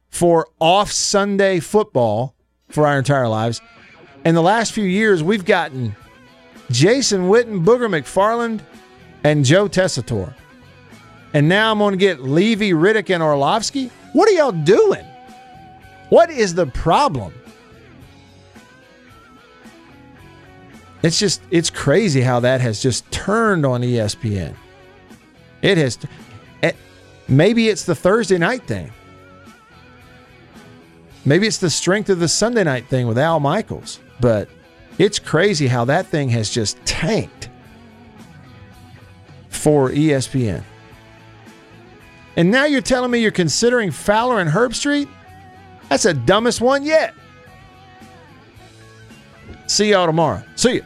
for 0.08 0.46
off 0.60 0.92
Sunday 0.92 1.58
football 1.58 2.36
for 2.68 2.86
our 2.86 2.98
entire 2.98 3.28
lives. 3.28 3.60
And 4.24 4.36
the 4.36 4.42
last 4.42 4.72
few 4.72 4.84
years, 4.84 5.24
we've 5.24 5.44
gotten 5.44 5.96
Jason 6.70 7.22
Witten, 7.22 7.64
Booger 7.64 7.88
McFarland, 7.88 8.60
and 9.24 9.44
Joe 9.44 9.68
Tessitore. 9.68 10.34
And 11.34 11.48
now 11.48 11.72
I'm 11.72 11.78
going 11.78 11.92
to 11.92 11.98
get 11.98 12.22
Levy, 12.22 12.72
Riddick, 12.72 13.12
and 13.12 13.22
Orlovsky. 13.22 13.90
What 14.12 14.28
are 14.28 14.32
y'all 14.32 14.52
doing? 14.52 15.04
What 16.10 16.30
is 16.30 16.54
the 16.54 16.66
problem? 16.66 17.32
It's 21.02 21.18
just, 21.18 21.42
it's 21.50 21.70
crazy 21.70 22.20
how 22.20 22.40
that 22.40 22.60
has 22.60 22.82
just 22.82 23.10
turned 23.10 23.64
on 23.66 23.80
ESPN. 23.80 24.54
It 25.62 25.78
has, 25.78 25.98
eh, 26.62 26.72
maybe 27.28 27.68
it's 27.68 27.84
the 27.84 27.94
Thursday 27.94 28.38
night 28.38 28.66
thing. 28.66 28.92
Maybe 31.24 31.46
it's 31.46 31.58
the 31.58 31.70
strength 31.70 32.10
of 32.10 32.18
the 32.18 32.28
Sunday 32.28 32.64
night 32.64 32.88
thing 32.88 33.06
with 33.06 33.18
Al 33.18 33.40
Michaels, 33.40 34.00
but 34.20 34.48
it's 34.98 35.18
crazy 35.18 35.66
how 35.66 35.84
that 35.86 36.06
thing 36.06 36.28
has 36.30 36.50
just 36.50 36.76
tanked 36.84 37.48
for 39.48 39.90
ESPN. 39.90 40.62
And 42.36 42.50
now 42.50 42.64
you're 42.64 42.80
telling 42.80 43.10
me 43.10 43.18
you're 43.18 43.30
considering 43.30 43.90
Fowler 43.90 44.40
and 44.40 44.50
Herbstreit? 44.50 45.08
That's 45.88 46.04
the 46.04 46.14
dumbest 46.14 46.60
one 46.60 46.84
yet. 46.84 47.14
See 49.66 49.90
y'all 49.90 50.06
tomorrow. 50.06 50.42
See 50.56 50.74
you. 50.76 50.84